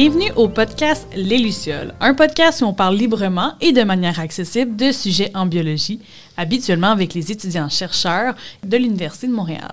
Bienvenue 0.00 0.30
au 0.36 0.46
podcast 0.46 1.08
Les 1.16 1.38
Lucioles, 1.38 1.92
un 1.98 2.14
podcast 2.14 2.62
où 2.62 2.66
on 2.66 2.72
parle 2.72 2.94
librement 2.94 3.54
et 3.60 3.72
de 3.72 3.82
manière 3.82 4.20
accessible 4.20 4.76
de 4.76 4.92
sujets 4.92 5.32
en 5.34 5.44
biologie, 5.44 5.98
habituellement 6.36 6.92
avec 6.92 7.14
les 7.14 7.32
étudiants-chercheurs 7.32 8.36
de 8.62 8.76
l'Université 8.76 9.26
de 9.26 9.32
Montréal. 9.32 9.72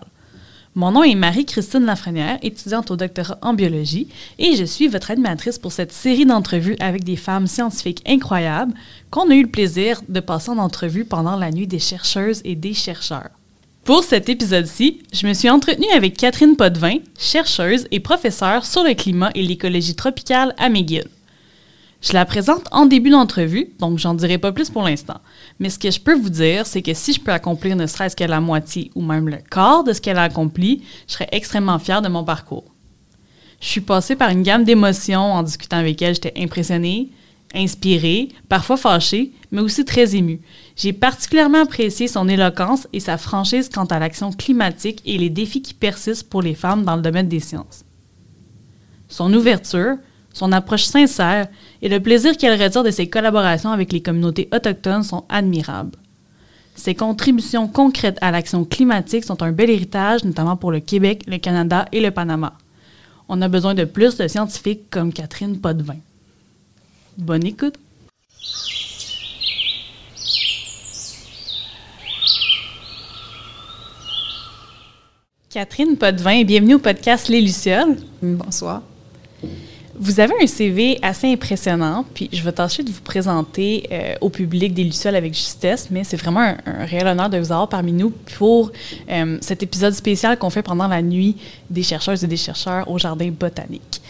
Mon 0.74 0.93
nom 0.93 1.04
est 1.04 1.14
Marie-Christine 1.14 1.86
Lafrenière, 1.86 2.39
étudiante 2.42 2.89
au 2.89 2.96
doctorat 2.96 3.38
en 3.43 3.54
biologie, 3.54 4.07
et 4.39 4.56
je 4.56 4.64
suis 4.64 4.88
votre 4.88 5.11
animatrice 5.11 5.60
pour 5.60 5.71
cette 5.71 5.92
série 5.92 6.26
d'entrevues 6.26 6.76
avec 6.79 7.04
des 7.04 7.18
femmes 7.18 7.46
scientifiques 7.46 8.01
incroyables 8.07 8.73
qu'on 9.12 9.29
a 9.29 9.36
eu 9.36 9.43
le 9.43 9.51
plaisir 9.51 10.01
de 10.10 10.21
passer 10.21 10.50
en 10.50 10.57
entrevue 10.57 11.06
pendant 11.06 11.36
la 11.36 11.51
nuit 11.51 11.68
des 11.68 11.78
chercheuses 11.78 12.42
et 12.46 12.56
des 12.56 12.73
chercheurs. 12.73 13.29
Pour 13.86 14.04
cet 14.04 14.30
épisode-ci, 14.30 15.04
je 15.14 15.28
me 15.28 15.34
suis 15.36 15.48
entretenue 15.48 15.92
avec 15.96 16.18
Catherine 16.18 16.56
Potvin, 16.56 16.98
chercheuse 17.20 17.86
et 17.92 18.00
professeure 18.00 18.66
sur 18.66 18.84
le 18.84 18.96
climat 18.96 19.30
et 19.36 19.43
l'écologie 19.43 19.93
tropicale 19.93 20.56
à 20.57 20.70
McGill. 20.70 21.07
Je 22.02 22.14
la 22.14 22.26
présente 22.26 22.68
en 22.71 22.88
début 22.88 23.12
d'entrevue, 23.12 23.76
donc 23.78 24.00
j'en 24.00 24.16
dirai 24.16 24.40
pas 24.40 24.52
plus 24.52 24.71
pour 24.71 24.82
l'instant. 24.82 25.21
Mais 25.60 25.70
ce 25.70 25.78
que 25.78 25.92
je 25.92 26.00
peux 26.00 26.16
vous 26.16 26.32
dire, 26.32 26.66
c'est 26.66 26.82
que 26.82 26.96
si 26.96 27.14
je 27.14 27.20
peux 27.20 27.32
accomplir 27.32 27.76
ne 27.76 27.86
serait-ce 27.86 28.16
que 28.16 28.24
la 28.24 28.42
moitié 28.42 28.90
ou 28.96 29.04
même 29.04 29.29
le 29.29 29.38
quart 29.38 29.84
de 29.84 29.93
ce 29.93 30.02
qu'elle 30.02 30.18
a 30.18 30.24
accompli, 30.24 30.82
je 31.07 31.14
serais 31.14 31.29
extrêmement 31.32 31.78
fière 31.78 32.02
de 32.02 32.09
mon 32.09 32.23
parcours. 32.23 32.66
Je 33.62 33.67
suis 33.67 33.81
passée 33.81 34.16
par 34.16 34.31
une 34.31 34.42
gamme 34.42 34.64
d'émotions 34.64 35.34
en 35.34 35.44
discutant 35.44 35.78
avec 35.78 36.02
elle. 36.02 36.16
J'étais 36.16 36.34
impressionnée, 36.42 37.12
inspirée, 37.54 38.30
parfois 38.50 38.78
fâchée, 38.78 39.32
mais 39.52 39.62
aussi 39.62 39.86
très 39.86 40.16
émue. 40.16 40.42
J'ai 40.76 40.94
particulièrement 40.94 41.62
apprécié 41.62 42.08
son 42.08 42.28
éloquence 42.28 42.88
et 42.92 43.00
sa 43.00 43.18
franchise 43.18 43.70
quant 43.70 43.86
à 43.86 44.00
l'action 44.00 44.32
climatique 44.32 45.02
et 45.06 45.18
les 45.18 45.30
défis 45.30 45.62
qui 45.62 45.74
persistent 45.74 46.30
pour 46.30 46.42
les 46.42 46.56
femmes 46.56 46.84
dans 46.84 46.96
le 46.96 47.02
domaine 47.02 47.30
des 47.30 47.40
sciences. 47.40 47.86
Son 49.08 49.34
ouverture, 49.34 49.96
son 50.34 50.52
approche 50.52 50.84
sincère 50.84 51.48
et 51.82 51.88
le 51.88 52.02
plaisir 52.02 52.36
qu'elle 52.36 52.62
retire 52.62 52.84
de 52.84 52.92
ses 52.92 53.08
collaborations 53.08 53.72
avec 53.72 53.94
les 53.94 54.02
communautés 54.02 54.50
autochtones 54.54 55.04
sont 55.04 55.24
admirables. 55.30 55.98
Ses 56.76 56.94
contributions 56.94 57.70
concrètes 57.70 58.18
à 58.20 58.32
l'action 58.32 58.66
climatique 58.66 59.24
sont 59.24 59.42
un 59.42 59.54
bel 59.54 59.70
héritage, 59.70 60.26
notamment 60.26 60.58
pour 60.58 60.74
le 60.74 60.82
Québec, 60.82 61.24
le 61.26 61.38
Canada 61.38 61.86
et 61.94 62.02
le 62.02 62.12
Panama. 62.12 62.58
On 63.30 63.42
a 63.42 63.48
besoin 63.48 63.74
de 63.74 63.86
plus 63.86 64.18
de 64.18 64.28
scientifiques 64.28 64.90
comme 64.90 65.14
Catherine 65.14 65.59
Potvin. 65.59 65.96
Bonne 67.18 67.46
écoute! 67.46 67.76
Catherine 75.50 75.96
Potvin, 75.96 76.44
bienvenue 76.44 76.74
au 76.74 76.80
podcast 76.80 77.30
Les 77.30 77.40
Lucioles. 77.40 77.96
Bonsoir. 78.22 78.82
Vous 79.98 80.20
avez 80.20 80.34
un 80.42 80.48
CV 80.48 81.00
assez 81.02 81.32
impressionnant, 81.32 82.04
puis 82.14 82.30
je 82.34 82.44
vais 82.44 82.52
tâcher 82.52 82.84
de 82.84 82.92
vous 82.92 83.00
présenter 83.00 83.88
euh, 83.90 84.16
au 84.20 84.30
public 84.30 84.74
des 84.74 84.84
Lucioles 84.84 85.16
avec 85.16 85.34
justesse, 85.34 85.88
mais 85.90 86.04
c'est 86.04 86.18
vraiment 86.18 86.42
un, 86.42 86.86
réel 86.86 87.08
honneur 87.08 87.30
de 87.30 87.38
vous 87.38 87.54
avoir 87.54 87.70
parmi 87.70 87.94
nous 87.94 88.10
pour 88.10 88.74
euh, 89.10 89.38
cet 89.40 89.64
épisode 89.64 89.94
spécial 89.94 90.38
qu'on 90.38 90.50
fait 90.50 90.64
pendant 90.64 90.90
la 90.90 91.02
nuit 91.02 91.38
des 91.70 91.84
chercheuses 91.84 92.26
et 92.26 92.28
des 92.28 92.36
chercheurs 92.36 92.92
au 92.92 92.98
Jardin 92.98 93.32
botanique. 93.32 94.02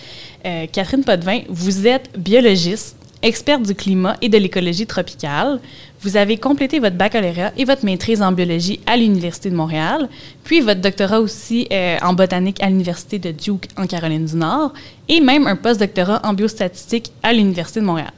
Euh, 0.46 0.68
Catherine 0.72 1.04
Potvin, 1.04 1.42
vous 1.50 1.88
êtes 1.88 2.20
biologiste, 2.20 2.95
experte 3.22 3.64
du 3.64 3.76
climat 3.76 4.16
et 4.22 4.30
de 4.30 4.38
l'écologie 4.38 4.86
tropicale. 4.86 5.60
Vous 6.02 6.18
avez 6.18 6.38
complété 6.38 6.80
votre 6.80 6.96
baccalauréat 6.96 7.54
et 7.58 7.66
votre 7.66 7.86
maîtrise 7.86 8.22
en 8.22 8.32
biologie 8.32 8.80
à 8.86 8.98
l'Université 8.98 9.50
de 9.50 9.56
Montréal, 9.56 10.08
puis 10.44 10.62
votre 10.62 10.82
doctorat 10.82 11.20
aussi 11.20 11.68
euh, 11.72 11.98
en 12.02 12.14
botanique 12.14 12.62
à 12.62 12.70
l'Université 12.70 13.18
de 13.20 13.32
Duke 13.32 13.68
en 13.78 13.88
Caroline 13.88 14.26
du 14.26 14.36
Nord, 14.36 14.74
et 15.10 15.20
même 15.22 15.48
un 15.48 15.56
post-doctorat 15.56 16.22
en 16.24 16.34
biostatistique 16.34 17.12
à 17.24 17.34
l'Université 17.34 17.80
de 17.80 17.86
Montréal. 17.86 18.12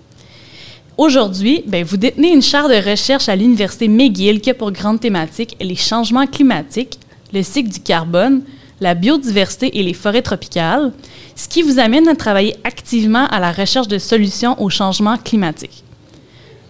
Aujourd'hui, 0.98 1.64
ben, 1.68 1.84
vous 1.84 1.98
détenez 1.98 2.34
une 2.34 2.42
chaire 2.42 2.68
de 2.68 2.90
recherche 2.90 3.30
à 3.30 3.36
l'Université 3.36 3.88
McGill 3.88 4.42
qui 4.42 4.50
a 4.50 4.54
pour 4.56 4.72
grande 4.72 5.00
thématique 5.00 5.56
les 5.62 5.76
changements 5.76 6.26
climatiques, 6.26 6.98
le 7.32 7.44
cycle 7.44 7.70
du 7.70 7.80
carbone, 7.80 8.42
la 8.80 8.94
biodiversité 8.94 9.80
et 9.80 9.84
les 9.84 9.94
forêts 9.94 10.22
tropicales, 10.22 10.92
ce 11.36 11.48
qui 11.48 11.62
vous 11.62 11.80
amène 11.80 12.08
à 12.08 12.16
travailler 12.16 12.56
activement 12.64 13.28
à 13.28 13.40
la 13.40 13.52
recherche 13.52 13.88
de 13.88 13.98
solutions 13.98 14.62
aux 14.62 14.70
changements 14.70 15.18
climatiques. 15.18 15.84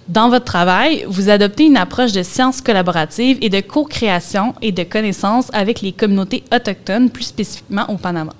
Dans 0.07 0.29
votre 0.29 0.45
travail, 0.45 1.05
vous 1.09 1.29
adoptez 1.29 1.65
une 1.65 1.75
approche 1.75 2.13
de 2.13 2.23
sciences 2.23 2.61
collaboratives 2.61 3.37
et 3.41 3.49
de 3.49 3.59
co-création 3.59 4.55
et 4.61 4.71
de 4.71 4.83
connaissances 4.83 5.49
avec 5.51 5.81
les 5.81 5.91
communautés 5.91 6.43
autochtones, 6.53 7.09
plus 7.09 7.25
spécifiquement 7.25 7.89
au 7.89 7.97
Panama. 7.97 8.31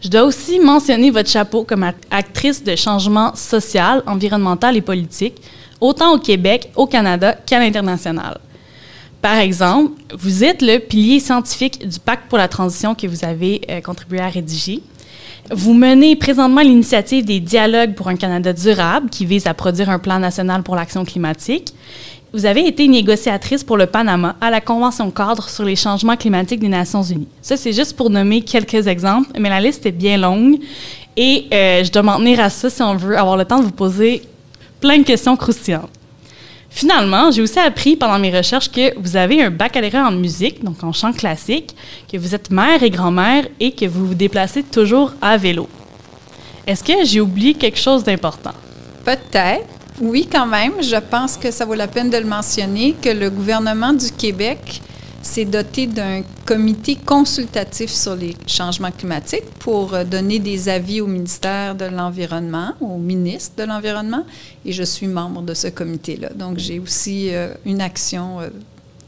Je 0.00 0.08
dois 0.08 0.24
aussi 0.24 0.58
mentionner 0.58 1.10
votre 1.10 1.30
chapeau 1.30 1.62
comme 1.62 1.90
actrice 2.10 2.62
de 2.62 2.74
changement 2.74 3.34
social, 3.36 4.02
environnemental 4.06 4.76
et 4.76 4.80
politique, 4.80 5.40
autant 5.80 6.14
au 6.14 6.18
Québec, 6.18 6.70
au 6.74 6.86
Canada 6.86 7.32
qu'à 7.46 7.60
l'international. 7.60 8.38
Par 9.26 9.38
exemple, 9.38 9.90
vous 10.16 10.44
êtes 10.44 10.62
le 10.62 10.78
pilier 10.78 11.18
scientifique 11.18 11.84
du 11.84 11.98
pacte 11.98 12.28
pour 12.28 12.38
la 12.38 12.46
transition 12.46 12.94
que 12.94 13.08
vous 13.08 13.24
avez 13.24 13.60
euh, 13.68 13.80
contribué 13.80 14.20
à 14.20 14.28
rédiger. 14.28 14.82
Vous 15.50 15.74
menez 15.74 16.14
présentement 16.14 16.60
l'initiative 16.60 17.24
des 17.24 17.40
dialogues 17.40 17.94
pour 17.94 18.06
un 18.06 18.14
Canada 18.14 18.52
durable 18.52 19.10
qui 19.10 19.26
vise 19.26 19.48
à 19.48 19.52
produire 19.52 19.90
un 19.90 19.98
plan 19.98 20.20
national 20.20 20.62
pour 20.62 20.76
l'action 20.76 21.04
climatique. 21.04 21.74
Vous 22.32 22.46
avez 22.46 22.68
été 22.68 22.86
négociatrice 22.86 23.64
pour 23.64 23.76
le 23.76 23.86
Panama 23.86 24.36
à 24.40 24.48
la 24.48 24.60
Convention 24.60 25.10
cadre 25.10 25.48
sur 25.48 25.64
les 25.64 25.74
changements 25.74 26.16
climatiques 26.16 26.60
des 26.60 26.68
Nations 26.68 27.02
unies. 27.02 27.26
Ça, 27.42 27.56
c'est 27.56 27.72
juste 27.72 27.96
pour 27.96 28.10
nommer 28.10 28.42
quelques 28.42 28.86
exemples, 28.86 29.30
mais 29.40 29.48
la 29.48 29.60
liste 29.60 29.84
est 29.86 29.90
bien 29.90 30.18
longue 30.18 30.60
et 31.16 31.46
euh, 31.52 31.82
je 31.82 31.90
dois 31.90 32.04
m'en 32.04 32.18
tenir 32.18 32.38
à 32.38 32.48
ça 32.48 32.70
si 32.70 32.80
on 32.80 32.94
veut 32.94 33.18
avoir 33.18 33.36
le 33.36 33.44
temps 33.44 33.58
de 33.58 33.64
vous 33.64 33.72
poser 33.72 34.22
plein 34.80 34.98
de 34.98 35.02
questions 35.02 35.36
croustillantes. 35.36 35.90
Finalement, 36.76 37.30
j'ai 37.30 37.40
aussi 37.40 37.58
appris 37.58 37.96
pendant 37.96 38.18
mes 38.18 38.30
recherches 38.30 38.70
que 38.70 38.92
vous 39.00 39.16
avez 39.16 39.42
un 39.42 39.48
baccalauréat 39.48 40.08
en 40.08 40.12
musique, 40.12 40.62
donc 40.62 40.84
en 40.84 40.92
chant 40.92 41.14
classique, 41.14 41.74
que 42.12 42.18
vous 42.18 42.34
êtes 42.34 42.50
mère 42.50 42.82
et 42.82 42.90
grand-mère 42.90 43.46
et 43.58 43.72
que 43.72 43.86
vous 43.86 44.08
vous 44.08 44.14
déplacez 44.14 44.62
toujours 44.62 45.14
à 45.22 45.38
vélo. 45.38 45.70
Est-ce 46.66 46.84
que 46.84 47.02
j'ai 47.06 47.22
oublié 47.22 47.54
quelque 47.54 47.78
chose 47.78 48.04
d'important? 48.04 48.52
Peut-être. 49.06 49.64
Oui, 50.02 50.28
quand 50.30 50.44
même. 50.44 50.82
Je 50.82 50.96
pense 50.96 51.38
que 51.38 51.50
ça 51.50 51.64
vaut 51.64 51.72
la 51.72 51.88
peine 51.88 52.10
de 52.10 52.18
le 52.18 52.26
mentionner, 52.26 52.94
que 53.00 53.08
le 53.08 53.30
gouvernement 53.30 53.94
du 53.94 54.12
Québec 54.12 54.82
s'est 55.22 55.44
doté 55.44 55.86
d'un 55.86 56.22
comité 56.44 56.96
consultatif 56.96 57.90
sur 57.90 58.14
les 58.14 58.36
changements 58.46 58.90
climatiques 58.90 59.44
pour 59.58 59.94
euh, 59.94 60.04
donner 60.04 60.38
des 60.38 60.68
avis 60.68 61.00
au 61.00 61.06
ministère 61.06 61.74
de 61.74 61.84
l'Environnement, 61.84 62.72
au 62.80 62.98
ministre 62.98 63.56
de 63.56 63.64
l'Environnement, 63.64 64.24
et 64.64 64.72
je 64.72 64.82
suis 64.82 65.06
membre 65.06 65.42
de 65.42 65.54
ce 65.54 65.68
comité-là. 65.68 66.30
Donc, 66.34 66.58
j'ai 66.58 66.78
aussi 66.78 67.28
euh, 67.32 67.54
une 67.64 67.80
action 67.80 68.40
euh, 68.40 68.48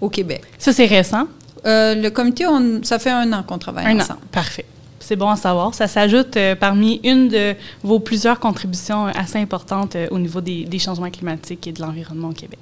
au 0.01 0.09
Québec. 0.09 0.43
Ça, 0.59 0.73
c'est 0.73 0.87
récent? 0.87 1.27
le 1.65 2.09
comité, 2.09 2.47
ça 2.83 2.99
fait 2.99 3.11
un 3.11 3.31
an 3.33 3.43
qu'on 3.43 3.59
travaille 3.59 3.85
un 3.85 3.99
ensemble. 3.99 4.21
An. 4.21 4.29
Parfait. 4.33 4.65
C'est 5.01 5.17
bon 5.17 5.29
à 5.29 5.37
savoir. 5.37 5.75
Ça 5.75 5.87
s'ajoute 5.87 6.39
parmi 6.59 7.01
une 7.03 7.29
de 7.29 7.55
vos 7.83 7.99
plusieurs 7.99 8.41
contributions 8.41 9.07
assez 9.07 9.39
importantes 9.39 9.97
au 10.11 10.19
niveau 10.19 10.41
des, 10.41 10.65
des 10.65 10.79
changements 10.79 11.11
climatiques 11.11 11.67
et 11.67 11.73
de 11.73 11.83
l'environnement 11.83 12.29
au 12.29 12.33
Québec 12.33 12.61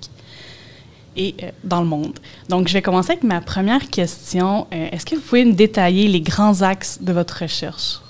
et 1.16 1.34
euh, 1.43 1.50
dans 1.65 1.81
le 1.81 1.87
monde. 1.87 2.19
Donc, 2.49 2.69
je 2.69 2.72
vais 2.72 2.82
commencer 2.82 3.12
avec 3.12 3.25
ma 3.25 3.41
première 3.41 3.88
question. 3.91 4.66
Euh, 4.72 4.88
est-ce 4.93 5.06
que 5.06 5.16
vous 5.16 5.22
pouvez 5.22 5.44
me 5.44 5.53
détailler 5.53 6.09
les 6.09 6.21
grands 6.21 6.62
axes 6.62 6.99
de 7.00 7.12
votre 7.12 7.43
recherche? 7.43 8.00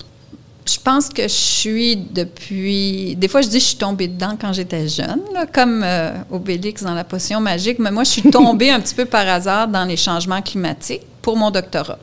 Je 0.65 0.77
pense 0.83 1.07
que 1.09 1.23
je 1.23 1.27
suis 1.27 1.95
depuis. 1.95 3.15
Des 3.15 3.29
fois, 3.29 3.41
je 3.41 3.47
dis 3.47 3.57
que 3.57 3.63
je 3.63 3.67
suis 3.67 3.77
tombée 3.77 4.09
dedans 4.09 4.37
quand 4.39 4.51
j'étais 4.51 4.87
jeune, 4.87 5.21
comme 5.53 5.81
euh, 5.83 6.11
Obélix 6.29 6.83
dans 6.83 6.93
la 6.93 7.05
potion 7.05 7.39
magique, 7.39 7.79
mais 7.79 7.91
moi, 7.91 8.03
je 8.03 8.11
suis 8.11 8.21
tombée 8.31 8.69
un 8.69 8.81
petit 8.81 8.95
peu 8.95 9.05
par 9.05 9.27
hasard 9.27 9.69
dans 9.69 9.85
les 9.85 9.97
changements 9.97 10.41
climatiques 10.41 11.03
pour 11.21 11.37
mon 11.37 11.51
doctorat. 11.51 11.99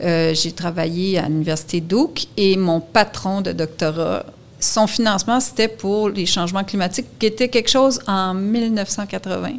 j'ai 0.00 0.52
travaillé 0.52 1.18
à 1.18 1.28
l'Université 1.28 1.80
Duke 1.80 2.26
et 2.36 2.56
mon 2.56 2.80
patron 2.80 3.40
de 3.40 3.52
doctorat 3.52 4.24
son 4.64 4.86
financement, 4.86 5.40
c'était 5.40 5.68
pour 5.68 6.08
les 6.08 6.26
changements 6.26 6.64
climatiques, 6.64 7.06
qui 7.18 7.26
était 7.26 7.48
quelque 7.48 7.70
chose 7.70 8.00
en 8.06 8.34
1980 8.34 9.50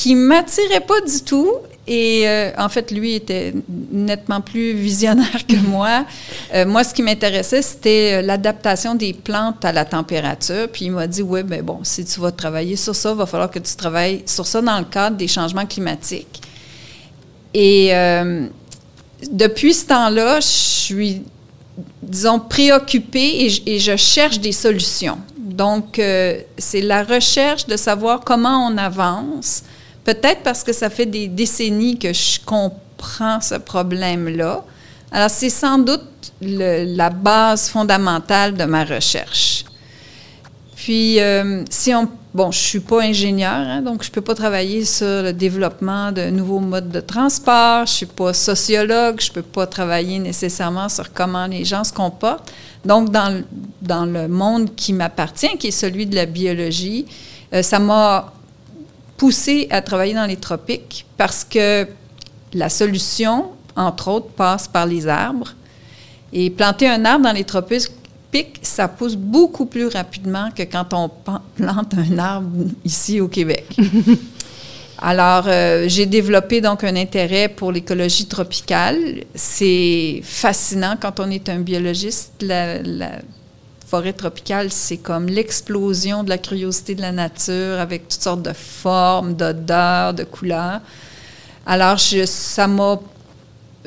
qui 0.00 0.14
m'attirait 0.14 0.80
pas 0.80 1.02
du 1.02 1.20
tout. 1.22 1.52
Et 1.86 2.26
euh, 2.26 2.52
en 2.56 2.70
fait, 2.70 2.90
lui 2.90 3.16
était 3.16 3.52
nettement 3.68 4.40
plus 4.40 4.72
visionnaire 4.72 5.46
que 5.46 5.56
moi. 5.68 6.06
Euh, 6.54 6.64
moi, 6.64 6.84
ce 6.84 6.94
qui 6.94 7.02
m'intéressait, 7.02 7.60
c'était 7.60 8.14
euh, 8.14 8.22
l'adaptation 8.22 8.94
des 8.94 9.12
plantes 9.12 9.62
à 9.62 9.72
la 9.72 9.84
température. 9.84 10.68
Puis 10.72 10.86
il 10.86 10.92
m'a 10.92 11.06
dit, 11.06 11.20
oui, 11.20 11.40
mais 11.46 11.60
bon, 11.60 11.80
si 11.82 12.02
tu 12.06 12.18
vas 12.18 12.32
travailler 12.32 12.76
sur 12.76 12.96
ça, 12.96 13.10
il 13.10 13.16
va 13.16 13.26
falloir 13.26 13.50
que 13.50 13.58
tu 13.58 13.76
travailles 13.76 14.22
sur 14.24 14.46
ça 14.46 14.62
dans 14.62 14.78
le 14.78 14.86
cadre 14.86 15.18
des 15.18 15.28
changements 15.28 15.66
climatiques. 15.66 16.40
Et 17.52 17.92
depuis 19.30 19.74
ce 19.74 19.86
temps-là, 19.86 20.38
je 20.38 20.46
suis, 20.46 21.22
disons, 22.00 22.38
préoccupée 22.38 23.46
et, 23.46 23.74
et, 23.74 23.78
je 23.80 23.96
cherche 23.96 24.38
des 24.38 24.52
solutions. 24.52 25.18
Donc, 25.36 26.00
c'est 26.58 26.80
la 26.80 27.02
recherche 27.02 27.66
de 27.66 27.76
savoir 27.76 28.20
comment 28.20 28.68
on 28.68 28.78
avance 28.78 29.64
Peut-être 30.10 30.42
parce 30.42 30.64
que 30.64 30.72
ça 30.72 30.90
fait 30.90 31.06
des 31.06 31.28
décennies 31.28 31.96
que 31.96 32.12
je 32.12 32.40
comprends 32.44 33.40
ce 33.40 33.54
problème-là. 33.54 34.64
Alors, 35.12 35.30
c'est 35.30 35.50
sans 35.50 35.78
doute 35.78 36.32
la 36.40 37.10
base 37.10 37.68
fondamentale 37.68 38.56
de 38.56 38.64
ma 38.64 38.82
recherche. 38.82 39.64
Puis, 40.74 41.20
euh, 41.20 41.62
si 41.70 41.94
on... 41.94 42.08
Bon, 42.34 42.50
je 42.50 42.58
ne 42.58 42.64
suis 42.64 42.80
pas 42.80 43.02
ingénieur, 43.02 43.52
hein, 43.52 43.82
donc 43.82 44.02
je 44.02 44.08
ne 44.08 44.14
peux 44.14 44.20
pas 44.20 44.34
travailler 44.34 44.84
sur 44.84 45.22
le 45.22 45.32
développement 45.32 46.10
de 46.10 46.30
nouveaux 46.30 46.60
modes 46.60 46.90
de 46.90 47.00
transport. 47.00 47.86
Je 47.86 47.92
ne 47.92 47.96
suis 47.96 48.06
pas 48.06 48.32
sociologue, 48.32 49.20
je 49.20 49.28
ne 49.30 49.34
peux 49.34 49.42
pas 49.42 49.68
travailler 49.68 50.18
nécessairement 50.18 50.88
sur 50.88 51.12
comment 51.12 51.46
les 51.46 51.64
gens 51.64 51.84
se 51.84 51.92
comportent. 51.92 52.52
Donc, 52.84 53.10
dans, 53.10 53.44
dans 53.80 54.06
le 54.06 54.26
monde 54.26 54.74
qui 54.74 54.92
m'appartient, 54.92 55.56
qui 55.56 55.68
est 55.68 55.70
celui 55.70 56.06
de 56.06 56.16
la 56.16 56.26
biologie, 56.26 57.06
euh, 57.52 57.62
ça 57.62 57.78
m'a 57.78 58.32
poussé 59.20 59.66
à 59.68 59.82
travailler 59.82 60.14
dans 60.14 60.24
les 60.24 60.38
tropiques 60.38 61.04
parce 61.18 61.44
que 61.44 61.86
la 62.54 62.70
solution, 62.70 63.50
entre 63.76 64.08
autres, 64.08 64.28
passe 64.28 64.66
par 64.66 64.86
les 64.86 65.06
arbres. 65.06 65.52
Et 66.32 66.48
planter 66.48 66.88
un 66.88 67.04
arbre 67.04 67.26
dans 67.26 67.32
les 67.32 67.44
tropiques, 67.44 67.90
ça 68.62 68.88
pousse 68.88 69.16
beaucoup 69.16 69.66
plus 69.66 69.88
rapidement 69.88 70.48
que 70.56 70.62
quand 70.62 70.94
on 70.94 71.10
plante 71.54 71.94
un 71.98 72.18
arbre 72.18 72.48
ici 72.82 73.20
au 73.20 73.28
Québec. 73.28 73.66
Alors, 74.98 75.44
euh, 75.48 75.84
j'ai 75.86 76.06
développé 76.06 76.62
donc 76.62 76.82
un 76.82 76.96
intérêt 76.96 77.48
pour 77.48 77.72
l'écologie 77.72 78.24
tropicale. 78.24 79.24
C'est 79.34 80.22
fascinant 80.24 80.96
quand 80.98 81.20
on 81.20 81.30
est 81.30 81.50
un 81.50 81.58
biologiste. 81.58 82.32
La, 82.40 82.80
la 82.82 83.10
forêt 83.90 84.12
tropicale, 84.12 84.70
c'est 84.70 84.98
comme 84.98 85.26
l'explosion 85.26 86.22
de 86.22 86.28
la 86.28 86.38
curiosité 86.38 86.94
de 86.94 87.02
la 87.02 87.10
nature 87.10 87.80
avec 87.80 88.06
toutes 88.06 88.22
sortes 88.22 88.42
de 88.42 88.52
formes, 88.52 89.34
d'odeurs, 89.34 90.14
de 90.14 90.22
couleurs. 90.22 90.80
Alors, 91.66 91.98
ça 91.98 92.68
m'a 92.68 93.00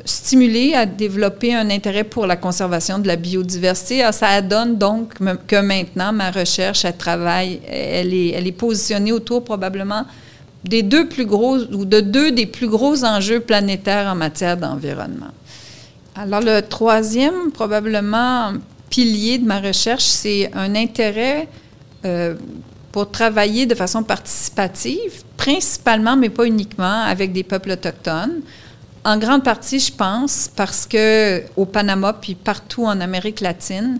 stimulé 0.03 0.73
à 0.73 0.85
développer 0.85 1.55
un 1.55 1.69
intérêt 1.69 2.03
pour 2.03 2.27
la 2.27 2.35
conservation 2.35 2.99
de 2.99 3.07
la 3.07 3.15
biodiversité. 3.15 4.03
Ah, 4.03 4.11
ça 4.11 4.41
donne 4.41 4.77
donc 4.77 5.13
que 5.47 5.61
maintenant, 5.61 6.11
ma 6.11 6.31
recherche, 6.31 6.83
elle 6.83 6.97
travaille, 6.97 7.61
elle 7.65 8.13
est, 8.13 8.31
elle 8.31 8.47
est 8.47 8.51
positionnée 8.51 9.13
autour 9.13 9.45
probablement 9.45 10.03
des 10.65 10.83
deux 10.83 11.07
plus 11.07 11.25
gros, 11.25 11.59
ou 11.59 11.85
de 11.85 12.01
deux 12.01 12.31
des 12.31 12.45
plus 12.45 12.67
gros 12.67 13.05
enjeux 13.05 13.39
planétaires 13.39 14.07
en 14.07 14.15
matière 14.15 14.57
d'environnement. 14.57 15.31
Alors, 16.15 16.41
le 16.41 16.59
troisième, 16.61 17.51
probablement, 17.53 18.53
pilier 18.89 19.37
de 19.37 19.45
ma 19.45 19.59
recherche, 19.59 20.03
c'est 20.03 20.51
un 20.53 20.75
intérêt 20.75 21.47
euh, 22.05 22.35
pour 22.91 23.09
travailler 23.09 23.65
de 23.65 23.73
façon 23.73 24.03
participative, 24.03 25.23
principalement, 25.35 26.15
mais 26.15 26.29
pas 26.29 26.45
uniquement, 26.45 27.01
avec 27.03 27.33
des 27.33 27.43
peuples 27.43 27.71
autochtones. 27.71 28.41
En 29.03 29.17
grande 29.17 29.43
partie, 29.43 29.79
je 29.79 29.91
pense, 29.91 30.49
parce 30.55 30.85
que 30.85 31.43
au 31.55 31.65
Panama 31.65 32.13
puis 32.13 32.35
partout 32.35 32.85
en 32.85 33.01
Amérique 33.01 33.41
latine, 33.41 33.99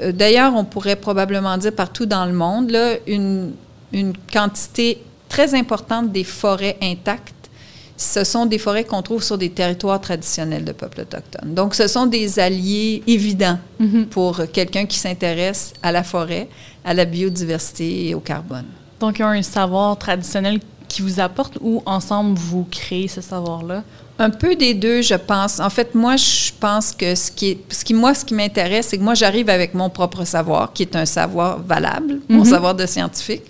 euh, 0.00 0.12
d'ailleurs, 0.12 0.54
on 0.54 0.64
pourrait 0.64 0.96
probablement 0.96 1.56
dire 1.56 1.72
partout 1.72 2.06
dans 2.06 2.26
le 2.26 2.32
monde, 2.32 2.76
une 3.06 4.12
quantité 4.32 5.02
très 5.28 5.54
importante 5.54 6.12
des 6.12 6.24
forêts 6.24 6.76
intactes 6.82 7.35
ce 7.96 8.24
sont 8.24 8.46
des 8.46 8.58
forêts 8.58 8.84
qu'on 8.84 9.02
trouve 9.02 9.22
sur 9.22 9.38
des 9.38 9.50
territoires 9.50 10.00
traditionnels 10.00 10.64
de 10.64 10.72
peuples 10.72 11.00
autochtones. 11.00 11.54
Donc, 11.54 11.74
ce 11.74 11.86
sont 11.86 12.06
des 12.06 12.38
alliés 12.38 13.02
évidents 13.06 13.58
mm-hmm. 13.80 14.06
pour 14.06 14.42
quelqu'un 14.52 14.86
qui 14.86 14.98
s'intéresse 14.98 15.72
à 15.82 15.92
la 15.92 16.02
forêt, 16.02 16.48
à 16.84 16.92
la 16.92 17.04
biodiversité 17.04 18.08
et 18.08 18.14
au 18.14 18.20
carbone. 18.20 18.66
Donc, 19.00 19.18
il 19.18 19.22
y 19.22 19.24
a 19.24 19.28
un 19.28 19.42
savoir 19.42 19.98
traditionnel 19.98 20.60
qui 20.88 21.02
vous 21.02 21.20
apporte 21.20 21.58
ou 21.60 21.82
ensemble 21.86 22.38
vous 22.38 22.66
créez 22.70 23.08
ce 23.08 23.20
savoir-là? 23.20 23.82
Un 24.18 24.30
peu 24.30 24.56
des 24.56 24.72
deux, 24.72 25.02
je 25.02 25.14
pense. 25.14 25.60
En 25.60 25.68
fait, 25.68 25.94
moi, 25.94 26.16
je 26.16 26.50
pense 26.58 26.92
que 26.92 27.14
ce 27.14 27.30
qui, 27.30 27.50
est, 27.50 27.72
ce 27.72 27.84
qui 27.84 27.92
moi, 27.92 28.14
ce 28.14 28.24
qui 28.24 28.34
m'intéresse, 28.34 28.88
c'est 28.88 28.98
que 28.98 29.02
moi, 29.02 29.14
j'arrive 29.14 29.50
avec 29.50 29.74
mon 29.74 29.90
propre 29.90 30.24
savoir, 30.24 30.72
qui 30.72 30.82
est 30.84 30.96
un 30.96 31.04
savoir 31.04 31.60
valable, 31.60 32.20
mon 32.28 32.42
mm-hmm. 32.42 32.48
savoir 32.48 32.74
de 32.74 32.86
scientifique. 32.86 33.42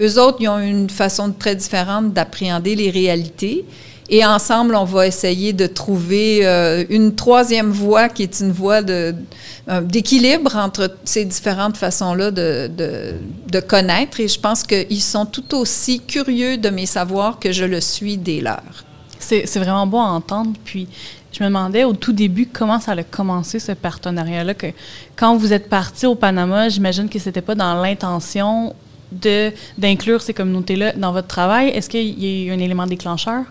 Eux 0.00 0.18
autres, 0.18 0.38
ils 0.40 0.48
ont 0.48 0.58
une 0.58 0.88
façon 0.88 1.32
très 1.32 1.54
différente 1.54 2.12
d'appréhender 2.12 2.74
les 2.74 2.90
réalités. 2.90 3.64
Et 4.12 4.26
ensemble, 4.26 4.74
on 4.74 4.84
va 4.84 5.06
essayer 5.06 5.52
de 5.52 5.68
trouver 5.68 6.40
euh, 6.44 6.84
une 6.90 7.14
troisième 7.14 7.70
voie 7.70 8.08
qui 8.08 8.24
est 8.24 8.40
une 8.40 8.50
voie 8.50 8.80
euh, 8.88 9.12
d'équilibre 9.82 10.56
entre 10.56 10.96
ces 11.04 11.24
différentes 11.24 11.76
façons-là 11.76 12.32
de, 12.32 12.68
de, 13.48 13.60
connaître. 13.60 14.18
Et 14.18 14.26
je 14.26 14.40
pense 14.40 14.64
qu'ils 14.64 15.02
sont 15.02 15.26
tout 15.26 15.54
aussi 15.54 16.00
curieux 16.00 16.56
de 16.56 16.70
mes 16.70 16.86
savoirs 16.86 17.38
que 17.38 17.52
je 17.52 17.64
le 17.64 17.80
suis 17.80 18.16
des 18.16 18.40
leurs. 18.40 18.84
C'est, 19.20 19.44
vraiment 19.58 19.86
beau 19.86 19.98
à 19.98 20.08
entendre. 20.08 20.54
Puis, 20.64 20.88
je 21.30 21.44
me 21.44 21.48
demandais 21.48 21.84
au 21.84 21.92
tout 21.92 22.12
début 22.12 22.46
comment 22.46 22.80
ça 22.80 22.92
a 22.92 23.02
commencé 23.04 23.60
ce 23.60 23.72
partenariat-là. 23.72 24.54
Quand 25.14 25.36
vous 25.36 25.52
êtes 25.52 25.68
parti 25.68 26.06
au 26.06 26.16
Panama, 26.16 26.68
j'imagine 26.68 27.08
que 27.08 27.20
c'était 27.20 27.42
pas 27.42 27.54
dans 27.54 27.80
l'intention 27.80 28.74
de, 29.12 29.52
d'inclure 29.78 30.20
ces 30.22 30.34
communautés-là 30.34 30.92
dans 30.92 31.12
votre 31.12 31.28
travail? 31.28 31.68
Est-ce 31.68 31.88
qu'il 31.88 32.18
y 32.22 32.48
a 32.48 32.52
eu 32.52 32.56
un 32.56 32.58
élément 32.58 32.86
déclencheur? 32.86 33.44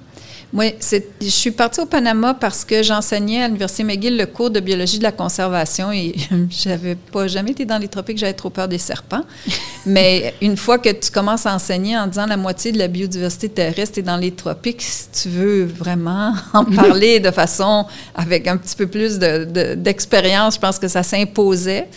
Oui, 0.52 0.74
je 1.22 1.30
suis 1.30 1.52
partie 1.52 1.80
au 1.80 1.86
Panama 1.86 2.34
parce 2.34 2.66
que 2.66 2.82
j'enseignais 2.82 3.44
à 3.44 3.48
l'Université 3.48 3.84
McGill 3.84 4.18
le 4.18 4.26
cours 4.26 4.50
de 4.50 4.60
biologie 4.60 4.98
de 4.98 5.04
la 5.04 5.12
conservation 5.12 5.92
et 5.92 6.16
j'avais 6.50 6.96
pas 6.96 7.28
jamais 7.28 7.52
été 7.52 7.66
dans 7.66 7.78
les 7.78 7.88
tropiques, 7.88 8.18
j'avais 8.18 8.34
trop 8.34 8.50
peur 8.50 8.68
des 8.68 8.80
serpents. 8.80 9.22
Mais 9.86 10.34
une 10.42 10.58
fois 10.58 10.80
que 10.80 10.90
tu 10.90 11.12
commences 11.12 11.46
à 11.46 11.54
enseigner 11.54 11.96
en 11.96 12.08
disant 12.08 12.26
la 12.26 12.38
moitié 12.38 12.72
de 12.72 12.80
la 12.80 12.88
biodiversité 12.88 13.48
terrestre 13.50 14.00
est 14.00 14.04
dans 14.04 14.18
les 14.18 14.32
tropiques, 14.32 14.82
si 14.82 15.10
tu 15.22 15.30
veux 15.30 15.66
vraiment 15.66 16.34
en 16.54 16.66
parler 16.66 17.20
de 17.20 17.30
façon 17.30 17.86
avec 18.16 18.48
un 18.48 18.58
petit 18.58 18.76
peu 18.76 18.88
plus 18.88 19.20
d'expérience, 19.20 20.56
je 20.56 20.60
pense 20.60 20.80
que 20.80 20.88
ça 20.88 21.04
s'imposait. 21.04 21.88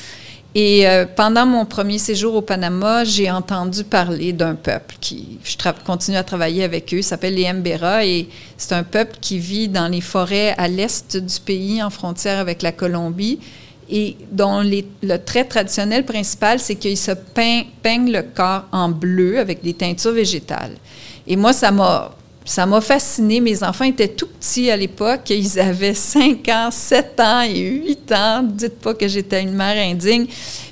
Et 0.54 0.87
euh, 0.87 1.06
pendant 1.06 1.46
mon 1.46 1.64
premier 1.64 1.96
séjour 1.96 2.34
au 2.34 2.43
Panama, 2.43 3.04
j'ai 3.04 3.31
entendu 3.31 3.84
parler 3.84 4.34
d'un 4.34 4.54
peuple 4.54 4.96
qui, 5.00 5.38
je 5.44 5.56
continue 5.84 6.19
à 6.19 6.25
travailler 6.25 6.62
avec 6.62 6.93
eux, 6.93 7.00
s'appelle 7.00 7.37
les 7.37 7.50
Mbera 7.50 8.04
et 8.04 8.28
c'est 8.58 8.75
un 8.75 8.82
peuple 8.82 9.16
qui 9.19 9.38
vit 9.38 9.69
dans 9.69 9.88
les 9.88 10.02
forêts 10.02 10.54
à 10.58 10.69
l'est 10.69 11.16
du 11.16 11.40
pays, 11.40 11.82
en 11.82 11.88
frontière 11.88 12.38
avec 12.38 12.60
la 12.60 12.72
Colombie, 12.72 13.38
et 13.88 14.16
dont 14.31 14.62
le 14.62 15.16
trait 15.16 15.44
traditionnel 15.44 16.04
principal, 16.04 16.59
c'est 16.61 16.76
qu'ils 16.76 16.99
se 16.99 17.12
peignent 17.12 18.12
le 18.12 18.23
corps 18.23 18.64
en 18.73 18.90
bleu 18.90 19.38
avec 19.38 19.62
des 19.62 19.75
teintures 19.75 20.12
végétales. 20.12 20.76
Et 21.26 21.37
moi, 21.37 21.54
ça 21.54 21.71
m'a 21.71 22.14
ça 22.44 22.66
m'a 22.66 22.80
fasciné. 22.80 23.40
Mes 23.40 23.62
enfants 23.62 23.84
étaient 23.84 24.08
tout 24.08 24.26
petits 24.26 24.70
à 24.70 24.76
l'époque. 24.76 25.30
Ils 25.30 25.61
avaient 25.61 25.94
5 25.94 26.49
ans, 26.49 26.70
7 26.70 27.20
ans 27.20 27.42
et 27.42 27.61
8 27.61 28.12
ans. 28.12 28.42
Dites 28.42 28.80
pas 28.80 28.94
que 28.94 29.06
j'étais 29.06 29.42
une 29.42 29.54
mère 29.54 29.76
indigne. 29.78 30.26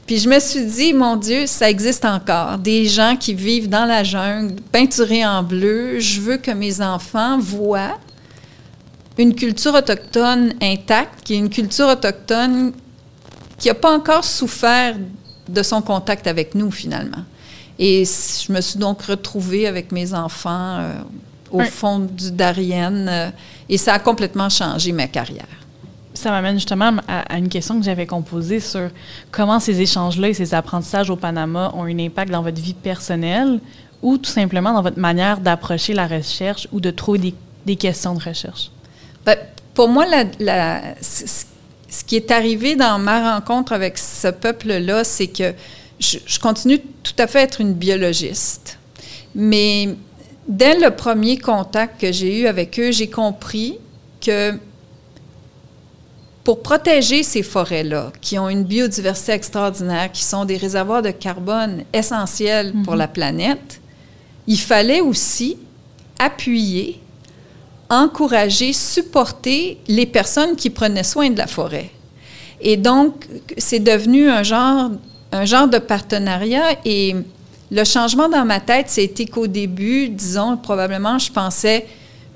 Puis 0.07 0.19
je 0.19 0.29
me 0.29 0.41
suis 0.41 0.65
dit, 0.65 0.93
mon 0.93 1.17
Dieu, 1.17 1.47
ça 1.47 1.71
existe 1.71 2.05
encore. 2.05 2.59
Des 2.59 2.87
gens 2.87 3.17
qui 3.17 3.35
vivent 3.35 3.69
dans 3.69 3.85
la 3.85 4.03
jungle, 4.03 4.57
peinturés 4.73 5.25
en 5.25 5.43
bleu. 5.43 6.01
Je 6.01 6.21
veux 6.21 6.37
que 6.37 6.51
mes 6.51 6.81
enfants 6.81 7.39
voient 7.39 7.99
une 9.17 9.35
culture 9.35 9.75
autochtone 9.75 10.55
intacte, 10.61 11.23
qui 11.23 11.35
est 11.35 11.39
une 11.39 11.51
culture 11.51 11.89
autochtone 11.89 12.73
qui 13.59 13.69
n'a 13.69 13.75
pas 13.75 13.95
encore 13.95 14.25
souffert 14.25 14.97
de 15.49 15.63
son 15.63 15.83
contact 15.83 16.27
avec 16.27 16.55
nous, 16.55 16.71
finalement. 16.71 17.25
Et 17.79 18.05
je 18.05 18.53
me 18.53 18.61
suis 18.61 18.79
donc 18.79 19.03
retrouvée 19.03 19.67
avec 19.67 19.93
mes 19.93 20.15
enfants. 20.15 20.79
Euh, 20.81 20.93
au 21.51 21.61
fond 21.61 22.01
du 22.01 22.31
Darien. 22.31 23.09
Euh, 23.09 23.31
et 23.69 23.79
ça 23.79 23.95
a 23.95 23.99
complètement 23.99 24.49
changé 24.49 24.93
ma 24.93 25.07
carrière. 25.07 25.47
Ça 26.15 26.31
m'amène 26.31 26.57
justement 26.57 26.93
à, 27.07 27.39
une 27.39 27.49
question 27.49 27.79
que 27.79 27.85
j'avais 27.85 28.07
composée 28.07 28.61
sur 28.61 28.91
comment 29.31 29.61
ces 29.61 29.81
échanges-là 29.81 30.29
et 30.29 30.35
ces 30.35 30.55
apprentissages 30.55 31.09
au 31.09 31.17
Panama 31.17 31.71
ont 31.75 31.85
un 31.85 31.99
impact 31.99 32.33
dans 32.33 32.43
votre 32.43 32.61
vie 32.61 32.75
personnelle 32.75 33.61
ou 34.03 34.19
tout 34.19 34.31
simplement 34.31 34.73
dans 34.73 34.83
votre 34.83 34.99
manière 34.99 35.39
d'approcher 35.39 35.95
la 35.95 36.07
recherche 36.07 36.67
ou 36.73 36.81
de 36.81 36.91
trouver 36.91 37.35
des, 37.65 37.77
questions 37.77 38.15
de 38.15 38.23
recherche. 38.23 38.71
Ben, 39.25 39.37
pour 39.73 39.89
moi, 39.89 40.05
la, 40.41 40.81
ce 41.01 42.05
qui 42.05 42.17
est 42.17 42.31
arrivé 42.31 42.77
dans 42.77 42.99
ma 42.99 43.35
rencontre 43.35 43.73
avec 43.73 43.97
ce 43.97 44.29
peuple-là, 44.29 45.05
c'est 45.05 45.29
que 45.29 45.55
je, 46.01 46.19
je, 46.27 46.39
continue 46.39 46.81
tout 47.03 47.13
à 47.19 47.27
fait 47.27 47.41
à 47.41 47.43
être 47.43 47.61
une 47.61 47.75
biologiste. 47.75 48.79
Mais 49.35 49.97
dès 50.49 50.79
le 50.79 50.91
premier 50.91 51.39
contact 51.39 52.01
que 52.01 52.13
j'ai 52.13 52.41
eu 52.41 52.47
avec 52.47 52.79
eux, 52.79 52.91
j'ai 52.91 53.09
compris 53.09 53.79
que 54.21 54.55
pour 56.45 56.63
protéger 56.63 57.23
ces 57.23 57.43
forêts-là, 57.43 58.13
qui 58.21 58.39
ont 58.39 58.49
une 58.49 58.65
biodiversité 58.65 59.33
extraordinaire, 59.33 60.11
qui 60.11 60.25
sont 60.25 60.45
des 60.45 60.57
réservoirs 60.57 61.03
de 61.03 61.11
carbone 61.11 61.85
essentiels 61.93 62.73
pour 62.85 62.95
mhm. 62.95 62.99
la 62.99 63.09
planète, 63.09 63.81
il 64.47 64.59
fallait 64.59 65.01
aussi 65.01 65.59
appuyer, 66.19 67.01
encourager, 67.89 68.73
supporter 68.73 69.79
les 69.87 70.07
personnes 70.07 70.57
qui 70.57 70.71
prenaient 70.71 71.05
soin 71.05 71.31
de 71.31 71.39
la 71.39 71.47
forêt. 71.47 71.91
Et 72.61 72.77
donc, 72.77 73.27
c'est 73.57 73.79
devenu 73.81 74.29
un 74.29 74.43
genre, 74.43 74.91
un 75.33 75.45
genre 75.45 75.69
de 75.69 75.79
partenariat 75.79 76.77
et 76.85 77.15
le 77.71 77.85
changement 77.85 78.29
dans 78.29 78.45
ma 78.45 78.61
tête, 78.61 78.89
c'était 78.89 79.27
qu'au 79.27 79.47
début, 79.47 80.09
disons, 80.09 80.57
probablement, 80.57 81.19
je 81.19 81.31
pensais 81.31 81.87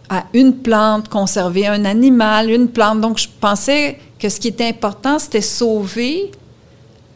à 0.08 0.24
une 0.32 0.56
plante, 0.56 1.08
conserver 1.08 1.66
un 1.66 1.84
animal, 1.84 2.50
une 2.50 2.68
plante. 2.68 3.00
Donc, 3.00 3.18
je 3.18 3.28
pensais 3.40 3.98
que 4.18 4.28
ce 4.28 4.38
qui 4.38 4.48
était 4.48 4.68
important, 4.68 5.18
c'était 5.18 5.40
sauver 5.40 6.30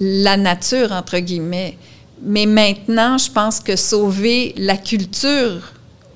la 0.00 0.36
nature, 0.36 0.90
entre 0.92 1.18
guillemets. 1.18 1.76
Mais 2.22 2.46
maintenant, 2.46 3.18
je 3.18 3.30
pense 3.30 3.60
que 3.60 3.76
sauver 3.76 4.54
la 4.56 4.76
culture 4.76 5.72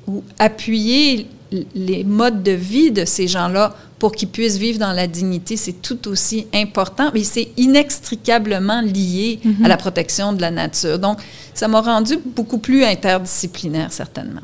ou 0.07 0.25
appuyer 0.39 1.29
les 1.75 2.05
modes 2.05 2.43
de 2.43 2.53
vie 2.53 2.91
de 2.91 3.05
ces 3.05 3.29
gens-là 3.29 3.75
pour 3.99 4.13
qu'ils 4.13 4.29
puissent 4.29 4.57
vivre 4.57 4.79
dans 4.79 4.93
la 4.93 5.07
dignité, 5.07 5.57
c'est 5.57 5.81
tout 5.81 6.09
aussi 6.09 6.47
important, 6.53 7.11
mais 7.15 7.23
c'est 7.23 7.49
inextricablement 7.57 8.81
lié 8.81 9.39
à 9.65 9.69
la 9.69 9.77
protection 9.77 10.33
de 10.33 10.41
la 10.41 10.51
nature. 10.51 10.99
Donc, 10.99 11.19
ça 11.55 11.69
m'a 11.69 11.81
rendu 11.81 12.19
beaucoup 12.25 12.59
plus 12.59 12.85
interdisciplinaire, 12.85 13.93
certainement. 13.93 14.41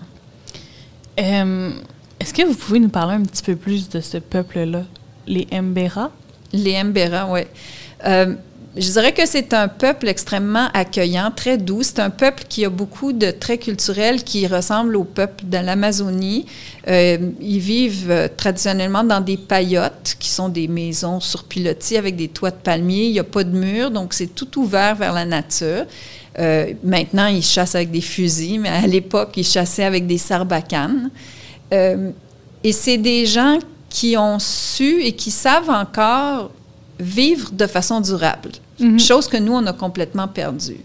Euh, 1.19 1.71
est-ce 2.21 2.33
que 2.33 2.43
vous 2.47 2.55
pouvez 2.55 2.79
nous 2.79 2.89
parler 2.89 3.15
un 3.15 3.23
petit 3.23 3.43
peu 3.43 3.57
plus 3.57 3.89
de 3.89 4.01
ce 4.01 4.19
peuple-là, 4.19 4.85
les 5.27 5.47
Mbera? 5.51 6.13
Les 6.53 6.83
Mbera, 6.85 7.31
oui. 7.31 7.41
Euh, 8.07 8.35
je 8.81 8.93
dirais 8.93 9.13
que 9.13 9.27
c'est 9.27 9.53
un 9.55 9.69
peuple 9.69 10.09
extrêmement 10.09 10.69
accueillant, 10.73 11.31
très 11.35 11.59
doux. 11.59 11.83
C'est 11.83 11.99
un 11.99 12.11
peuple 12.11 12.45
qui 12.49 12.65
a 12.65 12.71
beaucoup 12.71 13.13
de 13.13 13.31
traits 13.31 13.63
culturels 13.63 14.23
qui 14.23 14.47
ressemblent 14.47 14.97
au 14.97 15.05
peuple 15.05 15.45
de 15.45 15.59
l'Amazonie. 15.59 16.47
Euh, 16.87 17.19
ils 17.41 17.59
vivent 17.59 18.11
euh, 18.11 18.29
traditionnellement 18.35 19.05
dans 19.05 19.21
des 19.21 19.37
paillotes, 19.37 20.17
qui 20.19 20.29
sont 20.29 20.49
des 20.49 20.69
maisons 20.69 21.21
sur 21.21 21.45
pilotis 21.45 21.97
avec 21.97 22.17
des 22.17 22.29
toits 22.29 22.51
de 22.51 22.57
palmiers. 22.57 23.07
Il 23.07 23.13
n'y 23.13 23.19
a 23.19 23.25
pas 23.25 23.45
de 23.45 23.57
mur, 23.57 23.91
donc 23.91 24.15
c'est 24.15 24.35
tout 24.35 24.59
ouvert 24.61 24.95
vers 24.95 25.13
la 25.13 25.25
nature. 25.25 25.85
Euh, 26.39 26.73
maintenant, 26.85 27.27
ils 27.27 27.43
chassent 27.43 27.75
avec 27.75 27.91
des 27.91 28.01
fusils, 28.01 28.61
mais 28.61 28.69
à 28.69 28.87
l'époque, 28.87 29.31
ils 29.37 29.45
chassaient 29.45 29.85
avec 29.85 30.07
des 30.07 30.19
sarbacanes. 30.19 31.11
et 31.71 32.73
c'est 32.73 32.99
des 32.99 33.27
gens 33.27 33.59
qui 33.91 34.17
ont 34.17 34.39
su 34.39 35.03
et 35.03 35.13
qui 35.13 35.31
savent 35.31 35.71
encore 35.71 36.51
vivre 36.99 37.51
de 37.53 37.67
façon 37.67 38.01
durable, 38.01 38.51
mhm. 38.81 38.99
chose 38.99 39.29
que 39.29 39.37
nous, 39.37 39.53
on 39.53 39.67
a 39.67 39.73
complètement 39.73 40.29
perdue. 40.29 40.81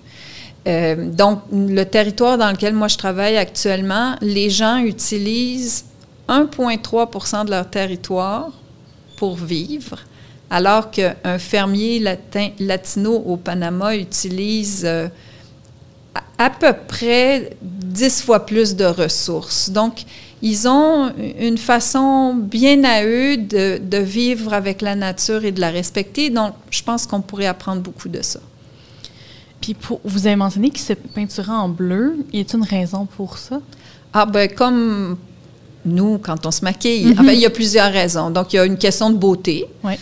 Euh, 0.67 1.09
donc, 1.09 1.41
le 1.51 1.83
territoire 1.83 2.37
dans 2.37 2.49
lequel 2.49 2.73
moi 2.73 2.87
je 2.87 2.97
travaille 2.97 3.37
actuellement, 3.37 4.15
les 4.21 4.49
gens 4.49 4.77
utilisent 4.77 5.85
1,3% 6.29 7.45
de 7.45 7.51
leur 7.51 7.69
territoire 7.69 8.49
pour 9.17 9.35
vivre, 9.35 9.99
alors 10.49 10.89
qu'un 10.89 11.37
fermier 11.37 11.99
latin, 11.99 12.49
latino 12.59 13.13
au 13.25 13.37
Panama 13.37 13.95
utilise 13.95 14.83
euh, 14.85 15.07
à 16.37 16.49
peu 16.49 16.73
près 16.87 17.57
10 17.61 18.21
fois 18.21 18.45
plus 18.45 18.75
de 18.75 18.85
ressources. 18.85 19.69
Donc, 19.69 20.05
ils 20.45 20.67
ont 20.67 21.09
une 21.39 21.57
façon 21.57 22.33
bien 22.35 22.83
à 22.83 23.05
eux 23.05 23.37
de, 23.37 23.97
vivre 23.97 24.53
avec 24.53 24.81
la 24.81 24.93
nature 24.93 25.45
et 25.45 25.53
de 25.53 25.61
la 25.61 25.69
respecter. 25.69 26.29
Donc, 26.29 26.53
je 26.69 26.83
pense 26.83 27.07
qu'on 27.07 27.21
pourrait 27.21 27.47
apprendre 27.47 27.81
beaucoup 27.81 28.09
de 28.09 28.21
ça. 28.21 28.41
Puis, 29.61 29.73
vous 30.03 30.27
avez 30.27 30.35
mentionné 30.35 30.69
qu'ils 30.69 30.81
se 30.81 30.93
peinturaient 30.93 31.49
en 31.49 31.69
bleu. 31.69 32.17
Y 32.33 32.41
a-t-il 32.41 32.57
une 32.57 32.65
raison 32.65 33.05
pour 33.05 33.37
ça? 33.37 33.61
Ah, 34.11 34.25
ben 34.25 34.49
comme 34.49 35.15
nous, 35.85 36.17
quand 36.17 36.45
on 36.45 36.51
se 36.51 36.61
maquille. 36.61 37.13
Mm-hmm. 37.13 37.33
il 37.33 37.39
y 37.39 37.45
a 37.45 37.49
plusieurs 37.49 37.91
raisons. 37.91 38.29
Donc, 38.29 38.51
il 38.51 38.57
y 38.57 38.59
a 38.59 38.65
une 38.65 38.77
question 38.77 39.11
de 39.11 39.17
beauté. 39.17 39.65
Oui. 39.81 39.93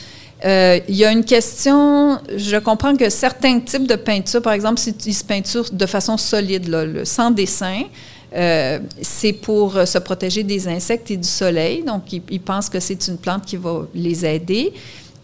Euh, 0.44 0.80
il 0.90 0.96
y 0.96 1.06
a 1.06 1.12
une 1.12 1.24
question, 1.24 2.18
je 2.36 2.58
comprends 2.58 2.96
que 2.96 3.12
certains 3.12 3.60
types 3.60 3.86
de 3.86 3.96
peinture, 3.96 4.42
par 4.42 4.54
exemple, 4.54 4.80
si 4.80 4.90
ils 5.06 5.14
se 5.14 5.24
peinturent 5.24 5.70
de 5.72 5.86
façon 5.86 6.18
solide, 6.18 6.68
là, 6.68 7.06
sans 7.06 7.30
dessin, 7.30 7.84
euh, 8.34 8.80
c'est 9.02 9.34
pour 9.34 9.74
se 9.86 9.98
protéger 9.98 10.44
des 10.44 10.68
insectes 10.68 11.12
et 11.12 11.18
du 11.18 11.28
soleil. 11.28 11.84
Donc, 11.84 12.14
ils, 12.14 12.40
pensent 12.40 12.70
que 12.70 12.80
c'est 12.80 13.08
une 13.08 13.18
plante 13.18 13.46
qui 13.46 13.58
va 13.58 13.86
les 13.94 14.26
aider. 14.26 14.74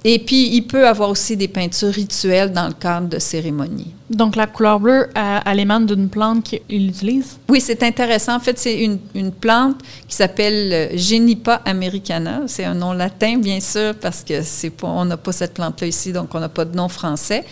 Et 0.04 0.20
puis, 0.20 0.56
il 0.56 0.62
peut 0.62 0.88
avoir 0.88 1.10
aussi 1.10 1.36
des 1.36 1.48
peintures 1.48 1.92
rituelles 1.92 2.52
dans 2.52 2.68
le 2.68 2.74
cadre 2.74 3.08
de 3.08 3.20
cérémonies. 3.20 3.94
Donc, 4.10 4.36
la 4.36 4.46
couleur 4.46 4.80
bleue, 4.80 5.10
elle, 5.16 5.60
émane 5.60 5.86
d'une 5.86 6.08
plante 6.08 6.44
qu'il 6.44 6.90
utilise? 6.90 7.38
Oui, 7.50 7.60
c'est 7.60 7.82
intéressant. 7.84 8.36
En 8.36 8.40
fait, 8.40 8.58
c'est 8.60 8.78
une, 8.80 9.00
une, 9.16 9.32
plante 9.32 9.78
qui 10.08 10.16
s'appelle 10.16 10.72
euh, 10.72 10.98
Genipa 10.98 11.62
americana. 11.66 12.42
C'est 12.48 12.64
un 12.64 12.76
nom 12.76 12.94
latin, 12.94 13.38
bien 13.38 13.60
sûr, 13.60 13.96
parce 13.96 14.24
que 14.24 14.42
c'est 14.44 14.72
on 14.84 15.06
n'a 15.06 15.18
pas 15.18 15.32
cette 15.32 15.56
plante-là 15.56 15.88
ici, 15.88 16.14
donc 16.14 16.34
on 16.36 16.40
n'a 16.40 16.50
pas 16.50 16.64
de 16.66 16.76
nom 16.76 16.88
français. 16.88 17.44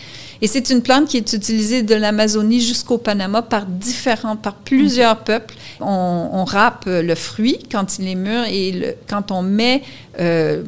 Et 0.42 0.46
c'est 0.46 0.70
une 0.70 0.82
plante 0.82 1.08
qui 1.08 1.16
est 1.16 1.32
utilisée 1.32 1.82
de 1.82 1.94
l'Amazonie 1.94 2.60
jusqu'au 2.60 2.98
Panama 2.98 3.42
par 3.42 3.66
différents, 3.66 4.36
par 4.36 4.54
plusieurs 4.54 5.18
peuples. 5.18 5.54
On, 5.80 6.30
on, 6.32 6.44
râpe 6.44 6.84
le 6.86 7.14
fruit 7.14 7.58
quand 7.70 7.98
il 7.98 8.08
est 8.08 8.14
mûr 8.14 8.44
et 8.48 8.72
le, 8.72 8.94
quand 9.08 9.30
on 9.30 9.42
met, 9.42 9.82
euh, 10.20 10.62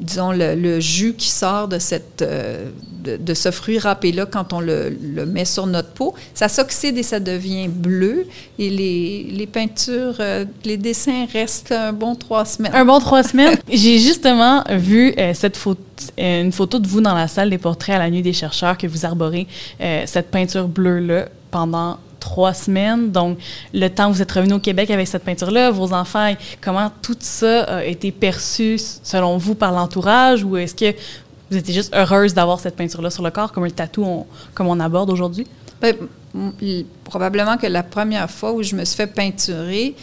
disons, 0.00 0.32
le, 0.32 0.80
jus 0.80 1.14
qui 1.14 1.28
sort 1.28 1.68
de, 1.68 1.78
cette, 1.78 2.22
euh, 2.22 2.68
de, 3.04 3.34
ce 3.34 3.50
fruit 3.50 3.78
râpé-là, 3.78 4.26
quand 4.26 4.52
on 4.52 4.60
le, 4.60 4.90
le, 4.90 5.26
met 5.26 5.44
sur 5.44 5.66
notre 5.66 5.90
peau, 5.90 6.14
ça 6.34 6.48
s'oxyde 6.48 6.98
et 6.98 7.02
ça 7.02 7.20
devient 7.20 7.68
bleu. 7.68 8.26
Et 8.58 8.70
les, 8.70 9.24
les 9.30 9.46
peintures, 9.46 10.16
euh, 10.20 10.44
les 10.64 10.76
dessins 10.76 11.26
restent 11.32 11.72
un 11.72 11.92
bon 11.92 12.14
trois 12.14 12.44
semaines. 12.44 12.72
Un 12.74 12.84
bon 12.84 13.00
trois 13.00 13.22
semaines. 13.22 13.56
J'ai 13.68 13.98
justement 13.98 14.64
vu 14.70 15.14
cette 15.34 15.56
photo 15.56 15.80
euh, 15.80 15.87
une 16.16 16.52
photo 16.52 16.78
de 16.78 16.86
vous 16.86 17.00
dans 17.00 17.14
la 17.14 17.28
salle 17.28 17.50
des 17.50 17.58
portraits 17.58 17.96
à 17.96 17.98
la 17.98 18.10
nuit 18.10 18.22
des 18.22 18.32
chercheurs 18.32 18.76
que 18.76 18.86
vous 18.86 19.04
arborez 19.04 19.46
euh, 19.80 20.02
cette 20.06 20.30
peinture 20.30 20.68
bleue-là 20.68 21.26
pendant 21.50 21.98
trois 22.20 22.52
semaines. 22.54 23.10
Donc, 23.10 23.38
le 23.72 23.88
temps 23.88 24.10
où 24.10 24.12
vous 24.12 24.22
êtes 24.22 24.32
revenu 24.32 24.54
au 24.54 24.58
Québec 24.58 24.90
avec 24.90 25.06
cette 25.06 25.24
peinture-là, 25.24 25.70
vos 25.70 25.92
enfants, 25.92 26.34
comment 26.60 26.90
tout 27.02 27.16
ça 27.20 27.62
a 27.64 27.84
été 27.84 28.12
perçu 28.12 28.78
selon 28.78 29.36
vous 29.38 29.54
par 29.54 29.72
l'entourage 29.72 30.44
ou 30.44 30.56
est-ce 30.56 30.74
que 30.74 30.96
vous 31.50 31.56
étiez 31.56 31.74
juste 31.74 31.94
heureuse 31.94 32.34
d'avoir 32.34 32.60
cette 32.60 32.76
peinture-là 32.76 33.10
sur 33.10 33.22
le 33.22 33.30
corps 33.30 33.52
comme 33.52 33.64
un 33.64 33.70
tatou 33.70 34.26
comme 34.54 34.66
on 34.66 34.80
aborde 34.80 35.10
aujourd'hui? 35.10 35.46
Bien, 35.80 35.92
probablement 37.04 37.56
que 37.56 37.66
la 37.66 37.82
première 37.82 38.30
fois 38.30 38.52
où 38.52 38.62
je 38.62 38.74
me 38.74 38.84
suis 38.84 38.96
fait 38.96 39.06
peinturer, 39.06 39.94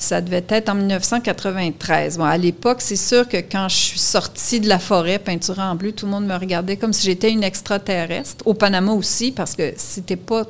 ça 0.00 0.22
devait 0.22 0.44
être 0.48 0.70
en 0.70 0.74
1993. 0.76 2.16
Bon, 2.16 2.24
à 2.24 2.38
l'époque, 2.38 2.78
c'est 2.80 2.96
sûr 2.96 3.28
que 3.28 3.36
quand 3.36 3.68
je 3.68 3.76
suis 3.76 3.98
sortie 3.98 4.58
de 4.58 4.66
la 4.66 4.78
forêt 4.78 5.18
peinturée 5.18 5.60
en 5.60 5.74
bleu, 5.74 5.92
tout 5.92 6.06
le 6.06 6.12
monde 6.12 6.24
me 6.24 6.34
regardait 6.34 6.78
comme 6.78 6.94
si 6.94 7.04
j'étais 7.04 7.30
une 7.30 7.44
extraterrestre. 7.44 8.46
Au 8.46 8.54
Panama 8.54 8.92
aussi, 8.92 9.30
parce 9.30 9.54
que 9.54 9.74
c'était 9.76 10.16
pas. 10.16 10.44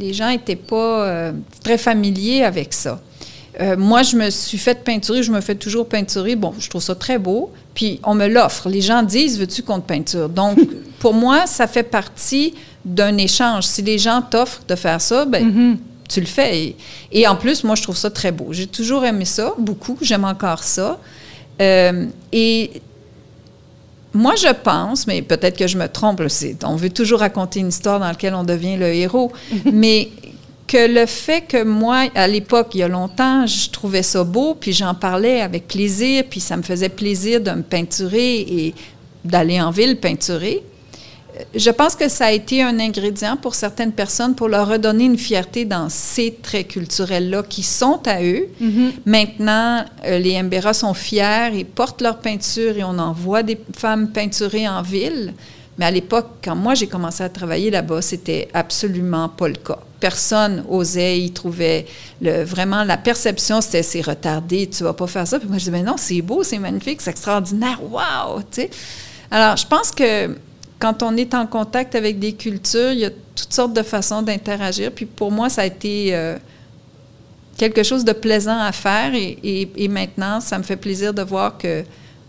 Les 0.00 0.12
gens 0.12 0.30
n'étaient 0.30 0.56
pas 0.56 1.06
euh, 1.06 1.32
très 1.62 1.78
familiers 1.78 2.42
avec 2.42 2.72
ça. 2.72 3.00
Euh, 3.60 3.76
moi, 3.76 4.02
je 4.02 4.16
me 4.16 4.28
suis 4.30 4.58
fait 4.58 4.82
peinturer, 4.82 5.22
je 5.22 5.30
me 5.30 5.40
fais 5.40 5.54
toujours 5.54 5.88
peinturer. 5.88 6.34
Bon, 6.34 6.52
je 6.58 6.68
trouve 6.68 6.82
ça 6.82 6.96
très 6.96 7.20
beau. 7.20 7.52
Puis 7.72 8.00
on 8.02 8.14
me 8.14 8.26
l'offre. 8.26 8.68
Les 8.68 8.80
gens 8.80 9.04
disent 9.04 9.38
Veux-tu 9.38 9.62
qu'on 9.62 9.78
te 9.78 9.86
peinture? 9.86 10.28
Donc, 10.28 10.58
pour 10.98 11.14
moi, 11.14 11.46
ça 11.46 11.68
fait 11.68 11.84
partie 11.84 12.52
d'un 12.84 13.16
échange. 13.16 13.64
Si 13.64 13.80
les 13.80 13.96
gens 13.96 14.22
t'offrent 14.22 14.62
de 14.66 14.74
faire 14.74 15.00
ça, 15.00 15.24
ben, 15.24 15.48
mm-hmm 15.48 15.76
tu 16.08 16.20
le 16.20 16.26
fais. 16.26 16.76
Et, 17.12 17.26
en 17.26 17.36
plus, 17.36 17.64
moi, 17.64 17.74
je 17.74 17.82
trouve 17.82 17.96
ça 17.96 18.10
très 18.10 18.32
beau. 18.32 18.48
J'ai 18.50 18.66
toujours 18.66 19.04
aimé 19.04 19.24
ça, 19.24 19.54
beaucoup. 19.58 19.96
J'aime 20.00 20.24
encore 20.24 20.62
ça. 20.62 20.98
Euh, 21.60 22.06
et 22.32 22.70
moi, 24.12 24.34
je 24.36 24.52
pense, 24.52 25.06
mais 25.06 25.22
peut-être 25.22 25.56
que 25.56 25.66
je 25.66 25.78
me 25.78 25.88
trompe, 25.88 26.22
on 26.64 26.76
veut 26.76 26.90
toujours 26.90 27.20
raconter 27.20 27.60
une 27.60 27.68
histoire 27.68 28.00
dans 28.00 28.08
laquelle 28.08 28.34
on 28.34 28.44
devient 28.44 28.76
le 28.76 28.92
héros, 28.92 29.32
mais 29.72 30.08
que 30.66 30.88
le 30.88 31.06
fait 31.06 31.42
que 31.42 31.62
moi, 31.62 32.06
à 32.14 32.26
l'époque, 32.26 32.68
il 32.74 32.78
y 32.78 32.82
a 32.82 32.88
longtemps, 32.88 33.46
je 33.46 33.70
trouvais 33.70 34.02
ça 34.02 34.24
beau, 34.24 34.54
puis 34.54 34.72
j'en 34.72 34.94
parlais 34.94 35.40
avec 35.40 35.68
plaisir, 35.68 36.24
puis 36.28 36.40
ça 36.40 36.56
me 36.56 36.62
faisait 36.62 36.88
plaisir 36.88 37.40
de 37.40 37.50
me 37.50 37.62
peinturer 37.62 38.40
et 38.40 38.74
d'aller 39.24 39.60
en 39.60 39.70
ville 39.70 39.98
peinturer 39.98 40.62
je 41.54 41.70
pense 41.70 41.96
que 41.96 42.08
ça 42.08 42.26
a 42.26 42.32
été 42.32 42.62
un 42.62 42.78
ingrédient 42.78 43.36
pour 43.36 43.54
certaines 43.54 43.92
personnes 43.92 44.34
pour 44.34 44.48
leur 44.48 44.68
redonner 44.68 45.04
une 45.04 45.18
fierté 45.18 45.64
dans 45.64 45.88
ces 45.88 46.32
traits 46.34 46.68
culturels-là 46.68 47.42
qui 47.42 47.62
sont 47.62 48.00
à 48.06 48.22
eux. 48.22 48.48
Mm-hmm. 48.62 48.90
Maintenant, 49.06 49.84
euh, 50.04 50.18
les 50.18 50.40
Mbera 50.42 50.74
sont 50.74 50.94
fiers 50.94 51.50
et 51.54 51.64
portent 51.64 52.02
leur 52.02 52.18
peinture 52.18 52.76
et 52.76 52.84
on 52.84 52.98
en 52.98 53.12
voit 53.12 53.42
des 53.42 53.58
femmes 53.76 54.08
peinturées 54.10 54.68
en 54.68 54.82
ville. 54.82 55.34
Mais 55.76 55.86
à 55.86 55.90
l'époque, 55.90 56.28
quand 56.42 56.54
moi 56.54 56.74
j'ai 56.74 56.86
commencé 56.86 57.24
à 57.24 57.28
travailler 57.28 57.70
là-bas, 57.70 58.00
c'était 58.00 58.48
absolument 58.54 59.28
pas 59.28 59.48
le 59.48 59.56
cas. 59.56 59.78
Personne 59.98 60.64
osait, 60.68 61.18
ils 61.18 61.32
trouvaient 61.32 61.86
le, 62.20 62.44
vraiment 62.44 62.84
la 62.84 62.96
perception, 62.96 63.60
c'était 63.60 63.82
c'est 63.82 64.02
retardé, 64.02 64.68
tu 64.68 64.84
vas 64.84 64.92
pas 64.92 65.08
faire 65.08 65.26
ça. 65.26 65.40
Puis 65.40 65.48
moi 65.48 65.58
je 65.58 65.64
disais, 65.64 65.72
mais 65.72 65.82
non, 65.82 65.96
c'est 65.96 66.22
beau, 66.22 66.44
c'est 66.44 66.58
magnifique, 66.58 67.00
c'est 67.00 67.10
extraordinaire, 67.10 67.80
tu 68.52 68.62
sais. 68.62 68.70
Alors, 69.30 69.56
je 69.56 69.66
pense 69.66 69.90
que 69.90 70.36
quand 70.84 71.02
on 71.02 71.16
est 71.16 71.32
en 71.32 71.46
contact 71.46 71.94
avec 71.94 72.18
des 72.18 72.34
cultures, 72.34 72.92
il 72.92 72.98
y 72.98 73.04
a 73.06 73.10
toutes 73.10 73.54
sortes 73.54 73.72
de 73.72 73.82
façons 73.82 74.20
d'interagir. 74.20 74.92
Puis 74.92 75.06
pour 75.06 75.32
moi, 75.32 75.48
ça 75.48 75.62
a 75.62 75.64
été 75.64 76.14
euh, 76.14 76.36
quelque 77.56 77.82
chose 77.82 78.04
de 78.04 78.12
plaisant 78.12 78.58
à 78.58 78.70
faire. 78.70 79.12
Et, 79.14 79.88
maintenant, 79.88 80.40
ça 80.40 80.58
me 80.58 80.62
fait 80.62 80.76
plaisir 80.76 81.14
de 81.14 81.22
voir 81.22 81.56
que 81.56 81.84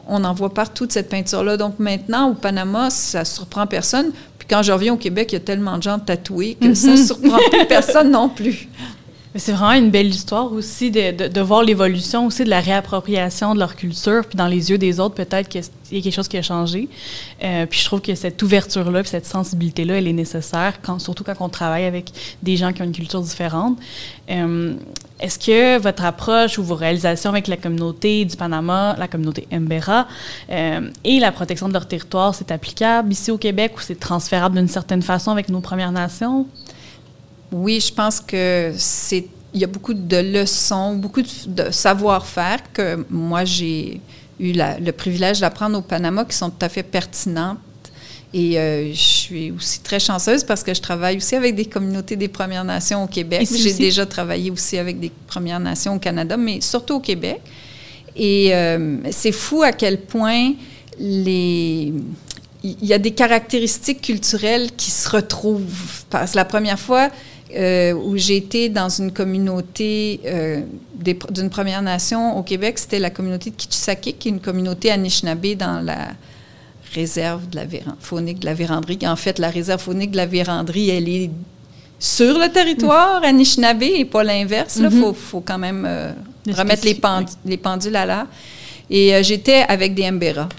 on 0.08 0.24
en 0.24 0.34
voit 0.34 0.54
partout 0.54 0.86
de 0.86 0.94
cette 0.94 1.10
peinture-là. 1.10 1.58
Donc 1.58 1.80
maintenant, 1.80 2.30
au 2.30 2.34
Panama, 2.34 2.90
ça 2.92 3.26
surprend 3.26 3.68
personne. 3.68 4.14
Puis 4.40 4.48
quand 4.50 4.64
je 4.64 4.72
reviens 4.72 4.94
au 4.94 4.98
Québec, 4.98 5.34
il 5.34 5.36
y 5.36 5.38
a 5.38 5.42
tellement 5.42 5.78
de 5.78 5.84
gens 5.84 6.00
tatoués 6.00 6.56
que 6.56 6.74
ça 6.74 6.92
ne 6.92 6.96
surprend 7.06 7.40
plus 7.52 7.66
personne 7.68 8.10
non 8.10 8.30
plus. 8.30 8.70
C'est 9.38 9.52
vraiment 9.52 9.74
une 9.74 9.92
belle 9.92 10.08
histoire 10.08 10.52
aussi 10.54 10.92
de, 10.92 11.12
de, 11.12 11.28
de 11.28 11.42
voir 11.42 11.62
l'évolution 11.62 12.26
aussi 12.26 12.46
de 12.46 12.50
la 12.50 12.62
réappropriation 12.62 13.54
de 13.54 13.60
leur 13.60 13.76
culture, 13.76 14.26
puis 14.26 14.38
dans 14.38 14.48
les 14.48 14.72
yeux 14.72 14.78
des 14.78 15.00
autres, 15.02 15.16
peut-être 15.16 15.50
qu'il 15.50 15.62
y 15.92 16.00
a 16.00 16.02
quelque 16.02 16.14
chose 16.14 16.30
qui 16.30 16.38
a 16.38 16.42
changé. 16.42 16.88
Euh, 17.44 17.66
puis 17.66 17.80
je 17.80 17.86
trouve 17.86 18.02
que 18.02 18.16
cette 18.16 18.42
ouverture-là, 18.42 19.02
puis 19.02 19.10
cette 19.10 19.26
sensibilité-là, 19.26 19.98
elle 19.98 20.08
est 20.08 20.14
nécessaire, 20.14 20.80
quand, 20.82 21.00
surtout 21.00 21.26
quand 21.26 21.36
on 21.42 21.50
travaille 21.50 21.84
avec 21.84 22.12
des 22.42 22.56
gens 22.56 22.72
qui 22.72 22.82
ont 22.82 22.86
une 22.86 22.94
culture 22.94 23.22
différente. 23.22 23.78
Euh, 24.30 24.76
Est-ce 25.20 25.38
que 25.38 25.80
votre 25.80 26.06
approche 26.06 26.58
ou 26.58 26.64
vos 26.64 26.76
réalisations 26.76 27.32
avec 27.32 27.48
la 27.48 27.58
communauté 27.58 28.24
du 28.24 28.38
Panama, 28.38 28.96
la 28.98 29.10
communauté 29.10 29.48
Mbera, 29.52 30.08
euh, 30.50 30.90
et 31.04 31.20
la 31.20 31.34
protection 31.34 31.68
de 31.68 31.74
leur 31.74 31.88
territoire, 31.88 32.34
c'est 32.34 32.52
applicable 32.52 33.12
ici 33.12 33.32
au 33.32 33.38
Québec 33.38 33.74
ou 33.76 33.82
c'est 33.82 34.00
transférable 34.00 34.56
d'une 34.56 34.70
certaine 34.70 35.02
façon 35.02 35.32
avec 35.32 35.50
nos 35.50 35.60
Premières 35.60 35.92
Nations? 35.92 36.48
Oui, 37.58 37.80
je 37.80 37.94
pense 37.94 38.20
que 38.20 38.74
c'est 38.78 39.28
il 39.54 39.62
y 39.62 39.64
a 39.64 39.68
beaucoup 39.68 39.94
de 39.94 40.18
leçons, 40.18 40.96
beaucoup 40.96 41.22
de, 41.22 41.72
savoir-faire 41.72 42.60
que 42.74 43.06
moi 43.10 43.46
j'ai 43.46 44.02
eu 44.38 44.52
le 44.52 44.92
privilège 44.92 45.40
d'apprendre 45.40 45.78
au 45.78 45.82
Panama 45.82 46.26
qui 46.26 46.36
sont 46.36 46.50
tout 46.50 46.66
à 46.66 46.68
fait 46.68 46.84
pertinentes. 46.84 47.58
Et 48.34 48.60
euh, 48.60 48.92
je 48.92 49.00
suis 49.00 49.52
aussi 49.52 49.80
très 49.80 50.02
chanceuse 50.02 50.44
parce 50.44 50.62
que 50.62 50.74
je 50.74 50.82
travaille 50.82 51.16
aussi 51.16 51.36
avec 51.36 51.56
des 51.56 51.64
communautés 51.64 52.18
des 52.18 52.28
Premières 52.28 52.66
Nations 52.66 53.06
au 53.06 53.08
Québec. 53.08 53.48
J'ai 53.50 53.74
déjà 53.74 54.06
travaillé 54.06 54.52
aussi 54.52 54.78
avec 54.78 55.00
des 55.00 55.12
Premières 55.26 55.62
Nations 55.62 55.96
au 55.96 56.00
Canada, 56.00 56.36
mais 56.36 56.60
surtout 56.60 56.96
au 56.96 57.00
Québec. 57.00 57.40
Et 58.18 58.54
euh, 58.54 58.98
c'est 59.12 59.32
fou 59.32 59.64
à 59.64 59.72
quel 59.72 60.02
point 60.02 60.52
les 61.00 61.94
il 62.66 62.86
y 62.86 62.94
a 62.94 62.98
des 62.98 63.12
caractéristiques 63.12 64.02
culturelles 64.02 64.72
qui 64.76 64.90
se 64.90 65.08
retrouvent. 65.08 66.04
Parce 66.10 66.32
que 66.32 66.38
la 66.38 66.46
première 66.46 66.80
fois, 66.80 67.10
euh, 67.54 67.94
où 67.94 68.18
j'ai 68.18 68.38
été 68.38 68.70
dans 68.70 68.90
une 68.90 69.12
communauté 69.12 70.20
euh, 70.26 70.62
d'une 71.30 71.50
Première 71.52 71.84
Nation 71.84 72.38
au 72.38 72.42
Québec. 72.42 72.80
C'était 72.80 72.98
la 72.98 73.12
communauté 73.12 73.52
de 73.52 73.56
Kitchisake, 73.56 74.16
qui 74.18 74.28
est 74.30 74.32
une 74.32 74.40
communauté 74.40 74.90
Anishinaabe 74.90 75.54
dans 75.54 75.80
la 75.80 76.14
réserve 76.96 77.48
de 77.50 77.58
la 77.58 77.66
faunique 78.00 78.40
de 78.40 78.46
la 78.46 78.56
véranderie. 78.56 78.98
En 79.04 79.16
fait, 79.16 79.38
la 79.38 79.52
réserve 79.52 79.80
faunique 79.80 80.12
de 80.12 80.18
la 80.18 80.26
véranderie, 80.26 80.90
elle 80.90 81.08
est 81.08 81.30
sur 82.00 82.40
le 82.40 82.52
territoire 82.52 83.22
mm. 83.22 83.26
Anishinaabe 83.26 83.84
et 83.84 84.06
pas 84.06 84.24
l'inverse. 84.24 84.78
Il 84.78 84.88
mm-hmm. 84.88 85.14
faut, 85.14 85.42
quand 85.42 85.60
même 85.60 85.86
euh, 85.88 86.14
remettre 86.52 86.84
les, 86.84 87.00
les, 87.46 87.58
pendules 87.58 87.96
à 87.96 88.08
l'heure. 88.08 88.28
Et 88.90 89.22
j'étais 89.24 89.64
avec 89.68 89.94
des 89.94 90.10
Mbera. 90.10 90.50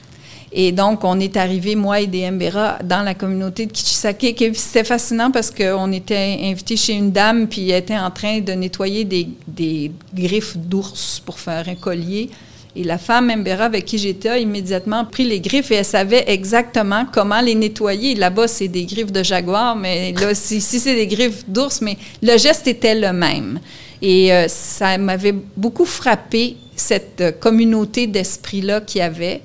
Et 0.58 0.72
donc, 0.72 1.04
on 1.04 1.20
est 1.20 1.36
arrivé, 1.36 1.76
moi 1.76 2.00
et 2.00 2.06
des 2.06 2.30
Mbera, 2.30 2.78
dans 2.82 3.02
la 3.02 3.12
communauté 3.12 3.66
de 3.66 3.72
Kichisake. 3.72 4.34
C'était 4.54 4.84
fascinant 4.84 5.30
parce 5.30 5.50
qu'on 5.50 5.92
était 5.92 6.38
invité 6.44 6.78
chez 6.78 6.94
une 6.94 7.12
dame, 7.12 7.46
puis 7.46 7.68
elle 7.68 7.82
était 7.82 7.98
en 7.98 8.10
train 8.10 8.40
de 8.40 8.52
nettoyer 8.52 9.04
des, 9.04 9.92
griffes 10.14 10.56
d'ours 10.56 11.20
pour 11.20 11.38
faire 11.38 11.68
un 11.68 11.74
collier. 11.74 12.30
Et 12.74 12.84
la 12.84 12.96
femme 12.96 13.30
Mbera 13.36 13.66
avec 13.66 13.84
qui 13.84 13.98
j'étais 13.98 14.30
a 14.30 14.38
immédiatement 14.38 15.04
pris 15.04 15.24
les 15.24 15.40
griffes 15.40 15.70
et 15.72 15.76
elle 15.76 15.84
savait 15.84 16.24
exactement 16.26 17.04
comment 17.12 17.42
les 17.42 17.54
nettoyer. 17.54 18.14
Là-bas, 18.14 18.48
c'est 18.48 18.68
des 18.68 18.86
griffes 18.86 19.12
de 19.12 19.22
jaguar, 19.22 19.76
mais 19.76 20.14
là, 20.14 20.30
ici, 20.30 20.60
c'est 20.62 20.94
des 20.94 21.06
griffes 21.06 21.44
d'ours, 21.46 21.82
mais 21.82 21.98
le 22.22 22.38
geste 22.38 22.66
était 22.66 22.94
le 22.94 23.12
même. 23.12 23.60
Et 24.00 24.32
euh, 24.32 24.48
ça 24.48 24.96
m'avait 24.96 25.34
beaucoup 25.54 25.84
frappé, 25.84 26.56
cette 26.74 27.20
euh, 27.20 27.32
communauté 27.32 28.06
d'esprit-là 28.06 28.80
qu'il 28.80 29.00
y 29.00 29.02
avait 29.02 29.42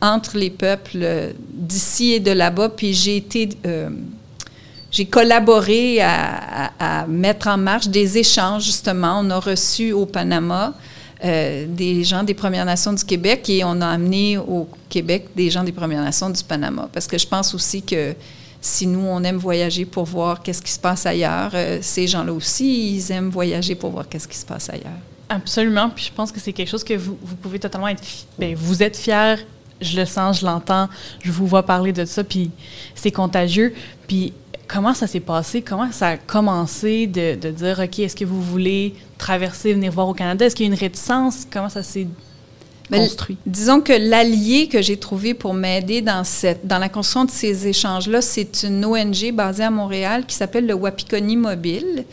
entre 0.00 0.36
les 0.36 0.50
peuples 0.50 1.34
d'ici 1.52 2.12
et 2.12 2.20
de 2.20 2.30
là-bas. 2.30 2.70
Puis 2.70 2.94
j'ai 2.94 3.16
été, 3.16 3.48
euh, 3.66 3.90
j'ai 4.90 5.06
collaboré 5.06 6.00
à, 6.00 7.06
mettre 7.08 7.48
en 7.48 7.56
marche 7.56 7.88
des 7.88 8.18
échanges, 8.18 8.64
justement. 8.64 9.20
On 9.22 9.30
a 9.30 9.38
reçu 9.38 9.92
au 9.92 10.06
Panama 10.06 10.74
euh, 11.24 11.66
des 11.68 12.04
gens 12.04 12.22
des 12.22 12.34
Premières 12.34 12.64
Nations 12.64 12.92
du 12.92 13.04
Québec 13.04 13.48
et 13.48 13.64
on 13.64 13.80
a 13.80 13.86
amené 13.86 14.36
au 14.38 14.68
Québec 14.88 15.28
des 15.34 15.50
gens 15.50 15.64
des 15.64 15.72
Premières 15.72 16.02
Nations 16.02 16.30
du 16.30 16.42
Panama. 16.42 16.88
Parce 16.92 17.06
que 17.06 17.18
je 17.18 17.26
pense 17.26 17.54
aussi 17.54 17.82
que 17.82 18.14
si 18.60 18.86
nous, 18.86 19.00
on 19.00 19.22
aime 19.22 19.36
voyager 19.36 19.84
pour 19.84 20.04
voir 20.04 20.42
qu'est-ce 20.42 20.62
qui 20.62 20.72
se 20.72 20.78
passe 20.78 21.06
ailleurs, 21.06 21.52
euh, 21.54 21.78
ces 21.80 22.06
gens-là 22.06 22.32
aussi, 22.32 22.96
ils 22.96 23.12
aiment 23.12 23.30
voyager 23.30 23.74
pour 23.74 23.90
voir 23.90 24.08
qu'est-ce 24.08 24.26
qui 24.28 24.36
se 24.36 24.44
passe 24.44 24.68
ailleurs. 24.68 24.98
Absolument. 25.28 25.90
Puis 25.90 26.06
je 26.06 26.12
pense 26.12 26.32
que 26.32 26.40
c'est 26.40 26.52
quelque 26.52 26.68
chose 26.68 26.84
que 26.84 26.94
vous, 26.94 27.16
vous 27.20 27.36
pouvez 27.36 27.58
totalement 27.58 27.88
être. 27.88 28.02
Bien, 28.38 28.54
vous 28.56 28.82
êtes 28.82 28.96
fier 28.96 29.38
je 29.80 29.98
le 29.98 30.06
sens, 30.06 30.40
je 30.40 30.46
l'entends, 30.46 30.88
je 31.22 31.30
vous 31.30 31.46
vois 31.46 31.64
parler 31.64 31.92
de 31.92 32.04
ça, 32.04 32.24
puis 32.24 32.50
c'est 32.94 33.10
contagieux. 33.10 33.74
Puis 34.06 34.32
comment 34.66 34.94
ça 34.94 35.06
s'est 35.06 35.20
passé? 35.20 35.62
Comment 35.62 35.90
ça 35.92 36.08
a 36.08 36.16
commencé 36.16 37.06
de, 37.06 37.34
de 37.34 37.50
dire, 37.50 37.80
OK, 37.82 37.98
est-ce 37.98 38.16
que 38.16 38.24
vous 38.24 38.42
voulez 38.42 38.94
traverser, 39.18 39.72
venir 39.72 39.92
voir 39.92 40.08
au 40.08 40.14
Canada? 40.14 40.46
Est-ce 40.46 40.56
qu'il 40.56 40.66
y 40.66 40.68
a 40.68 40.72
une 40.72 40.78
réticence? 40.78 41.46
Comment 41.50 41.68
ça 41.68 41.82
s'est 41.82 42.06
ben, 42.90 43.00
construit? 43.00 43.36
disons 43.46 43.80
que 43.80 43.92
l'allié 43.92 44.68
que 44.68 44.80
j'ai 44.80 44.96
trouvé 44.96 45.34
pour 45.34 45.54
m'aider 45.54 46.02
dans, 46.02 46.24
cette, 46.24 46.66
dans 46.66 46.78
la 46.78 46.88
construction 46.88 47.24
de 47.24 47.30
ces 47.30 47.66
échanges-là, 47.66 48.22
c'est 48.22 48.62
une 48.62 48.84
ONG 48.84 49.32
basée 49.32 49.64
à 49.64 49.70
Montréal 49.70 50.24
qui 50.26 50.34
s'appelle 50.34 50.66
le 50.66 50.74
Wapikoni 50.74 51.36
Mobile, 51.36 52.04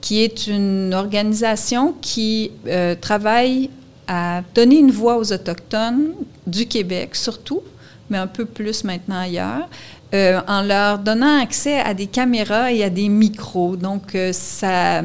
qui 0.00 0.22
est 0.22 0.46
une 0.46 0.94
organisation 0.94 1.94
qui 2.00 2.52
euh, 2.66 2.94
travaille 2.98 3.70
à 4.12 4.42
donner 4.56 4.78
une 4.80 4.90
voix 4.90 5.18
aux 5.18 5.32
Autochtones 5.32 6.14
du 6.44 6.66
Québec 6.66 7.14
surtout, 7.14 7.62
mais 8.10 8.18
un 8.18 8.26
peu 8.26 8.44
plus 8.44 8.82
maintenant 8.82 9.20
ailleurs, 9.20 9.68
euh, 10.12 10.40
en 10.48 10.62
leur 10.62 10.98
donnant 10.98 11.40
accès 11.40 11.78
à 11.78 11.94
des 11.94 12.08
caméras 12.08 12.72
et 12.72 12.82
à 12.82 12.90
des 12.90 13.08
micros. 13.08 13.76
Donc, 13.76 14.16
euh, 14.16 14.32
ça, 14.32 14.98
euh, 14.98 15.02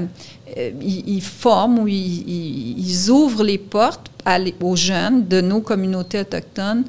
ils, 0.82 1.22
forment 1.22 1.80
ou 1.80 1.88
ils, 1.88 3.12
ouvrent 3.12 3.44
les 3.44 3.60
portes 3.60 4.10
aux 4.60 4.76
jeunes 4.76 5.28
de 5.28 5.40
nos 5.40 5.62
communautés 5.62 6.22
autochtones 6.22 6.84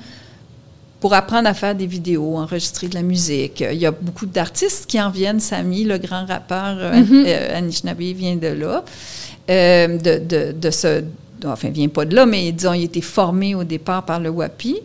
pour 0.98 1.12
apprendre 1.12 1.50
à 1.50 1.52
faire 1.52 1.74
des 1.74 1.86
vidéos, 1.86 2.38
enregistrer 2.38 2.88
de 2.88 2.94
la 2.94 3.02
musique. 3.02 3.60
Il 3.60 3.78
y 3.78 3.84
a 3.84 3.90
beaucoup 3.90 4.24
d'artistes 4.24 4.86
qui 4.86 4.98
en 4.98 5.10
viennent. 5.10 5.40
Samy, 5.40 5.84
le 5.84 5.98
grand 5.98 6.24
rappeur 6.24 6.78
mm-hmm. 6.78 7.52
Anishinaabe, 7.52 8.00
vient 8.00 8.36
de 8.36 8.48
là, 8.48 8.84
de, 9.46 10.18
de, 10.18 10.52
de, 10.52 10.70
ce, 10.70 11.02
enfin, 11.46 11.70
vient 11.70 11.88
pas 11.88 12.04
de 12.04 12.14
là, 12.14 12.26
mais 12.26 12.52
disons, 12.52 12.72
il 12.72 12.84
été 12.84 13.00
formé 13.00 13.54
au 13.54 13.64
départ 13.64 14.04
par 14.04 14.20
le 14.20 14.30
WAPI. 14.30 14.76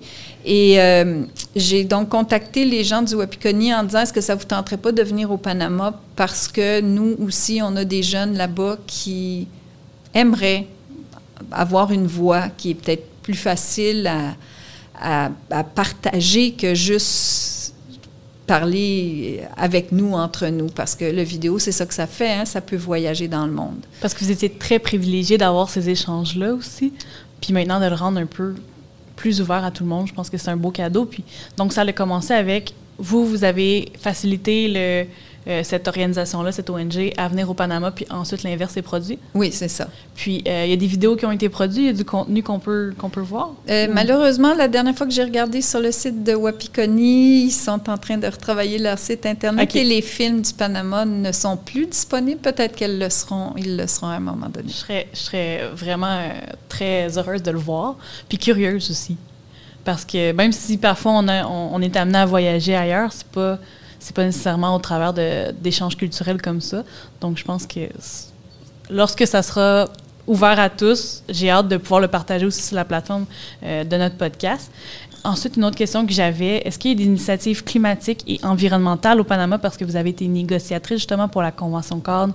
Et 0.44 0.82
euh, 0.82 1.24
j'ai 1.56 1.84
donc 1.84 2.10
contacté 2.10 2.66
les 2.66 2.84
gens 2.84 3.02
du 3.02 3.16
Wapikoni 3.16 3.74
en 3.74 3.84
disant 3.84 4.00
est-ce 4.00 4.14
que 4.14 4.22
ça 4.22 4.36
vous 4.36 4.46
tenterait 4.46 4.78
pas 4.78 4.92
de 4.92 5.04
venir 5.04 5.32
au 5.32 5.38
Panama? 5.38 6.00
Parce 6.16 6.48
que 6.48 6.82
nous 6.82 7.16
aussi, 7.26 7.62
on 7.64 7.76
a 7.76 7.86
des 7.86 8.02
jeunes 8.02 8.36
là-bas 8.36 8.78
qui 8.88 9.48
aimeraient 10.14 10.66
avoir 11.52 11.92
une 11.92 12.08
voix 12.08 12.50
qui 12.58 12.72
est 12.72 12.76
peut-être 12.76 13.06
plus 13.22 13.36
facile 13.36 14.10
à 15.00 15.30
partager 15.76 16.52
que 16.52 16.74
juste 16.76 17.51
parler 18.52 19.40
avec 19.56 19.94
nous, 19.94 20.12
entre 20.12 20.48
nous, 20.48 20.68
parce 20.68 20.94
que 20.96 21.06
le 21.06 21.22
vidéo, 21.22 21.58
c'est 21.58 21.72
ça 21.72 21.86
que 21.86 21.94
ça 21.94 22.06
fait, 22.06 22.34
hein, 22.34 22.44
ça 22.44 22.60
peut 22.60 22.76
voyager 22.76 23.30
dans 23.30 23.46
le 23.46 23.54
monde. 23.54 23.80
Parce 24.02 24.14
que 24.14 24.26
vous 24.26 24.30
étiez 24.30 24.50
très 24.50 24.78
privilégié 24.78 25.38
d'avoir 25.38 25.70
ces 25.70 25.90
échanges-là 25.90 26.54
aussi, 26.54 26.92
puis 27.40 27.54
maintenant 27.54 27.80
de 27.80 27.86
le 27.86 27.96
rendre 27.96 28.20
un 28.20 28.26
peu 28.26 28.56
plus 29.16 29.40
ouvert 29.40 29.64
à 29.64 29.72
tout 29.72 29.84
le 29.84 29.90
monde, 29.90 30.06
je 30.08 30.14
pense 30.14 30.30
que 30.30 30.38
c'est 30.38 30.50
un 30.50 30.58
beau 30.58 30.70
cadeau. 30.70 31.06
Puis, 31.06 31.24
donc, 31.56 31.72
ça 31.72 31.84
a 31.84 31.92
commencé 31.94 32.34
avec, 32.34 32.74
vous, 32.98 33.26
vous 33.26 33.46
avez 33.46 33.94
facilité 33.98 34.68
le, 34.68 35.06
euh, 35.48 35.62
cette 35.64 35.88
organisation-là, 35.88 36.52
cette 36.52 36.70
ONG, 36.70 37.14
à 37.18 37.28
venir 37.28 37.50
au 37.50 37.56
Panama, 37.56 37.90
puis 37.90 38.06
ensuite 38.12 38.44
l'inverse 38.44 38.78
est 38.78 38.84
produit? 38.84 39.18
Oui, 39.34 39.52
c'est 39.52 39.68
ça. 39.68 39.88
Puis 40.16 40.44
euh, 40.48 40.66
il 40.66 40.70
y 40.70 40.74
a 40.74 40.76
des 40.76 40.86
vidéos 40.86 41.16
qui 41.16 41.26
ont 41.26 41.32
été 41.32 41.50
produites, 41.50 41.82
il 41.82 41.86
y 41.86 41.90
a 41.90 41.94
du 41.94 42.06
contenu 42.06 42.44
qu'on 42.44 42.60
peut, 42.60 42.94
qu'on 42.96 43.10
peut 43.10 43.22
voir? 43.22 43.52
Euh, 43.70 43.88
malheureusement, 43.92 44.54
la 44.54 44.68
dernière 44.68 44.96
fois 44.96 45.08
que 45.08 45.14
j'ai 45.14 45.24
regardé 45.24 45.64
sur 45.64 45.80
le 45.80 45.92
site 45.92 46.24
de 46.24 46.36
Wapikoni, 46.36 47.46
ils 47.46 47.52
sont 47.52 47.90
en 47.90 47.98
train 47.98 48.18
de 48.18 48.28
retravailler 48.28 48.78
leur 48.78 49.00
site 49.00 49.26
Internet 49.26 49.76
et 49.76 49.84
les 49.84 50.04
films 50.04 50.42
du 50.42 50.54
Panama 50.54 51.06
ne 51.06 51.32
sont 51.32 51.58
plus 51.58 51.88
disponibles. 51.88 52.42
Peut-être 52.42 52.76
qu'ils 52.76 53.00
le 53.00 53.10
seront, 53.10 53.54
ils 53.58 53.78
le 53.78 53.88
seront 53.88 54.08
à 54.08 54.14
un 54.14 54.20
moment 54.20 54.48
donné. 54.48 54.68
Je 54.70 54.74
serais, 54.74 55.08
je 55.12 55.20
serais 55.20 55.70
vraiment 55.74 56.22
très 56.70 57.18
heureuse 57.18 57.42
de 57.42 57.50
le 57.50 57.58
voir, 57.58 57.96
puis 58.30 58.38
curieuse 58.38 58.92
aussi. 58.92 59.18
Parce 59.84 60.06
que 60.06 60.34
même 60.34 60.52
si 60.52 60.78
parfois 60.78 61.14
on, 61.14 61.28
on 61.28 61.82
est 61.82 61.96
amené 61.96 62.20
à 62.20 62.26
voyager 62.28 62.76
ailleurs, 62.76 63.12
c'est 63.12 63.26
pas 63.26 63.58
c'est 64.02 64.16
pas 64.16 64.26
nécessairement 64.26 64.76
au 64.76 64.80
travers 64.80 65.14
d'échanges 65.14 65.96
culturels 65.96 66.42
comme 66.42 66.60
ça. 66.60 66.84
Donc, 67.22 67.38
je 67.38 67.46
pense 67.46 67.68
que 67.68 67.82
lorsque 68.90 69.26
ça 69.28 69.44
sera 69.44 69.88
ouvert 70.28 70.60
à 70.60 70.70
tous, 70.70 71.24
j'ai 71.30 71.50
hâte 71.50 71.68
de 71.68 71.78
pouvoir 71.78 72.02
le 72.02 72.08
partager 72.08 72.46
aussi 72.46 72.62
sur 72.62 72.76
la 72.76 72.84
plateforme 72.84 73.26
euh, 73.64 73.84
de 73.84 73.96
notre 73.98 74.16
podcast. 74.16 74.72
Ensuite, 75.24 75.56
une 75.56 75.66
autre 75.66 75.76
question 75.76 76.06
que 76.06 76.14
j'avais, 76.14 76.58
est-ce 76.66 76.80
qu'il 76.80 76.92
y 76.92 76.94
a 76.96 76.98
des 76.98 77.06
initiatives 77.06 77.64
climatiques 77.64 78.24
et 78.28 78.40
environnementales 78.44 79.20
au 79.20 79.24
Panama 79.24 79.60
parce 79.60 79.78
que 79.78 79.86
vous 79.86 79.96
avez 79.96 80.10
été 80.10 80.28
négociatrice 80.28 80.98
justement 80.98 81.28
pour 81.28 81.44
la 81.44 81.52
Convention 81.52 82.00
cadre 82.00 82.34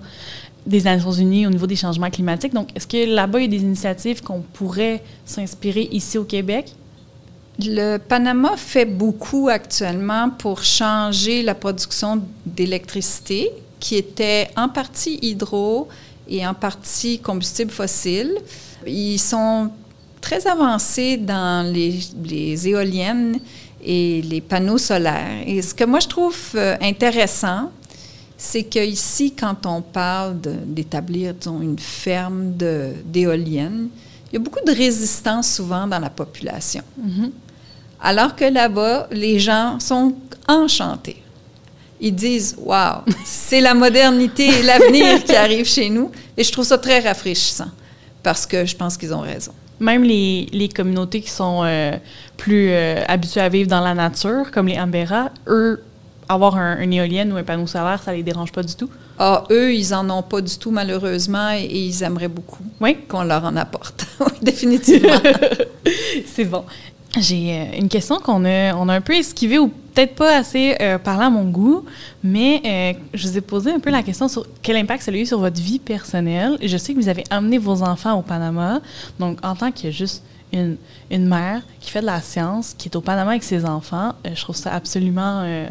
des 0.67 0.83
Nations 0.83 1.13
Unies 1.13 1.49
au 1.49 1.51
niveau 1.51 1.67
des 1.67 1.75
changements 1.75 2.11
climatiques? 2.11 2.55
Donc, 2.55 2.69
est-ce 2.77 2.87
que 2.87 3.13
là-bas, 3.13 3.41
il 3.41 3.53
y 3.53 3.57
a 3.57 3.59
des 3.59 3.65
initiatives 3.65 4.23
qu'on 4.23 4.41
pourrait 4.41 5.03
s'inspirer 5.25 5.89
ici 5.91 6.17
au 6.17 6.25
Québec? 6.25 6.77
Le 7.59 7.97
Panama 7.97 8.57
fait 8.57 8.85
beaucoup 8.85 9.49
actuellement 9.49 10.29
pour 10.29 10.63
changer 10.63 11.43
la 11.43 11.55
production 11.55 12.23
d'électricité 12.45 13.51
qui 13.81 13.97
était 13.97 14.49
en 14.57 14.69
partie 14.69 15.19
hydro 15.23 15.89
et 16.29 16.47
en 16.47 16.53
partie 16.53 17.19
combustible 17.19 17.71
fossile. 17.71 18.35
Ils 18.87 19.19
sont 19.19 19.71
très 20.21 20.47
avancés 20.47 21.17
dans 21.17 21.67
les, 21.73 22.69
éoliennes 22.69 23.39
et 23.83 24.21
les 24.23 24.41
panneaux 24.41 24.79
solaires. 24.79 25.43
Et 25.47 25.63
ce 25.63 25.73
que 25.73 25.85
moi 25.85 26.01
je 26.01 26.09
trouve 26.09 26.37
euh, 26.57 26.77
intéressant, 26.83 27.71
c'est 28.37 28.65
qu'ici, 28.65 29.33
quand 29.33 29.65
on 29.65 29.81
parle 29.81 30.39
d'établir 30.67 31.35
une 31.47 31.79
ferme 31.79 32.53
d'éoliennes, 32.53 33.89
il 34.31 34.35
y 34.35 34.37
a 34.37 34.41
beaucoup 34.41 34.65
de 34.67 34.73
résistance 34.73 35.55
souvent 35.55 35.87
dans 35.87 35.99
la 35.99 36.11
population. 36.11 36.83
Mm-hmm. 37.01 37.31
Alors 38.01 38.37
que 38.37 38.45
là-bas, 38.45 39.09
les 39.11 39.39
gens 39.39 39.81
sont 39.81 40.15
enchantés. 40.49 41.23
Ils 42.01 42.15
disent 42.15 42.57
Waouh, 42.59 43.03
c'est 43.25 43.61
la 43.61 43.75
modernité 43.75 44.47
et 44.47 44.63
l'avenir 44.63 45.25
qui 45.25 45.35
arrivent 45.35 45.69
chez 45.69 45.89
nous. 45.89 46.11
Et 46.37 46.45
je 46.45 46.53
trouve 46.53 46.65
ça 46.65 46.79
très 46.79 47.01
rafraîchissant 47.01 47.71
parce 48.23 48.47
que 48.47 48.65
je 48.67 48.77
pense 48.77 48.97
qu'ils 48.97 49.15
ont 49.15 49.21
raison. 49.21 49.53
Même 49.79 50.03
les, 50.03 50.49
les 50.53 50.69
communautés 50.69 51.21
qui 51.21 51.31
sont 51.31 51.63
euh, 51.65 51.93
plus 52.37 52.71
euh, 52.71 53.03
habituées 53.09 53.43
à 53.43 53.49
vivre 53.49 53.69
dans 53.69 53.81
la 53.81 53.95
nature, 53.95 54.51
comme 54.51 54.69
les 54.69 54.79
Ambera, 54.79 55.31
eux, 55.47 55.83
avoir 56.29 56.57
un, 56.57 56.79
une 56.81 56.93
éolienne 56.93 57.33
ou 57.33 57.37
un 57.37 57.45
panneau 57.45 57.67
solaire, 57.67 58.03
ça 58.03 58.13
les 58.13 58.23
dérange 58.23 58.53
pas 58.53 58.63
du 58.63 58.75
tout? 58.75 58.89
Ah, 59.19 59.45
eux, 59.51 59.73
ils 59.73 59.95
en 59.95 60.09
ont 60.11 60.23
pas 60.23 60.41
du 60.41 60.57
tout, 60.59 60.71
malheureusement, 60.71 61.51
et, 61.53 61.65
ils 61.65 62.03
aimeraient 62.03 62.29
beaucoup 62.29 62.65
oui? 62.81 62.99
qu'on 63.09 63.23
leur 63.23 63.45
en 63.45 63.57
apporte. 63.57 64.07
oui, 64.21 64.33
définitivement. 64.43 65.21
C'est 66.27 66.45
bon. 66.45 66.65
J'ai 67.19 67.53
euh, 67.53 67.79
une 67.79 67.89
question 67.89 68.19
qu'on 68.19 68.45
a, 68.45 68.75
on 68.75 68.89
a 68.89 68.95
un 68.95 69.01
peu 69.01 69.15
esquivée 69.15 69.59
ou 69.59 69.69
peut-être 69.69 70.15
pas 70.15 70.37
assez 70.37 70.77
euh, 70.81 70.99
parlant 70.99 71.27
à 71.27 71.31
mon 71.31 71.45
goût, 71.45 71.85
mais 72.23 72.61
euh, 72.65 72.93
je 73.15 73.29
vous 73.29 73.39
ai 73.39 73.41
posé 73.41 73.71
un 73.71 73.81
peu 73.81 73.91
la 73.91 74.03
question 74.03 74.29
sur 74.29 74.47
quel 74.63 74.77
impact 74.77 75.03
ça 75.03 75.11
a 75.11 75.15
eu 75.15 75.25
sur 75.25 75.39
votre 75.39 75.61
vie 75.61 75.79
personnelle. 75.79 76.59
Je 76.63 76.77
sais 76.77 76.93
que 76.93 76.99
vous 76.99 77.09
avez 77.09 77.25
amené 77.31 77.57
vos 77.57 77.83
enfants 77.83 78.19
au 78.19 78.23
Panama, 78.23 78.81
donc 79.19 79.39
en 79.43 79.55
tant 79.55 79.73
que 79.73 79.91
juste 79.91 80.25
une, 80.53 80.77
une 81.11 81.27
mère 81.27 81.63
qui 81.81 81.91
fait 81.91 82.03
de 82.03 82.07
la 82.07 82.21
science, 82.21 82.75
qui 82.77 82.89
est 82.89 82.97
au 82.97 83.01
Panama 83.01 83.31
avec 83.31 83.43
ses 83.43 83.65
enfants, 83.65 84.13
je 84.25 84.41
trouve 84.41 84.57
ça 84.57 84.73
absolument 84.73 85.67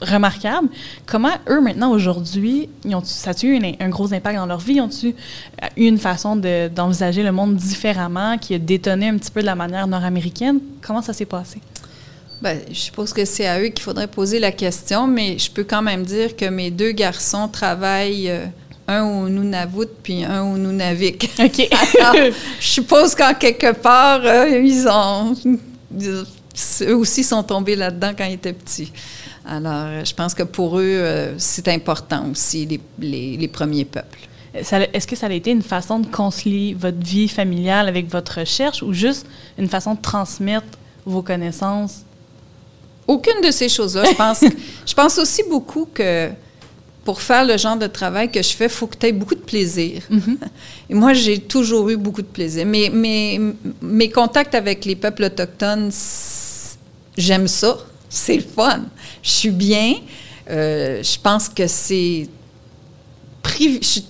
remarquable. 0.00 0.68
Comment 1.06 1.32
eux, 1.48 1.60
maintenant, 1.60 1.90
aujourd'hui, 1.92 2.68
ça 3.04 3.30
a 3.30 3.46
eu 3.46 3.60
un, 3.80 3.88
gros 3.88 4.12
impact 4.12 4.36
dans 4.36 4.46
leur 4.46 4.58
vie? 4.58 4.80
Ont-ils 4.80 5.14
euh, 5.62 5.66
eu 5.76 5.86
une 5.86 5.98
façon 5.98 6.36
d'envisager 6.36 7.22
le 7.22 7.32
monde 7.32 7.56
différemment 7.56 8.38
qui 8.38 8.54
a 8.54 8.58
détonné 8.58 9.08
un 9.08 9.16
petit 9.16 9.30
peu 9.30 9.40
de 9.40 9.46
la 9.46 9.54
manière 9.54 9.86
nord-américaine? 9.86 10.60
Comment 10.82 11.02
ça 11.02 11.12
s'est 11.12 11.24
passé? 11.24 11.60
Bien, 12.42 12.58
je 12.68 12.78
suppose 12.78 13.12
que 13.12 13.24
c'est 13.24 13.46
à 13.46 13.60
eux 13.60 13.68
qu'il 13.68 13.82
faudrait 13.82 14.08
poser 14.08 14.38
la 14.38 14.52
question, 14.52 15.06
mais 15.06 15.38
je 15.38 15.50
peux 15.50 15.64
quand 15.64 15.82
même 15.82 16.02
dire 16.04 16.36
que 16.36 16.46
mes 16.46 16.70
deux 16.70 16.92
garçons 16.92 17.48
travaillent, 17.48 18.28
euh, 18.28 18.46
un 18.86 19.02
au 19.04 19.28
Nunavut 19.28 19.88
puis 20.02 20.24
un 20.24 20.42
au 20.42 20.58
Nunavik. 20.58 21.30
OK. 21.38 21.68
je 22.60 22.66
suppose 22.66 23.14
qu'en 23.14 23.34
quelque 23.34 23.72
part, 23.72 24.20
euh, 24.24 24.58
ils 24.58 24.86
ont... 24.88 25.34
Eux 26.82 26.96
aussi 26.96 27.24
sont 27.24 27.42
tombés 27.42 27.76
là-dedans 27.76 28.12
quand 28.16 28.24
ils 28.24 28.34
étaient 28.34 28.52
petits. 28.52 28.92
Alors, 29.46 30.04
je 30.04 30.14
pense 30.14 30.34
que 30.34 30.42
pour 30.42 30.78
eux, 30.78 30.82
euh, 30.82 31.34
c'est 31.38 31.68
important 31.68 32.30
aussi, 32.30 32.66
les, 32.98 33.36
les, 33.36 33.48
premiers 33.48 33.84
peuples. 33.84 34.20
Est-ce 34.54 35.06
que 35.06 35.16
ça 35.16 35.26
a 35.26 35.32
été 35.32 35.50
une 35.50 35.62
façon 35.62 35.98
de 35.98 36.06
concilier 36.06 36.74
votre 36.74 37.04
vie 37.04 37.28
familiale 37.28 37.88
avec 37.88 38.08
votre 38.08 38.40
recherche 38.40 38.82
ou 38.82 38.92
juste 38.92 39.26
une 39.58 39.68
façon 39.68 39.94
de 39.94 40.00
transmettre 40.00 40.78
vos 41.04 41.22
connaissances? 41.22 42.02
Aucune 43.06 43.42
de 43.44 43.50
ces 43.50 43.68
choses-là. 43.68 44.04
Je 44.04 44.14
pense, 44.14 44.44
je 44.86 44.94
pense 44.94 45.18
aussi 45.18 45.42
beaucoup 45.50 45.86
que 45.92 46.30
pour 47.04 47.20
faire 47.20 47.44
le 47.44 47.58
genre 47.58 47.76
de 47.76 47.86
travail 47.86 48.30
que 48.30 48.42
je 48.42 48.54
fais, 48.54 48.64
il 48.64 48.70
faut 48.70 48.86
que 48.86 48.96
tu 48.96 49.06
aies 49.06 49.12
beaucoup 49.12 49.34
de 49.34 49.40
plaisir. 49.40 50.02
Mm-hmm. 50.10 50.36
Et 50.90 50.94
moi, 50.94 51.12
j'ai 51.12 51.38
toujours 51.38 51.90
eu 51.90 51.96
beaucoup 51.96 52.22
de 52.22 52.26
plaisir. 52.26 52.64
Mais 52.64 52.90
mes, 52.90 53.40
mes 53.82 54.08
contacts 54.08 54.54
avec 54.54 54.86
les 54.86 54.96
peuples 54.96 55.24
autochtones, 55.24 55.90
j'aime 57.18 57.46
ça. 57.46 57.76
C'est 58.08 58.36
le 58.36 58.42
fun. 58.42 58.84
Je 59.24 59.30
suis 59.30 59.50
bien. 59.50 59.94
Euh, 60.50 61.02
je 61.02 61.18
pense 61.18 61.48
que 61.48 61.66
c'est. 61.66 62.28
Je 63.58 63.78
suis 63.82 64.04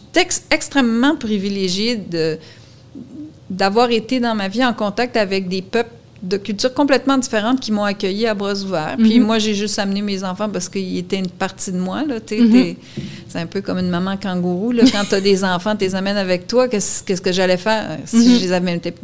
extrêmement 0.51 1.17
privilégiée 1.17 1.97
de, 1.97 2.39
d'avoir 3.49 3.91
été 3.91 4.21
dans 4.21 4.35
ma 4.35 4.49
vie 4.49 4.65
en 4.65 4.75
contact 4.75 5.17
avec 5.17 5.49
des 5.49 5.63
peuples 5.63 5.91
de 6.23 6.37
cultures 6.39 6.73
complètement 6.73 7.19
différentes 7.19 7.61
qui 7.61 7.71
m'ont 7.71 7.85
accueilli 7.85 8.27
à 8.27 8.35
bras 8.35 8.55
ouverts. 8.55 8.97
Puis 8.99 9.19
mhm. 9.19 9.27
moi, 9.27 9.39
j'ai 9.39 9.55
juste 9.55 9.79
amené 9.79 10.03
mes 10.03 10.25
enfants 10.25 10.49
parce 10.49 10.69
qu'ils 10.69 10.97
étaient 10.99 11.19
une 11.19 11.29
partie 11.29 11.71
de 11.71 11.79
moi. 11.79 12.03
Là, 12.05 12.17
mhm. 12.17 12.77
C'est 13.29 13.39
un 13.39 13.47
peu 13.47 13.61
comme 13.61 13.79
une 13.79 13.91
maman 13.91 14.17
kangourou. 14.17 14.73
Là. 14.73 14.85
Quand 14.91 15.05
tu 15.05 15.15
as 15.15 15.21
des 15.21 15.45
enfants, 15.45 15.77
tu 15.77 15.85
les 15.85 15.95
amènes 15.95 16.17
avec 16.17 16.47
toi. 16.47 16.69
Qu'est-ce, 16.69 17.21
que 17.21 17.33
j'allais 17.33 17.59
faire? 17.59 17.99
Si 18.07 18.17
mhm. 18.17 18.25
je 18.25 18.47
les? 18.47 18.95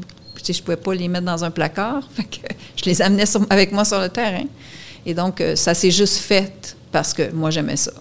Je 0.42 0.52
ne 0.52 0.64
pouvais 0.64 0.76
pas 0.76 0.94
les 0.94 1.06
mettre 1.08 1.26
dans 1.26 1.44
un 1.44 1.50
placard. 1.50 2.08
je 2.76 2.84
les 2.86 3.02
amenais 3.02 3.24
avec 3.50 3.72
moi 3.72 3.84
sur 3.84 4.00
le 4.00 4.08
terrain. 4.08 4.46
Et 5.06 5.14
donc, 5.14 5.40
euh, 5.40 5.56
ça 5.56 5.74
s'est 5.74 5.90
juste 5.90 6.16
fait 6.16 6.76
parce 6.92 7.12
que 7.14 7.32
moi, 7.32 7.50
j'aimais 7.50 7.76
ça. 7.76 7.92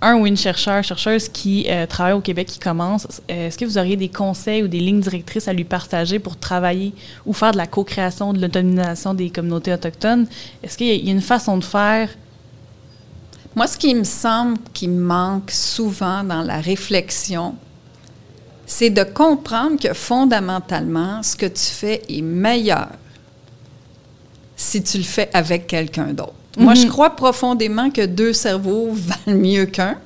Un 0.00 0.14
ou 0.14 0.26
une 0.26 0.36
chercheur, 0.36 0.84
chercheuse 0.84 1.28
qui 1.28 1.66
euh, 1.68 1.84
travaille 1.86 2.12
au 2.12 2.20
Québec, 2.20 2.46
qui 2.46 2.60
commence, 2.60 3.20
euh, 3.30 3.48
est-ce 3.48 3.58
que 3.58 3.64
vous 3.64 3.78
auriez 3.78 3.96
des 3.96 4.08
conseils 4.08 4.62
ou 4.62 4.68
des 4.68 4.78
lignes 4.78 5.00
directrices 5.00 5.48
à 5.48 5.52
lui 5.52 5.64
partager 5.64 6.20
pour 6.20 6.36
travailler 6.36 6.94
ou 7.26 7.32
faire 7.32 7.50
de 7.50 7.56
la 7.56 7.66
co-création, 7.66 8.32
de 8.32 8.40
l'autonomisation 8.40 9.12
des 9.12 9.30
communautés 9.30 9.72
autochtones? 9.72 10.26
Est-ce 10.62 10.78
qu'il 10.78 10.86
y 10.86 11.08
a 11.08 11.12
une 11.12 11.20
façon 11.20 11.58
de 11.58 11.64
faire? 11.64 12.10
Moi, 13.56 13.66
ce 13.66 13.76
qui 13.76 13.92
me 13.92 14.04
semble 14.04 14.58
qui 14.72 14.86
manque 14.86 15.50
souvent 15.50 16.22
dans 16.22 16.42
la 16.42 16.60
réflexion, 16.60 17.56
c'est 18.66 18.90
de 18.90 19.02
comprendre 19.02 19.80
que 19.80 19.94
fondamentalement, 19.94 21.24
ce 21.24 21.34
que 21.34 21.46
tu 21.46 21.64
fais 21.64 22.02
est 22.08 22.22
meilleur 22.22 22.90
si 24.58 24.82
tu 24.82 24.98
le 24.98 25.04
fais 25.04 25.30
avec 25.32 25.68
quelqu'un 25.68 26.12
d'autre. 26.12 26.34
Moi, 26.58 26.74
je 26.74 26.88
crois 26.88 27.10
profondément 27.10 27.90
que 27.90 28.04
deux 28.04 28.32
cerveaux 28.32 28.90
valent 28.92 29.38
mieux 29.38 29.66
qu'un, 29.66 29.96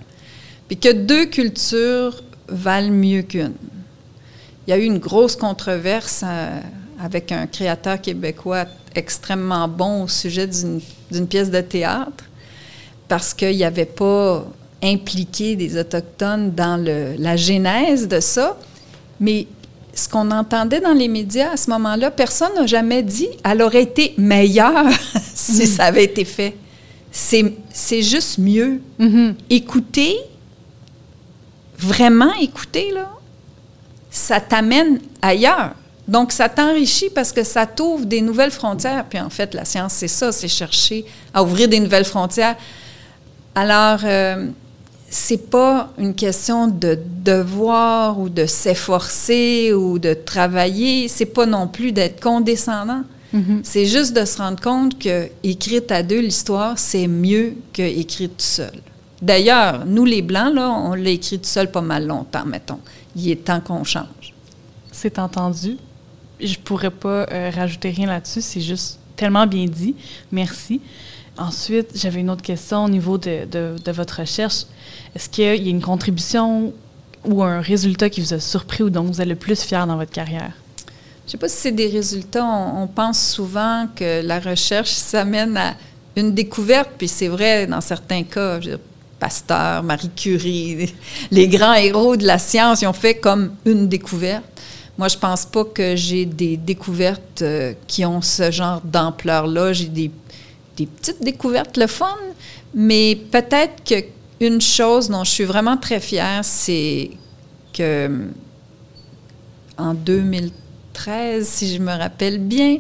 puis 0.69 0.77
que 0.77 0.93
deux 0.93 1.25
cultures 1.25 2.23
valent 2.47 2.93
mieux 2.93 3.23
qu'une. 3.23 3.55
Il 4.67 4.71
y 4.71 4.73
a 4.75 4.79
eu 4.79 4.85
une 4.85 4.99
grosse 4.99 5.35
controverse 5.35 6.23
euh, 6.25 6.61
avec 7.03 7.33
un 7.33 7.47
créateur 7.47 8.01
québécois 8.01 8.67
extrêmement 8.95 9.67
bon 9.67 10.05
au 10.05 10.09
sujet 10.09 10.47
d'une 10.47 11.27
pièce 11.27 11.51
de 11.51 11.63
théâtre, 11.63 12.25
parce 13.09 13.33
qu'il 13.33 13.57
n'y 13.57 13.65
avait 13.65 13.87
pas 13.87 14.47
impliqué 14.83 15.57
des 15.57 15.79
Autochtones 15.79 16.51
dans 16.51 16.77
le, 16.77 17.15
la 17.19 17.37
genèse 17.37 18.07
de 18.07 18.21
ça, 18.21 18.59
mais 19.19 19.47
ce 19.95 20.09
qu'on 20.09 20.31
entendait 20.31 20.81
dans 20.81 20.93
les 20.93 21.09
médias 21.09 21.53
à 21.53 21.57
ce 21.57 21.71
moment-là, 21.71 22.11
personne 22.11 22.55
n'a 22.55 22.67
jamais 22.67 23.03
dit 23.03 23.29
elle 23.45 23.63
aurait 23.63 23.83
été 23.83 24.15
meilleure 24.17 24.89
si 25.35 25.65
mm. 25.65 25.67
ça 25.67 25.85
avait 25.85 26.05
été 26.05 26.25
fait. 26.25 26.57
C'est 27.11 28.03
juste 28.03 28.39
mieux. 28.39 28.81
Mm-hmm. 28.99 29.35
Écouter, 29.51 30.17
vraiment 31.79 32.33
écouter, 32.41 32.91
là, 32.93 33.11
ça 34.11 34.41
t'amène 34.41 35.01
ailleurs. 35.21 35.75
Donc, 36.09 36.33
ça 36.33 36.49
t'enrichit 36.49 37.11
parce 37.11 37.33
que 37.33 37.45
ça 37.45 37.67
t'ouvre 37.67 38.07
des 38.07 38.21
nouvelles 38.21 38.51
frontières. 38.51 39.05
Puis 39.09 39.21
en 39.21 39.31
fait, 39.31 39.55
la 39.55 39.65
science, 39.65 39.93
c'est 39.93 40.09
ça, 40.09 40.33
c'est 40.33 40.49
chercher 40.49 41.05
à 41.33 41.43
ouvrir 41.43 41.69
des 41.69 41.81
nouvelles 41.81 42.05
frontières. 42.05 42.57
Alors, 43.55 44.01
euh, 44.05 44.47
c'est 45.13 45.51
pas 45.51 45.93
une 45.99 46.15
question 46.15 46.69
de 46.69 46.99
devoir 47.23 48.19
ou 48.19 48.31
de 48.31 48.47
s'efforcer 48.47 49.75
ou 49.75 49.99
de 49.99 50.15
travailler. 50.15 51.07
C'est 51.07 51.27
pas 51.27 51.45
non 51.45 51.69
plus 51.69 51.93
d'être 51.93 52.23
condescendant. 52.23 53.03
Mm-hmm. 53.35 53.61
C'est 53.63 53.85
juste 53.85 54.15
de 54.15 54.25
se 54.25 54.39
rendre 54.39 54.59
compte 54.61 54.99
que 54.99 55.29
écrire 55.43 55.83
à 55.91 56.03
deux 56.03 56.21
l'histoire, 56.21 56.79
c'est 56.79 57.09
mieux 57.09 57.55
que 57.75 58.03
tout 58.27 58.31
seul. 58.39 58.73
D'ailleurs, 59.21 59.85
nous 59.85 60.07
les 60.07 60.23
blancs 60.23 60.55
là, 60.55 60.71
on 60.71 60.95
l'a 60.95 61.11
écrit 61.11 61.39
tout 61.39 61.45
seul 61.45 61.71
pas 61.71 61.83
mal 61.83 62.07
longtemps, 62.07 62.47
mettons. 62.47 62.81
Il 63.15 63.31
est 63.31 63.45
temps 63.45 63.61
qu'on 63.61 63.85
change. 63.85 64.33
C'est 64.91 65.19
entendu. 65.19 65.77
Je 66.41 66.57
pourrais 66.57 66.91
pas 66.91 67.27
euh, 67.31 67.51
rajouter 67.55 67.91
rien 67.91 68.07
là-dessus. 68.07 68.41
C'est 68.41 68.63
juste 68.63 68.99
tellement 69.15 69.47
bien 69.47 69.67
dit. 69.67 69.95
Merci. 70.33 70.81
Ensuite, 71.39 71.91
j'avais 71.95 72.21
une 72.21 72.31
autre 72.31 72.43
question 72.43 72.85
au 72.85 72.89
niveau 72.89 73.17
de, 73.17 73.47
de, 73.47 73.93
votre 73.93 74.21
recherche. 74.21 74.65
Est-ce 75.15 75.29
qu'il 75.29 75.45
y 75.45 75.49
a 75.49 75.71
une 75.71 75.81
contribution 75.81 76.73
ou 77.25 77.43
un 77.43 77.61
résultat 77.61 78.11
qui 78.11 78.21
vous 78.21 78.35
a 78.35 78.41
surpris 78.41 78.83
ou 78.83 78.91
dont 78.91 79.05
vous 79.05 79.21
êtes 79.21 79.29
le 79.29 79.37
plus 79.37 79.63
fier 79.63 79.87
dans 79.87 79.97
votre 79.97 80.11
carrière? 80.11 80.53
Je 80.79 81.29
ne 81.29 81.31
sais 81.33 81.39
pas 81.39 81.49
si 81.49 81.57
c'est 81.57 81.73
des 81.73 81.89
résultats. 81.89 82.45
On, 82.45 82.87
pense 82.87 83.31
souvent 83.31 83.87
que 83.95 84.23
la 84.23 84.41
recherche 84.41 84.91
s'amène 84.91 85.57
à 85.57 85.75
une 86.17 86.35
découverte, 86.35 86.91
puis 86.99 87.09
c'est 87.09 87.29
vrai 87.29 87.67
dans 87.67 87.81
certains 87.81 88.25
cas. 88.25 88.59
Pasteur, 89.19 89.85
Marie 89.85 90.11
Curie, 90.11 90.93
les 91.31 91.47
grands 91.47 91.75
héros 91.75 92.17
de 92.17 92.27
la 92.27 92.39
science, 92.39 92.83
ils 92.83 92.89
ont 92.89 92.93
fait 92.93 93.15
comme 93.15 93.55
une 93.65 93.89
découverte. 93.89 94.43
Moi, 94.99 95.09
je 95.09 95.17
pense 95.17 95.47
pas 95.47 95.65
que 95.65 95.97
j'ai 95.97 96.27
des 96.27 96.57
découvertes 96.57 97.41
euh, 97.43 97.73
qui 97.87 98.05
ont 98.05 98.21
ce 98.21 98.51
genre 98.51 98.81
d'ampleur-là. 98.85 99.73
J'ai 99.73 99.87
des 99.87 100.11
des 100.77 100.87
petites 100.87 101.23
découvertes, 101.23 101.77
le 101.77 101.87
fun, 101.87 102.17
mais 102.75 103.17
peut-être 103.31 103.83
qu'une 103.85 104.61
chose 104.61 105.09
dont 105.09 105.25
je 105.25 105.31
suis 105.31 105.45
vraiment 105.45 105.77
très 105.77 106.01
fière, 106.01 106.41
c'est 106.43 107.11
que 107.73 108.29
en 109.79 109.95
2013, 109.95 111.47
si 111.47 111.75
je 111.75 111.81
me 111.81 111.93
rappelle 111.93 112.39
bien, 112.39 112.79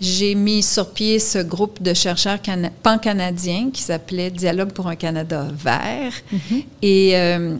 j'ai 0.00 0.34
mis 0.34 0.62
sur 0.62 0.90
pied 0.90 1.18
ce 1.18 1.38
groupe 1.38 1.82
de 1.82 1.92
chercheurs 1.92 2.38
pan-canadiens 2.82 3.70
qui 3.72 3.82
s'appelait 3.82 4.30
Dialogue 4.30 4.72
pour 4.72 4.86
un 4.86 4.96
Canada 4.96 5.48
vert. 5.52 6.12
Mm-hmm. 6.32 6.64
Et 6.82 7.16
euh, 7.16 7.56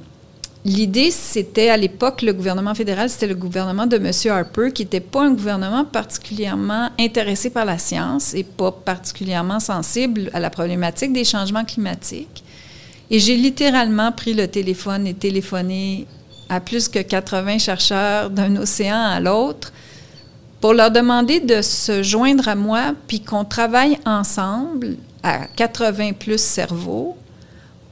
l'idée, 0.68 1.10
c'était 1.10 1.70
à 1.70 1.76
l'époque, 1.76 2.22
le 2.22 2.32
gouvernement 2.32 2.74
fédéral, 2.74 3.10
c'était 3.10 3.26
le 3.26 3.34
gouvernement 3.34 3.86
de 3.86 3.96
M. 3.96 4.10
Harper, 4.30 4.72
qui 4.72 4.82
n'était 4.84 5.00
pas 5.00 5.24
un 5.24 5.32
gouvernement 5.32 5.84
particulièrement 5.84 6.90
intéressé 6.98 7.50
par 7.50 7.64
la 7.64 7.78
science 7.78 8.34
et 8.34 8.44
pas 8.44 8.70
particulièrement 8.70 9.60
sensible 9.60 10.30
à 10.32 10.40
la 10.40 10.50
problématique 10.50 11.12
des 11.12 11.24
changements 11.24 11.64
climatiques. 11.64 12.44
Et 13.10 13.18
j'ai 13.18 13.36
littéralement 13.36 14.12
pris 14.12 14.34
le 14.34 14.46
téléphone 14.46 15.06
et 15.06 15.14
téléphoné 15.14 16.06
à 16.48 16.60
plus 16.60 16.88
que 16.88 17.00
80 17.00 17.58
chercheurs 17.58 18.30
d'un 18.30 18.56
océan 18.56 19.00
à 19.00 19.20
l'autre 19.20 19.72
pour 20.60 20.74
leur 20.74 20.90
demander 20.90 21.40
de 21.40 21.62
se 21.62 22.02
joindre 22.02 22.48
à 22.48 22.54
moi, 22.54 22.94
puis 23.06 23.20
qu'on 23.20 23.44
travaille 23.44 23.98
ensemble 24.04 24.96
à 25.22 25.46
80 25.46 26.12
plus 26.14 26.40
cerveaux 26.40 27.16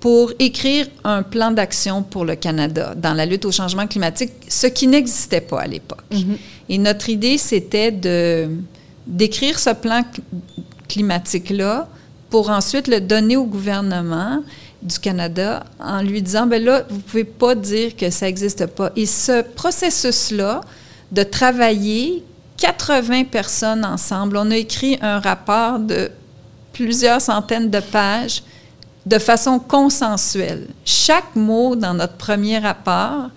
pour 0.00 0.32
écrire 0.38 0.86
un 1.04 1.22
plan 1.22 1.50
d'action 1.50 2.02
pour 2.02 2.24
le 2.24 2.36
Canada 2.36 2.94
dans 2.96 3.14
la 3.14 3.26
lutte 3.26 3.44
au 3.44 3.52
changement 3.52 3.86
climatique, 3.86 4.32
ce 4.48 4.66
qui 4.66 4.86
n'existait 4.86 5.40
pas 5.40 5.60
à 5.60 5.66
l'époque. 5.66 6.04
Mm-hmm. 6.12 6.36
Et 6.68 6.78
notre 6.78 7.08
idée, 7.08 7.38
c'était 7.38 7.90
de 7.90 8.48
d'écrire 9.06 9.58
ce 9.58 9.70
plan 9.70 10.02
climatique-là 10.88 11.88
pour 12.28 12.50
ensuite 12.50 12.88
le 12.88 13.00
donner 13.00 13.36
au 13.36 13.44
gouvernement 13.44 14.42
du 14.82 14.98
Canada 14.98 15.64
en 15.78 16.02
lui 16.02 16.22
disant, 16.22 16.46
ben 16.46 16.62
là, 16.62 16.82
vous 16.88 16.98
pouvez 16.98 17.24
pas 17.24 17.54
dire 17.54 17.96
que 17.96 18.10
ça 18.10 18.26
n'existe 18.26 18.66
pas. 18.66 18.90
Et 18.96 19.06
ce 19.06 19.42
processus-là 19.42 20.60
de 21.12 21.22
travailler 21.22 22.24
80 22.56 23.24
personnes 23.24 23.84
ensemble. 23.84 24.36
On 24.36 24.50
a 24.50 24.56
écrit 24.56 24.98
un 25.02 25.20
rapport 25.20 25.78
de 25.78 26.10
plusieurs 26.72 27.20
centaines 27.20 27.70
de 27.70 27.80
pages 27.80 28.42
de 29.06 29.18
façon 29.18 29.58
consensuelle. 29.58 30.66
Chaque 30.84 31.34
mot 31.36 31.76
dans 31.76 31.94
notre 31.94 32.16
premier 32.16 32.58
rapport 32.58 33.30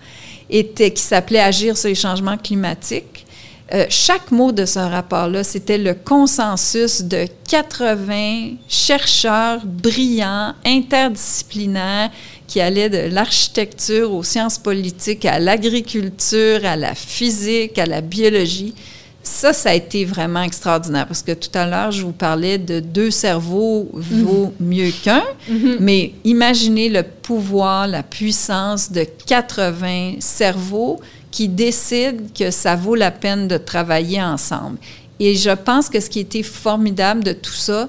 était 0.50 0.92
qui 0.92 1.02
s'appelait 1.02 1.40
Agir 1.40 1.78
sur 1.78 1.88
les 1.88 1.94
changements 1.94 2.36
climatiques. 2.36 3.24
Euh, 3.72 3.86
chaque 3.88 4.32
mot 4.32 4.50
de 4.50 4.64
ce 4.66 4.80
rapport-là, 4.80 5.44
c'était 5.44 5.78
le 5.78 5.94
consensus 5.94 7.02
de 7.02 7.26
80 7.48 8.56
chercheurs 8.68 9.60
brillants, 9.64 10.54
interdisciplinaires, 10.66 12.10
qui 12.48 12.60
allaient 12.60 12.90
de 12.90 13.14
l'architecture 13.14 14.12
aux 14.12 14.24
sciences 14.24 14.58
politiques, 14.58 15.24
à 15.24 15.38
l'agriculture, 15.38 16.64
à 16.64 16.74
la 16.74 16.96
physique, 16.96 17.78
à 17.78 17.86
la 17.86 18.00
biologie. 18.00 18.74
Ça, 19.22 19.52
ça 19.52 19.70
a 19.70 19.74
été 19.74 20.06
vraiment 20.06 20.42
extraordinaire 20.42 21.06
parce 21.06 21.22
que 21.22 21.32
tout 21.32 21.50
à 21.52 21.66
l'heure, 21.66 21.90
je 21.90 22.02
vous 22.02 22.12
parlais 22.12 22.56
de 22.56 22.80
deux 22.80 23.10
cerveaux 23.10 23.88
vaut 23.92 24.52
mhm. 24.58 24.66
mieux 24.66 24.90
qu'un, 24.90 25.22
mhm. 25.48 25.76
mais 25.78 26.14
imaginez 26.24 26.88
le 26.88 27.02
pouvoir, 27.02 27.86
la 27.86 28.02
puissance 28.02 28.90
de 28.90 29.04
80 29.26 30.14
cerveaux 30.20 31.00
qui 31.30 31.48
décident 31.48 32.24
que 32.36 32.50
ça 32.50 32.76
vaut 32.76 32.94
la 32.94 33.10
peine 33.10 33.46
de 33.46 33.58
travailler 33.58 34.22
ensemble. 34.22 34.78
Et 35.20 35.36
je 35.36 35.50
pense 35.50 35.90
que 35.90 36.00
ce 36.00 36.08
qui 36.08 36.20
était 36.20 36.42
formidable 36.42 37.22
de 37.22 37.32
tout 37.32 37.52
ça, 37.52 37.88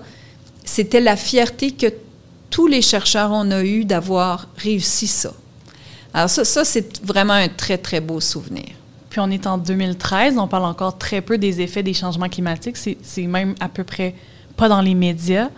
c'était 0.65 1.00
la 1.00 1.15
fierté 1.15 1.72
que 1.72 1.88
tous 2.50 2.67
les 2.67 2.82
chercheurs 2.82 3.32
ont 3.32 3.50
eu 3.62 3.86
d'avoir 3.86 4.48
réussi 4.58 5.08
ça. 5.08 5.34
Alors 6.13 6.30
ça, 6.30 6.44
ça 6.44 6.65
c'est 6.65 7.02
vraiment 7.02 7.34
un 7.34 7.48
très, 7.48 7.78
très 7.78 8.02
beau 8.02 8.20
souvenir. 8.20 8.65
Puis 9.12 9.19
on 9.19 9.30
est 9.30 9.45
en 9.45 9.58
2013, 9.58 10.38
on 10.38 10.47
parle 10.47 10.63
encore 10.63 10.97
très 10.97 11.19
peu 11.19 11.38
des 11.38 11.60
effets 11.60 11.84
des 11.84 11.93
changements 11.93 12.30
climatiques. 12.30 12.78
C'est 12.78 13.28
même 13.28 13.56
à 13.60 13.67
peu 13.67 13.84
près 13.84 14.15
pas 14.56 14.69
dans 14.69 14.80
les 14.80 14.95
médias. 14.95 15.50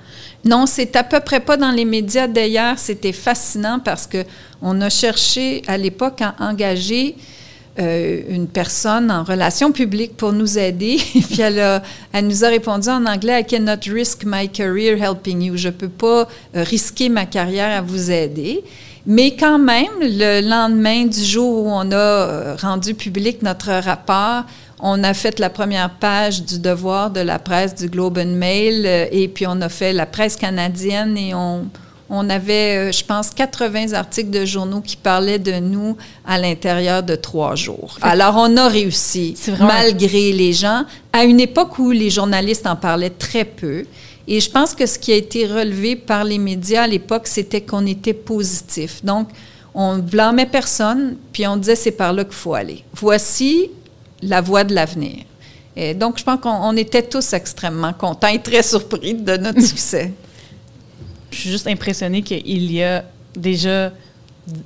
Non, 0.43 0.65
c'est 0.65 0.95
à 0.95 1.03
peu 1.03 1.19
près 1.19 1.39
pas 1.39 1.55
dans 1.55 1.69
les 1.69 1.85
médias. 1.85 2.25
D'ailleurs, 2.25 2.79
c'était 2.79 3.11
fascinant 3.11 3.79
parce 3.79 4.07
que 4.07 4.25
on 4.63 4.81
a 4.81 4.89
cherché 4.89 5.61
à 5.67 5.77
l'époque 5.77 6.21
à 6.21 6.33
engager 6.39 7.15
euh, 7.77 8.21
une 8.27 8.47
personne 8.47 9.11
en 9.11 9.23
relations 9.23 9.71
publiques 9.71 10.17
pour 10.17 10.33
nous 10.33 10.57
aider. 10.57 10.97
puis 11.13 11.41
elle, 11.41 11.81
elle, 12.11 12.27
nous 12.27 12.43
a 12.43 12.47
répondu 12.47 12.89
en 12.89 13.05
anglais 13.05 13.41
I 13.41 13.45
cannot 13.45 13.81
risk 13.87 14.23
my 14.25 14.49
career 14.49 14.97
helping 14.99 15.43
you. 15.43 15.57
Je 15.57 15.69
peux 15.69 15.89
pas 15.89 16.27
euh, 16.55 16.63
risquer 16.63 17.07
ma 17.07 17.27
carrière 17.27 17.77
à 17.77 17.81
vous 17.81 18.09
aider. 18.09 18.63
Mais 19.05 19.35
quand 19.35 19.59
même, 19.59 19.91
le 20.01 20.47
lendemain 20.47 21.05
du 21.05 21.23
jour 21.23 21.65
où 21.65 21.69
on 21.69 21.91
a 21.91 21.95
euh, 21.95 22.55
rendu 22.61 22.93
public 22.93 23.41
notre 23.41 23.71
rapport, 23.71 24.43
on 24.79 25.03
a 25.03 25.13
fait 25.13 25.39
la 25.39 25.49
première 25.49 25.89
page 25.89 26.43
du 26.43 26.59
devoir 26.59 27.09
de 27.09 27.19
la 27.19 27.39
presse 27.39 27.75
du 27.75 27.87
Globe 27.87 28.17
and 28.17 28.35
Mail 28.35 28.83
euh, 28.85 29.05
et 29.11 29.27
puis 29.27 29.45
on 29.47 29.59
a 29.61 29.69
fait 29.69 29.91
la 29.91 30.05
presse 30.05 30.37
canadienne 30.37 31.17
et 31.17 31.33
on, 31.33 31.65
on 32.09 32.29
avait, 32.29 32.77
euh, 32.77 32.91
je 32.91 33.03
pense, 33.03 33.29
80 33.31 33.93
articles 33.93 34.29
de 34.29 34.45
journaux 34.45 34.81
qui 34.81 34.95
parlaient 34.95 35.39
de 35.39 35.53
nous 35.53 35.97
à 36.25 36.37
l'intérieur 36.37 37.01
de 37.01 37.15
trois 37.15 37.55
jours. 37.55 37.97
Alors, 38.01 38.35
on 38.37 38.55
a 38.55 38.67
réussi, 38.67 39.35
malgré 39.59 40.31
les 40.31 40.53
gens, 40.53 40.83
à 41.11 41.23
une 41.23 41.39
époque 41.39 41.79
où 41.79 41.91
les 41.91 42.09
journalistes 42.09 42.67
en 42.67 42.75
parlaient 42.75 43.09
très 43.09 43.45
peu. 43.45 43.85
Et 44.27 44.39
je 44.39 44.49
pense 44.49 44.73
que 44.73 44.85
ce 44.85 44.97
qui 44.97 45.11
a 45.11 45.15
été 45.15 45.45
relevé 45.45 45.95
par 45.95 46.23
les 46.23 46.37
médias 46.37 46.83
à 46.83 46.87
l'époque, 46.87 47.27
c'était 47.27 47.61
qu'on 47.61 47.85
était 47.85 48.13
positif. 48.13 49.03
Donc, 49.03 49.29
on 49.73 49.97
blâmait 49.97 50.45
personne, 50.45 51.17
puis 51.31 51.45
on 51.47 51.57
disait 51.57 51.75
c'est 51.75 51.91
par 51.91 52.13
là 52.13 52.23
qu'il 52.23 52.33
faut 52.33 52.53
aller. 52.53 52.83
Voici 52.93 53.69
la 54.21 54.39
voie 54.39 54.63
de 54.63 54.73
l'avenir. 54.73 55.25
Et 55.75 55.93
donc, 55.93 56.19
je 56.19 56.23
pense 56.23 56.39
qu'on 56.39 56.77
était 56.77 57.01
tous 57.01 57.33
extrêmement 57.33 57.91
contents 57.93 58.27
et 58.27 58.41
très 58.41 58.63
surpris 58.63 59.15
de 59.15 59.35
notre 59.37 59.61
succès. 59.65 60.13
Je 61.31 61.37
suis 61.37 61.49
juste 61.49 61.67
impressionnée 61.67 62.21
qu'il 62.21 62.71
y 62.71 62.83
a 62.83 63.03
déjà 63.35 63.91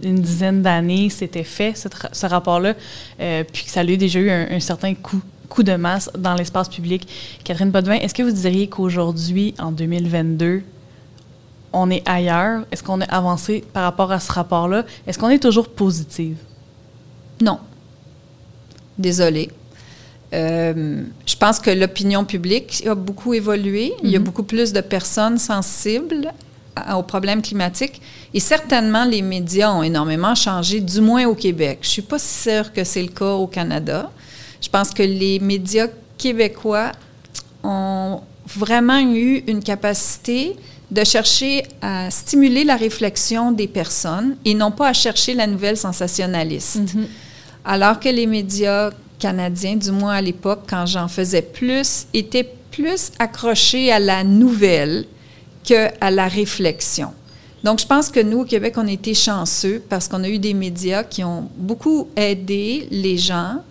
une 0.04 0.20
dizaine 0.20 0.62
d'années, 0.62 1.10
c'était 1.10 1.44
fait, 1.44 1.74
ce, 1.76 2.26
rapport-là, 2.26 2.74
euh, 3.20 3.44
puis 3.52 3.64
que 3.64 3.70
ça 3.70 3.82
a 3.82 3.86
déjà 3.86 4.20
eu 4.20 4.30
un 4.30 4.60
certain 4.60 4.94
coup 4.96 5.22
coup 5.50 5.64
de 5.64 5.76
masse 5.76 6.10
dans 6.18 6.34
l'espace 6.36 6.70
public. 6.70 7.08
Catherine 7.44 7.72
Potvin, 7.72 7.96
est-ce 7.96 8.14
que 8.14 8.24
vous 8.24 8.32
diriez 8.32 8.68
qu'aujourd'hui, 8.68 9.54
en 9.60 9.72
2022, 9.72 10.62
on 11.74 11.90
est 11.90 12.08
ailleurs? 12.08 12.64
Est-ce 12.72 12.84
qu'on 12.84 13.02
a 13.02 13.06
avancé 13.06 13.64
par 13.74 13.84
rapport 13.84 14.12
à 14.12 14.20
ce 14.20 14.32
rapport-là? 14.32 14.86
Est-ce 15.06 15.18
qu'on 15.18 15.30
est 15.30 15.42
toujours 15.42 15.70
positive? 15.70 16.38
Non. 17.42 17.60
Désolée. 18.98 19.50
Euh, 20.34 21.04
je 21.26 21.36
pense 21.38 21.60
que 21.60 21.70
l'opinion 21.70 22.26
publique 22.26 22.84
a 22.86 22.96
beaucoup 22.96 23.34
évolué. 23.34 23.94
Il 24.04 24.10
y 24.10 24.16
a 24.16 24.20
mhm. 24.20 24.26
beaucoup 24.26 24.44
plus 24.44 24.74
de 24.74 24.82
personnes 24.82 25.38
sensibles 25.38 26.34
aux 26.96 27.04
problèmes 27.04 27.42
climatiques. 27.42 28.02
Et 28.34 28.40
certainement, 28.40 29.06
les 29.06 29.22
médias 29.22 29.72
ont 29.72 29.84
énormément 29.84 30.36
changé, 30.36 30.80
du 30.80 31.02
moins 31.02 31.26
au 31.26 31.34
Québec. 31.34 31.80
Je 31.82 31.88
ne 31.88 31.92
suis 31.92 32.02
pas 32.02 32.20
sûre 32.20 32.72
que 32.74 32.84
c'est 32.84 33.02
le 33.02 33.10
cas 33.10 33.34
au 33.34 33.48
Canada. 33.48 34.12
Je 34.62 34.70
pense 34.70 34.92
que 34.92 35.04
les 35.04 35.40
médias 35.40 35.88
québécois 36.18 36.92
ont 37.64 38.22
vraiment 38.46 39.00
eu 39.00 39.44
une 39.48 39.62
capacité 39.62 40.56
de 40.90 41.04
chercher 41.04 41.64
à 41.82 42.10
stimuler 42.10 42.64
la 42.64 42.78
réflexion 42.78 43.52
des 43.52 43.68
personnes 43.68 44.38
et 44.46 44.54
non 44.54 44.72
pas 44.72 44.90
à 44.90 44.94
chercher 44.94 45.34
la 45.34 45.46
nouvelle 45.46 45.78
sensationnaliste. 45.78 46.78
Mm-hmm. 46.78 47.06
Alors 47.66 48.00
que 48.00 48.08
les 48.08 48.26
médias 48.26 48.92
canadiens, 49.20 49.76
du 49.76 49.92
moins 49.92 50.14
à 50.14 50.22
l'époque, 50.22 50.62
quand 50.70 50.86
j'en 50.86 51.08
faisais 51.08 51.42
plus, 51.42 52.08
étaient 52.14 52.50
plus 52.72 53.12
accrochés 53.20 53.92
à 53.92 54.00
la 54.00 54.24
nouvelle 54.24 55.06
qu'à 55.64 56.10
la 56.10 56.28
réflexion. 56.28 57.12
Donc, 57.64 57.80
je 57.82 57.86
pense 57.86 58.10
que 58.10 58.20
nous, 58.22 58.42
au 58.42 58.46
Québec, 58.46 58.76
on 58.78 58.88
a 58.88 58.92
été 58.92 59.14
chanceux 59.14 59.84
parce 59.90 60.08
qu'on 60.08 60.24
a 60.24 60.30
eu 60.30 60.40
des 60.40 60.54
médias 60.54 61.04
qui 61.04 61.24
ont 61.24 61.50
beaucoup 61.58 62.08
aidé 62.16 62.88
les 62.92 63.18
gens 63.18 63.62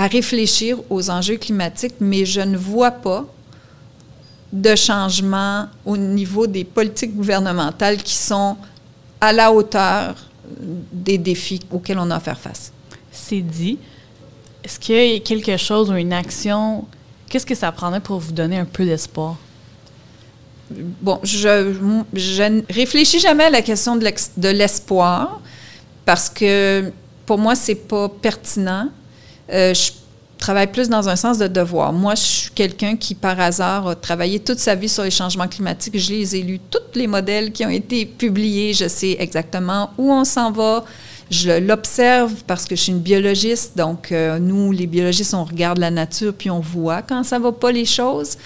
à 0.00 0.06
réfléchir 0.06 0.78
aux 0.88 1.10
enjeux 1.10 1.36
climatiques, 1.36 1.96
mais 2.00 2.24
je 2.24 2.40
ne 2.40 2.56
vois 2.56 2.90
pas 2.90 3.26
de 4.50 4.74
changement 4.74 5.66
au 5.84 5.94
niveau 5.98 6.46
des 6.46 6.64
politiques 6.64 7.14
gouvernementales 7.14 7.98
qui 7.98 8.14
sont 8.14 8.56
à 9.20 9.30
la 9.34 9.52
hauteur 9.52 10.14
des 10.90 11.18
défis 11.18 11.60
auxquels 11.70 11.98
on 11.98 12.10
a 12.10 12.16
à 12.16 12.20
faire 12.20 12.38
face. 12.38 12.72
C'est 13.12 13.42
dit. 13.42 13.76
Est-ce 14.64 14.80
qu'il 14.80 14.94
y 14.94 15.16
a 15.16 15.20
quelque 15.20 15.58
chose 15.58 15.90
ou 15.90 15.94
une 15.96 16.14
action, 16.14 16.86
qu'est-ce 17.28 17.44
que 17.44 17.54
ça 17.54 17.70
prendrait 17.70 18.00
pour 18.00 18.20
vous 18.20 18.32
donner 18.32 18.56
un 18.56 18.64
peu 18.64 18.86
d'espoir? 18.86 19.36
Bon, 20.70 21.20
je, 21.22 21.74
je 22.14 22.62
réfléchis 22.72 23.20
jamais 23.20 23.44
à 23.44 23.50
la 23.50 23.60
question 23.60 23.96
de 23.96 24.48
l'espoir 24.48 25.42
parce 26.06 26.30
que 26.30 26.90
pour 27.26 27.36
moi, 27.36 27.54
c'est 27.54 27.74
pas 27.74 28.08
pertinent. 28.08 28.88
Euh, 29.52 29.74
je 29.74 29.90
travaille 30.38 30.68
plus 30.68 30.88
dans 30.88 31.08
un 31.08 31.16
sens 31.16 31.38
de 31.38 31.46
devoir. 31.46 31.92
Moi, 31.92 32.14
je 32.14 32.22
suis 32.22 32.50
quelqu'un 32.50 32.96
qui, 32.96 33.14
par 33.14 33.38
hasard, 33.38 33.88
a 33.88 33.94
travaillé 33.94 34.40
toute 34.40 34.58
sa 34.58 34.74
vie 34.74 34.88
sur 34.88 35.04
les 35.04 35.10
changements 35.10 35.48
climatiques. 35.48 35.98
Je 35.98 36.10
les 36.10 36.36
ai 36.36 36.42
lus, 36.42 36.60
tous 36.70 36.98
les 36.98 37.06
modèles 37.06 37.52
qui 37.52 37.64
ont 37.64 37.70
été 37.70 38.06
publiés. 38.06 38.72
Je 38.72 38.88
sais 38.88 39.16
exactement 39.18 39.90
où 39.98 40.10
on 40.12 40.24
s'en 40.24 40.50
va. 40.50 40.84
Je 41.30 41.50
l'observe 41.60 42.32
parce 42.46 42.64
que 42.64 42.74
je 42.74 42.82
suis 42.82 42.92
une 42.92 42.98
biologiste, 42.98 43.76
donc 43.76 44.10
euh, 44.10 44.40
nous, 44.40 44.72
les 44.72 44.88
biologistes, 44.88 45.32
on 45.32 45.44
regarde 45.44 45.78
la 45.78 45.92
nature 45.92 46.34
puis 46.36 46.50
on 46.50 46.58
voit 46.58 47.02
quand 47.02 47.22
ça 47.22 47.38
va 47.38 47.52
pas 47.52 47.70
les 47.70 47.84
choses. 47.84 48.36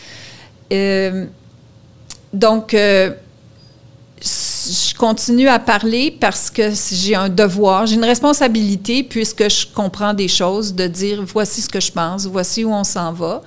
Euh, 0.71 1.25
donc, 2.35 2.77
je 4.64 4.94
continue 4.94 5.48
à 5.48 5.59
parler 5.59 6.16
parce 6.20 6.50
que 6.50 6.70
j'ai 6.92 7.14
un 7.14 7.29
devoir, 7.29 7.87
j'ai 7.87 7.94
une 7.94 8.05
responsabilité 8.05 9.03
puisque 9.03 9.48
je 9.50 9.66
comprends 9.72 10.14
des 10.14 10.29
choses, 10.29 10.74
de 10.74 10.87
dire 10.87 11.22
voici 11.24 11.62
ce 11.62 11.68
que 11.68 11.81
je 11.81 11.92
pense, 11.92 12.27
voici 12.27 12.64
où 12.64 12.72
on 12.72 12.85
s'en 12.85 13.12
va. 13.12 13.42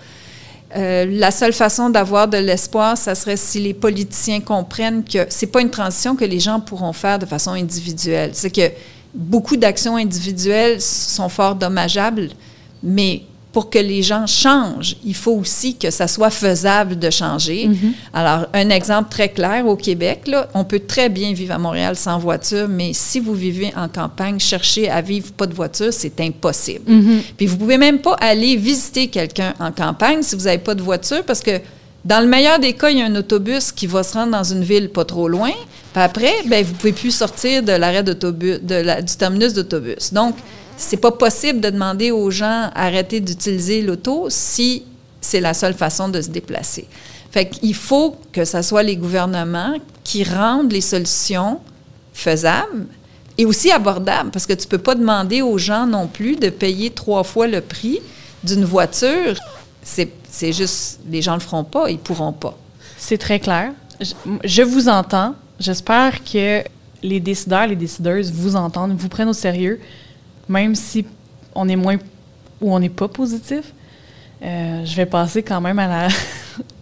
Euh, 0.75 1.06
la 1.10 1.32
seule 1.32 1.53
façon 1.53 1.89
d'avoir 1.89 2.27
de 2.27 2.38
l'espoir, 2.38 2.97
ça 2.97 3.15
serait 3.15 3.38
si 3.38 3.60
les 3.60 3.73
politiciens 3.73 4.41
comprennent 4.41 5.03
que 5.03 5.25
c'est 5.30 5.47
pas 5.47 5.62
une 5.62 5.69
transition 5.69 6.15
que 6.15 6.25
les 6.25 6.39
gens 6.39 6.60
pourront 6.60 6.93
faire 6.93 7.19
de 7.19 7.25
façon 7.25 7.51
individuelle. 7.51 8.32
C'est 8.34 8.49
que 8.49 8.69
beaucoup 9.13 9.56
d'actions 9.56 9.95
individuelles 9.95 10.82
sont 10.82 11.30
fort 11.30 11.56
dommageables, 11.56 12.30
mais 12.84 13.23
pour 13.58 13.72
que 13.72 13.80
les 13.80 14.04
gens 14.04 14.28
changent, 14.28 14.98
il 15.04 15.15
faut 15.15 15.32
aussi 15.32 15.76
que 15.78 15.89
ça 15.89 16.08
soit 16.08 16.30
faisable 16.30 17.00
de 17.00 17.10
changer. 17.10 17.70
Mhm. 17.70 17.93
Alors, 18.13 18.46
un 18.54 18.70
exemple 18.70 19.10
très 19.10 19.30
clair 19.30 19.65
au 19.65 19.76
Québec, 19.76 20.28
là, 20.28 20.48
on 20.54 20.63
peut 20.63 20.82
très 20.82 21.10
bien 21.10 21.34
vivre 21.34 21.56
à 21.56 21.58
Montréal 21.58 21.96
sans 21.96 22.20
voiture, 22.20 22.67
mais 22.70 22.91
si 22.93 23.20
vous 23.20 23.34
vivez 23.34 23.74
en 23.76 23.88
campagne, 23.88 24.39
chercher 24.39 24.91
à 24.91 25.02
vivre 25.02 25.32
pas 25.32 25.48
de 25.48 25.56
voiture, 25.56 25.91
c'est 25.91 26.22
impossible. 26.22 26.84
Mhm. 26.86 27.22
Puis 27.36 27.48
vous 27.48 27.58
pouvez 27.58 27.80
même 27.80 27.98
pas 27.98 28.13
aller 28.20 28.58
visiter 28.58 29.08
quelqu'un 29.08 29.56
en 29.60 29.72
campagne 29.72 30.22
si 30.22 30.36
vous 30.36 30.43
n'avez 30.43 30.60
pas 30.60 30.76
de 30.76 30.84
voiture 30.84 31.24
parce 31.24 31.41
que 31.41 31.60
dans 32.06 32.22
le 32.22 32.28
meilleur 32.28 32.60
des 32.60 32.74
cas, 32.74 32.91
il 32.91 33.00
y 33.00 33.02
a 33.02 33.06
un 33.06 33.15
autobus 33.15 33.72
qui 33.72 33.88
va 33.88 34.04
se 34.04 34.13
rendre 34.13 34.34
dans 34.34 34.43
une 34.43 34.63
ville 34.63 34.89
pas 34.89 35.04
trop 35.04 35.28
loin. 35.28 35.52
Après, 36.00 36.44
ben 36.46 36.64
vous 36.64 36.74
pouvez 36.76 36.94
plus 36.94 37.10
sortir 37.10 37.64
de 37.64 37.72
l'arrêt 37.72 38.04
d'autobus, 38.04 38.60
du 38.60 39.18
terminus 39.18 39.54
d'autobus. 39.54 40.14
Donc, 40.14 40.36
c'est 40.78 40.98
pas 40.98 41.12
possible 41.12 41.60
de 41.60 41.72
demander 41.72 42.12
aux 42.12 42.30
gens 42.30 42.70
d'arrêter 42.76 43.20
d'utiliser 43.20 43.82
l'auto 43.82 44.28
si 44.30 44.84
c'est 45.20 45.40
la 45.40 45.56
seule 45.56 45.74
façon 45.74 46.08
de 46.08 46.22
se 46.22 46.30
déplacer. 46.30 46.88
Fait 47.32 47.50
qu'il 47.50 47.74
faut 47.74 48.16
que 48.32 48.46
ce 48.46 48.62
soit 48.62 48.84
les 48.84 48.96
gouvernements 48.96 49.74
qui 50.04 50.24
rendent 50.24 50.72
les 50.72 50.82
solutions 50.82 51.60
faisables 52.14 52.86
et 53.40 53.46
aussi 53.48 53.72
abordables, 53.72 54.30
parce 54.30 54.46
que 54.46 54.54
tu 54.54 54.68
peux 54.68 54.78
pas 54.78 54.94
demander 54.94 55.42
aux 55.42 55.58
gens 55.58 55.88
non 55.88 56.06
plus 56.08 56.36
de 56.36 56.50
payer 56.50 56.92
trois 56.92 57.24
fois 57.24 57.48
le 57.48 57.62
prix 57.62 58.00
d'une 58.44 58.66
voiture. 58.66 59.36
C'est 59.82 60.54
juste, 60.54 61.00
les 61.10 61.24
gens 61.24 61.34
le 61.34 61.40
feront 61.40 61.64
pas, 61.64 61.90
ils 61.90 61.98
pourront 61.98 62.34
pas. 62.34 62.56
C'est 63.00 63.18
très 63.18 63.40
clair. 63.40 63.72
Je 64.44 64.62
vous 64.62 64.90
entends. 64.90 65.34
J'espère 65.60 66.24
que 66.24 66.63
les 67.04 67.20
décideurs, 67.20 67.67
les 67.67 67.76
décideuses 67.76 68.32
vous 68.32 68.56
entendent, 68.56 68.93
vous 68.96 69.10
prennent 69.10 69.30
au 69.30 69.34
sérieux, 69.34 69.80
même 70.48 70.76
si 70.76 71.06
on 71.56 71.67
est 71.67 71.76
moins 71.76 71.98
ou 72.62 72.74
on 72.74 72.80
n'est 72.80 72.89
pas 72.89 73.08
positif. 73.08 73.74
Euh, 74.43 74.86
je 74.86 74.96
vais 74.96 75.06
passer 75.06 75.43
quand 75.43 75.62
même 75.62 75.80
à 75.80 75.88
la. 75.88 76.08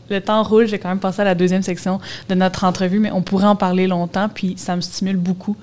Le 0.08 0.22
temps 0.22 0.44
roule, 0.44 0.68
je 0.68 0.72
vais 0.72 0.78
quand 0.78 0.90
même 0.90 1.00
passer 1.00 1.22
à 1.22 1.26
la 1.26 1.34
deuxième 1.34 1.64
section 1.64 2.00
de 2.30 2.36
notre 2.36 2.64
entrevue, 2.64 3.00
mais 3.00 3.12
on 3.12 3.24
pourrait 3.24 3.48
en 3.48 3.56
parler 3.56 3.88
longtemps, 3.88 4.30
puis 4.30 4.54
ça 4.56 4.76
me 4.76 4.82
stimule 4.82 5.18
beaucoup. 5.18 5.58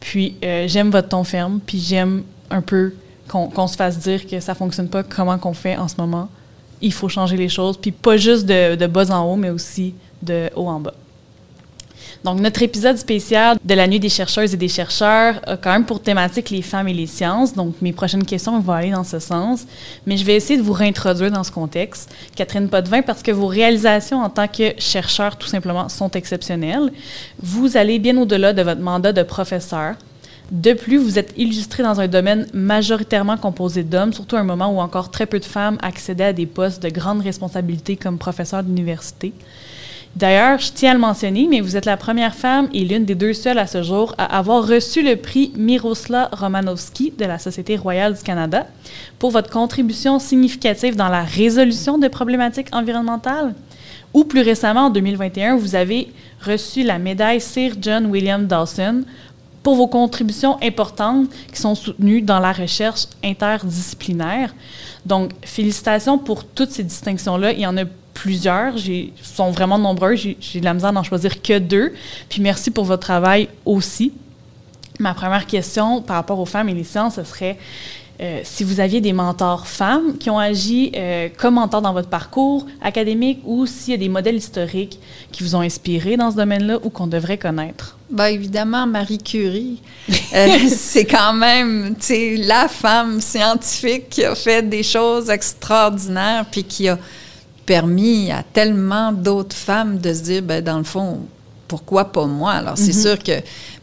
Puis 0.00 0.36
euh, 0.42 0.66
j'aime 0.66 0.88
votre 0.88 1.10
ton 1.10 1.24
ferme, 1.24 1.60
puis 1.60 1.78
j'aime 1.78 2.22
un 2.48 2.62
peu 2.62 2.94
qu'on 3.28 3.66
se 3.66 3.76
fasse 3.76 3.98
dire 3.98 4.26
que 4.26 4.40
ça 4.40 4.54
fonctionne 4.54 4.88
pas, 4.88 5.02
comment 5.02 5.36
qu'on 5.36 5.52
fait 5.52 5.76
en 5.76 5.88
ce 5.88 5.96
moment. 5.98 6.30
Il 6.80 6.92
faut 6.94 7.10
changer 7.10 7.36
les 7.36 7.50
choses, 7.50 7.76
puis 7.76 7.92
pas 7.92 8.16
juste 8.16 8.46
de 8.46 8.86
bas 8.86 9.10
en 9.10 9.30
haut, 9.30 9.36
mais 9.36 9.50
aussi 9.50 9.94
de 10.22 10.48
haut 10.56 10.68
en 10.68 10.80
bas. 10.80 10.94
Donc, 12.24 12.38
notre 12.38 12.62
épisode 12.62 12.96
spécial 12.98 13.58
de 13.64 13.74
la 13.74 13.88
Nuit 13.88 13.98
des 13.98 14.08
chercheuses 14.08 14.54
et 14.54 14.56
des 14.56 14.68
chercheurs 14.68 15.40
a 15.44 15.56
quand 15.56 15.72
même 15.72 15.84
pour 15.84 16.00
thématique 16.00 16.50
les 16.50 16.62
femmes 16.62 16.86
et 16.86 16.94
les 16.94 17.08
sciences. 17.08 17.52
Donc, 17.52 17.74
mes 17.82 17.92
prochaines 17.92 18.24
questions 18.24 18.60
vont 18.60 18.72
aller 18.72 18.92
dans 18.92 19.02
ce 19.02 19.18
sens. 19.18 19.66
Mais 20.06 20.16
je 20.16 20.24
vais 20.24 20.36
essayer 20.36 20.56
de 20.56 20.62
vous 20.62 20.72
réintroduire 20.72 21.32
dans 21.32 21.42
ce 21.42 21.50
contexte. 21.50 22.14
Catherine 22.36 22.68
Potvin, 22.68 23.02
parce 23.02 23.24
que 23.24 23.32
vos 23.32 23.48
réalisations 23.48 24.22
en 24.22 24.30
tant 24.30 24.46
que 24.46 24.72
chercheur, 24.78 25.36
tout 25.36 25.48
simplement, 25.48 25.88
sont 25.88 26.10
exceptionnelles. 26.12 26.92
Vous 27.40 27.76
allez 27.76 27.98
bien 27.98 28.16
au-delà 28.16 28.52
de 28.52 28.62
votre 28.62 28.80
mandat 28.80 29.12
de 29.12 29.24
professeur. 29.24 29.96
De 30.52 30.74
plus, 30.74 30.98
vous 30.98 31.18
êtes 31.18 31.32
illustré 31.36 31.82
dans 31.82 31.98
un 31.98 32.06
domaine 32.06 32.46
majoritairement 32.52 33.36
composé 33.36 33.82
d'hommes, 33.82 34.12
surtout 34.12 34.36
à 34.36 34.40
un 34.40 34.44
moment 34.44 34.68
où 34.68 34.80
encore 34.80 35.10
très 35.10 35.26
peu 35.26 35.40
de 35.40 35.44
femmes 35.44 35.78
accédaient 35.82 36.24
à 36.24 36.32
des 36.32 36.46
postes 36.46 36.82
de 36.82 36.88
grande 36.88 37.22
responsabilité 37.22 37.96
comme 37.96 38.18
professeur 38.18 38.62
d'université. 38.62 39.32
D'ailleurs, 40.14 40.58
je 40.58 40.70
tiens 40.72 40.90
à 40.90 40.94
le 40.94 41.00
mentionner, 41.00 41.46
mais 41.48 41.60
vous 41.60 41.76
êtes 41.76 41.86
la 41.86 41.96
première 41.96 42.34
femme 42.34 42.68
et 42.74 42.84
l'une 42.84 43.06
des 43.06 43.14
deux 43.14 43.32
seules 43.32 43.58
à 43.58 43.66
ce 43.66 43.82
jour 43.82 44.14
à 44.18 44.36
avoir 44.36 44.66
reçu 44.66 45.02
le 45.02 45.16
prix 45.16 45.52
Miroslav 45.56 46.28
Romanovski 46.32 47.14
de 47.16 47.24
la 47.24 47.38
Société 47.38 47.76
royale 47.76 48.14
du 48.14 48.22
Canada 48.22 48.66
pour 49.18 49.30
votre 49.30 49.48
contribution 49.48 50.18
significative 50.18 50.96
dans 50.96 51.08
la 51.08 51.22
résolution 51.22 51.96
de 51.96 52.08
problématiques 52.08 52.68
environnementales. 52.72 53.54
Ou 54.12 54.24
plus 54.24 54.42
récemment, 54.42 54.86
en 54.86 54.90
2021, 54.90 55.56
vous 55.56 55.74
avez 55.74 56.12
reçu 56.44 56.82
la 56.82 56.98
médaille 56.98 57.40
Sir 57.40 57.72
John 57.80 58.06
William 58.06 58.46
Dawson 58.46 59.04
pour 59.62 59.76
vos 59.76 59.86
contributions 59.86 60.58
importantes 60.62 61.28
qui 61.52 61.60
sont 61.60 61.74
soutenues 61.74 62.20
dans 62.20 62.40
la 62.40 62.52
recherche 62.52 63.06
interdisciplinaire. 63.24 64.54
Donc, 65.06 65.30
félicitations 65.42 66.18
pour 66.18 66.44
toutes 66.44 66.70
ces 66.70 66.82
distinctions-là. 66.82 67.52
Il 67.52 67.60
y 67.60 67.66
en 67.66 67.78
a 67.78 67.84
plusieurs, 68.14 68.76
j'ai- 68.76 69.12
sont 69.22 69.50
vraiment 69.50 69.78
nombreux. 69.78 70.14
J'ai 70.14 70.36
j'ai 70.40 70.60
de 70.60 70.64
la 70.64 70.74
misère 70.74 70.92
d'en 70.92 71.02
choisir 71.02 71.40
que 71.42 71.58
deux. 71.58 71.92
Puis 72.28 72.40
merci 72.42 72.70
pour 72.70 72.84
votre 72.84 73.02
travail 73.02 73.48
aussi. 73.64 74.12
Ma 74.98 75.14
première 75.14 75.46
question 75.46 76.02
par 76.02 76.16
rapport 76.16 76.38
aux 76.38 76.46
femmes 76.46 76.68
et 76.68 76.74
les 76.74 76.84
sciences, 76.84 77.16
ce 77.16 77.24
serait 77.24 77.58
euh, 78.20 78.40
si 78.44 78.62
vous 78.62 78.78
aviez 78.78 79.00
des 79.00 79.12
mentors 79.12 79.66
femmes 79.66 80.16
qui 80.18 80.30
ont 80.30 80.38
agi 80.38 80.92
euh, 80.94 81.28
comme 81.36 81.54
mentors 81.54 81.82
dans 81.82 81.94
votre 81.94 82.08
parcours 82.08 82.66
académique 82.80 83.40
ou 83.44 83.66
s'il 83.66 83.92
y 83.92 83.94
a 83.94 83.96
des 83.96 84.10
modèles 84.10 84.36
historiques 84.36 85.00
qui 85.32 85.42
vous 85.42 85.56
ont 85.56 85.60
inspiré 85.60 86.16
dans 86.16 86.30
ce 86.30 86.36
domaine-là 86.36 86.78
ou 86.84 86.90
qu'on 86.90 87.08
devrait 87.08 87.38
connaître? 87.38 87.96
Bien, 88.10 88.26
évidemment, 88.26 88.86
Marie 88.86 89.18
Curie, 89.18 89.80
euh, 90.34 90.46
c'est 90.68 91.06
quand 91.06 91.32
même, 91.32 91.96
la 92.46 92.68
femme 92.68 93.20
scientifique 93.20 94.10
qui 94.10 94.24
a 94.24 94.34
fait 94.34 94.68
des 94.68 94.82
choses 94.82 95.30
extraordinaires, 95.30 96.44
puis 96.50 96.62
qui 96.62 96.88
a 96.88 96.98
permis 97.66 98.30
à 98.30 98.42
tellement 98.42 99.12
d'autres 99.12 99.56
femmes 99.56 99.98
de 99.98 100.12
se 100.12 100.22
dire, 100.22 100.42
ben 100.42 100.62
dans 100.62 100.78
le 100.78 100.84
fond, 100.84 101.20
pourquoi 101.68 102.12
pas 102.12 102.26
moi? 102.26 102.52
Alors, 102.52 102.76
c'est 102.76 102.92
sûr 102.92 103.18
que 103.18 103.32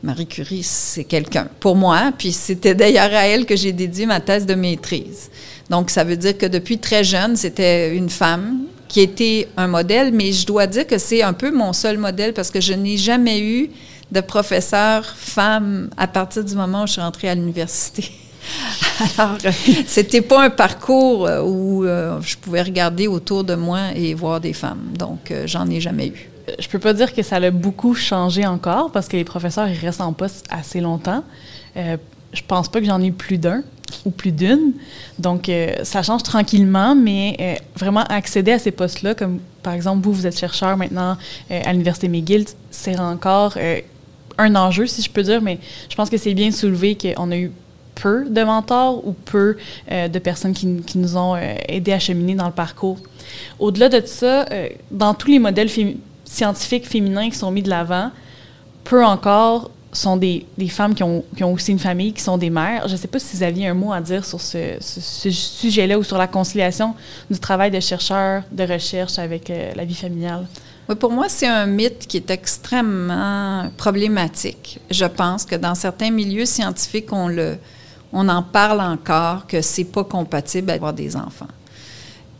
Marie 0.03 0.27
Curie, 0.27 0.61
c'est 0.61 1.05
quelqu'un 1.05 1.47
pour 1.59 1.75
moi, 1.75 2.11
puis 2.15 2.31
c'était 2.31 2.75
d'ailleurs 2.75 3.11
à 3.13 3.25
elle 3.25 3.47
que 3.47 3.55
j'ai 3.55 3.71
dédié 3.71 4.05
ma 4.05 4.19
thèse 4.19 4.45
de 4.45 4.53
maîtrise. 4.53 5.31
Donc, 5.71 5.89
ça 5.89 6.03
veut 6.03 6.15
dire 6.15 6.37
que 6.37 6.45
depuis 6.45 6.77
très 6.77 7.03
jeune, 7.03 7.35
c'était 7.35 7.95
une 7.95 8.09
femme 8.09 8.59
qui 8.87 9.01
était 9.01 9.47
un 9.57 9.67
modèle, 9.67 10.11
mais 10.13 10.31
je 10.31 10.45
dois 10.45 10.67
dire 10.67 10.85
que 10.85 10.99
c'est 10.99 11.23
un 11.23 11.33
peu 11.33 11.51
mon 11.51 11.73
seul 11.73 11.97
modèle 11.97 12.33
parce 12.33 12.51
que 12.51 12.61
je 12.61 12.73
n'ai 12.73 12.97
jamais 12.97 13.39
eu 13.39 13.69
de 14.11 14.21
professeur 14.21 15.05
femme 15.05 15.89
à 15.97 16.07
partir 16.07 16.43
du 16.43 16.53
moment 16.55 16.83
où 16.83 16.87
je 16.87 16.93
suis 16.93 17.01
rentrée 17.01 17.29
à 17.29 17.35
l'université. 17.35 18.11
Alors, 19.17 19.37
euh, 19.45 19.51
c'était 19.87 20.21
pas 20.21 20.43
un 20.43 20.49
parcours 20.49 21.27
euh, 21.27 21.41
où 21.41 21.85
euh, 21.85 22.19
je 22.21 22.37
pouvais 22.37 22.61
regarder 22.61 23.07
autour 23.07 23.43
de 23.43 23.55
moi 23.55 23.79
et 23.95 24.13
voir 24.13 24.39
des 24.39 24.53
femmes. 24.53 24.91
Donc, 24.97 25.33
j'en 25.45 25.69
ai 25.69 25.79
jamais 25.79 26.07
eu. 26.07 26.29
je 26.59 26.67
peux 26.67 26.79
pas 26.79 26.93
dire 26.93 27.13
que 27.13 27.23
ça 27.23 27.39
l'a 27.39 27.51
beaucoup 27.51 27.93
changé 27.93 28.45
encore 28.45 28.91
parce 28.91 29.07
que 29.07 29.17
les 29.17 29.23
professeurs 29.23 29.67
ils 29.67 29.77
restent 29.77 30.01
en 30.01 30.13
poste 30.13 30.45
assez 30.49 30.81
longtemps. 30.81 31.23
Je 31.75 32.41
pense 32.47 32.69
pas 32.69 32.79
que 32.79 32.85
j'en 32.85 33.01
ai 33.01 33.11
plus 33.11 33.37
d'un 33.37 33.63
ou 34.05 34.11
plus 34.11 34.31
d'une. 34.31 34.73
Donc 35.17 35.49
ça 35.83 36.03
change 36.03 36.23
tranquillement, 36.23 36.95
mais 36.95 37.59
vraiment 37.75 38.03
accéder 38.03 38.51
à 38.51 38.59
ces 38.59 38.71
postes-là, 38.71 39.15
comme 39.15 39.39
par 39.63 39.73
exemple 39.73 40.03
vous, 40.03 40.13
vous 40.13 40.27
êtes 40.27 40.37
chercheur 40.37 40.75
maintenant 40.77 41.17
à 41.49 41.71
l'université 41.71 42.07
McGill, 42.07 42.45
c'est 42.71 42.99
encore 42.99 43.57
un 44.37 44.55
enjeu 44.55 44.87
si 44.87 45.01
je 45.01 45.09
peux 45.09 45.23
dire, 45.23 45.41
mais 45.41 45.59
je 45.89 45.95
pense 45.95 46.09
que 46.09 46.17
c'est 46.17 46.33
bien 46.33 46.51
soulevé 46.51 46.97
qu'on 46.97 47.31
a 47.31 47.37
eu 47.37 47.51
peu 48.01 48.25
de 48.29 48.43
mentors 48.43 49.05
ou 49.05 49.13
peu 49.13 49.57
euh, 49.91 50.07
de 50.07 50.19
personnes 50.19 50.53
qui, 50.53 50.97
nous 50.97 51.17
ont 51.17 51.35
euh, 51.35 51.55
aidés 51.67 51.93
à 51.93 51.99
cheminer 51.99 52.35
dans 52.35 52.47
le 52.47 52.53
parcours. 52.53 52.97
Au-delà 53.59 53.89
de 53.89 54.01
ça, 54.05 54.45
euh, 54.51 54.69
dans 54.91 55.13
tous 55.13 55.29
les 55.29 55.39
modèles 55.39 55.69
scientifiques 56.25 56.87
féminins 56.87 57.29
qui 57.29 57.37
sont 57.37 57.51
mis 57.51 57.61
de 57.61 57.69
l'avant, 57.69 58.11
peu 58.83 59.03
encore 59.03 59.71
sont 59.91 60.17
des, 60.17 60.45
femmes 60.69 60.93
qui 60.93 61.01
ont, 61.01 61.23
aussi 61.41 61.71
une 61.71 61.79
famille, 61.79 62.13
qui 62.13 62.21
sont 62.21 62.37
des 62.37 62.51
mères. 62.51 62.87
Je 62.87 62.93
ne 62.93 62.97
sais 62.97 63.07
pas 63.07 63.17
si 63.17 63.35
vous 63.35 63.43
aviez 63.43 63.67
un 63.67 63.73
mot 63.73 63.91
à 63.91 63.99
dire 63.99 64.23
sur 64.23 64.39
ce, 64.39 64.75
ce- 64.79 65.31
sujet-là 65.31 65.97
ou 65.97 66.03
sur 66.03 66.17
la 66.17 66.27
conciliation 66.27 66.93
du 67.29 67.39
travail 67.39 67.71
de 67.71 67.79
chercheur, 67.79 68.43
de 68.51 68.63
recherche 68.63 69.17
avec 69.17 69.51
la 69.75 69.85
vie 69.85 69.95
familiale. 69.95 70.45
Oui, 70.87 70.95
pour 70.95 71.11
moi, 71.11 71.27
c'est 71.27 71.47
un 71.47 71.65
mythe 71.65 72.05
qui 72.07 72.17
est 72.17 72.29
extrêmement 72.29 73.69
problématique. 73.77 74.79
Je 74.91 75.05
pense 75.05 75.43
que 75.45 75.55
dans 75.55 75.73
certains 75.73 76.11
milieux 76.11 76.45
scientifiques, 76.45 77.11
on, 77.11 77.27
le, 77.27 77.57
on 78.11 78.27
en 78.29 78.43
parle 78.43 78.81
encore 78.81 79.47
que 79.47 79.61
c'est 79.61 79.85
pas 79.85 80.03
compatible 80.03 80.67
d'avoir 80.67 80.93
des 80.93 81.15
enfants. 81.15 81.47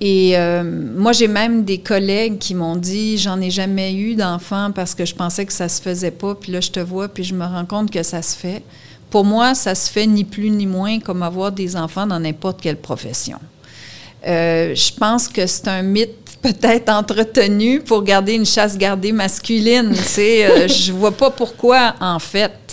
Et 0.02 0.38
euh, 0.38 0.64
moi, 0.64 1.12
j'ai 1.12 1.28
même 1.28 1.66
des 1.66 1.80
collègues 1.80 2.38
qui 2.38 2.56
m'ont 2.56 2.78
dit 2.78 3.18
j'en 3.18 3.42
ai 3.42 3.52
jamais 3.52 3.94
eu 3.94 4.16
d'enfants 4.16 4.72
parce 4.74 4.96
que 4.96 5.06
je 5.06 5.14
pensais 5.14 5.46
que 5.46 5.52
ça 5.52 5.68
se 5.68 5.82
faisait 5.82 6.12
pas. 6.12 6.36
Puis 6.36 6.52
là, 6.52 6.62
je 6.62 6.72
te 6.72 6.80
vois, 6.80 7.10
puis 7.10 7.24
je 7.24 7.36
me 7.36 7.44
rends 7.44 7.66
compte 7.66 7.92
que 7.92 8.04
ça 8.04 8.22
se 8.22 8.36
fait. 8.36 8.64
pour 9.10 9.26
moi, 9.26 9.56
ça 9.56 9.74
se 9.74 9.92
fait 9.92 10.06
ni 10.06 10.24
plus 10.24 10.52
ni 10.52 10.68
moins 10.68 11.00
comme 11.00 11.24
avoir 11.24 11.52
des 11.52 11.76
enfants 11.76 12.06
dans 12.06 12.20
n'importe 12.20 12.62
quelle 12.62 12.78
profession. 12.78 13.40
Euh, 14.28 14.76
je 14.76 14.94
pense 14.94 15.28
que 15.28 15.48
c'est 15.48 15.68
un 15.68 15.82
mythe 15.82 16.38
peut-être 16.42 16.90
entretenu 16.90 17.82
pour 17.82 18.04
garder 18.04 18.34
une 18.34 18.46
chasse 18.46 18.78
gardée 18.78 19.12
masculine. 19.12 19.94
C'est, 19.96 20.46
euh, 20.46 20.68
je 20.68 20.92
vois 20.94 21.12
pas 21.12 21.32
pourquoi, 21.32 21.96
en 22.00 22.20
fait, 22.20 22.69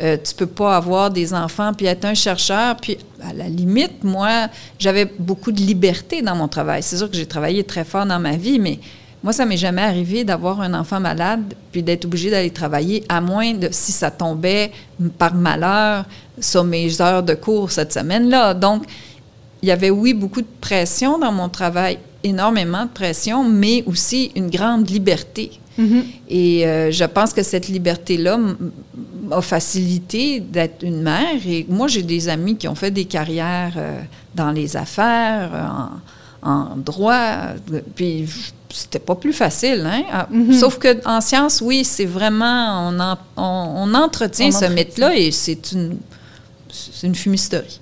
euh, 0.00 0.16
tu 0.22 0.34
peux 0.34 0.46
pas 0.46 0.76
avoir 0.76 1.10
des 1.10 1.32
enfants 1.34 1.72
puis 1.72 1.86
être 1.86 2.04
un 2.04 2.14
chercheur. 2.14 2.76
Puis, 2.76 2.98
à 3.22 3.32
la 3.32 3.48
limite, 3.48 4.02
moi, 4.02 4.48
j'avais 4.78 5.04
beaucoup 5.18 5.52
de 5.52 5.60
liberté 5.60 6.20
dans 6.20 6.34
mon 6.34 6.48
travail. 6.48 6.82
C'est 6.82 6.96
sûr 6.96 7.10
que 7.10 7.16
j'ai 7.16 7.26
travaillé 7.26 7.62
très 7.62 7.84
fort 7.84 8.04
dans 8.04 8.18
ma 8.18 8.36
vie, 8.36 8.58
mais 8.58 8.80
moi, 9.22 9.32
ça 9.32 9.46
m'est 9.46 9.56
jamais 9.56 9.82
arrivé 9.82 10.24
d'avoir 10.24 10.60
un 10.60 10.74
enfant 10.74 11.00
malade 11.00 11.54
puis 11.72 11.82
d'être 11.82 12.04
obligé 12.04 12.30
d'aller 12.30 12.50
travailler, 12.50 13.04
à 13.08 13.20
moins 13.20 13.54
de 13.54 13.68
si 13.70 13.92
ça 13.92 14.10
tombait 14.10 14.72
par 15.16 15.34
malheur 15.34 16.04
sur 16.40 16.64
mes 16.64 17.00
heures 17.00 17.22
de 17.22 17.34
cours 17.34 17.70
cette 17.70 17.92
semaine-là. 17.92 18.52
Donc, 18.52 18.84
il 19.62 19.68
y 19.68 19.72
avait, 19.72 19.90
oui, 19.90 20.12
beaucoup 20.12 20.42
de 20.42 20.46
pression 20.60 21.18
dans 21.18 21.32
mon 21.32 21.48
travail, 21.48 21.98
énormément 22.22 22.84
de 22.84 22.90
pression, 22.90 23.48
mais 23.48 23.82
aussi 23.86 24.32
une 24.34 24.50
grande 24.50 24.90
liberté. 24.90 25.52
Mm-hmm. 25.78 26.02
Et 26.28 26.66
euh, 26.66 26.90
je 26.90 27.04
pense 27.04 27.32
que 27.32 27.42
cette 27.42 27.68
liberté-là 27.68 28.38
m'a 29.22 29.40
facilité 29.40 30.40
d'être 30.40 30.82
une 30.82 31.02
mère. 31.02 31.36
Et 31.46 31.66
moi, 31.68 31.88
j'ai 31.88 32.02
des 32.02 32.28
amis 32.28 32.56
qui 32.56 32.68
ont 32.68 32.74
fait 32.74 32.90
des 32.90 33.04
carrières 33.04 33.74
euh, 33.76 34.00
dans 34.34 34.50
les 34.50 34.76
affaires, 34.76 36.00
en, 36.42 36.50
en 36.50 36.76
droit, 36.76 37.54
puis 37.94 38.28
c'était 38.70 38.98
pas 38.98 39.14
plus 39.14 39.32
facile, 39.32 39.84
hein? 39.86 40.02
Ah, 40.12 40.28
mm-hmm. 40.32 40.52
Sauf 40.52 40.78
que 40.78 41.06
en 41.06 41.20
sciences, 41.20 41.60
oui, 41.60 41.84
c'est 41.84 42.04
vraiment, 42.04 42.88
on, 42.88 43.16
on, 43.42 43.94
entretient 43.94 44.50
ce 44.50 44.64
mythe-là 44.64 45.16
et 45.16 45.30
c'est 45.30 45.72
une, 45.72 45.98
une 47.04 47.14
fumisterie 47.14 47.80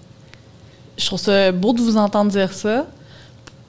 je 0.97 1.07
trouve 1.07 1.19
ça 1.19 1.53
beau 1.53 1.73
de 1.73 1.81
vous 1.81 1.97
entendre 1.97 2.31
dire 2.31 2.53
ça, 2.53 2.87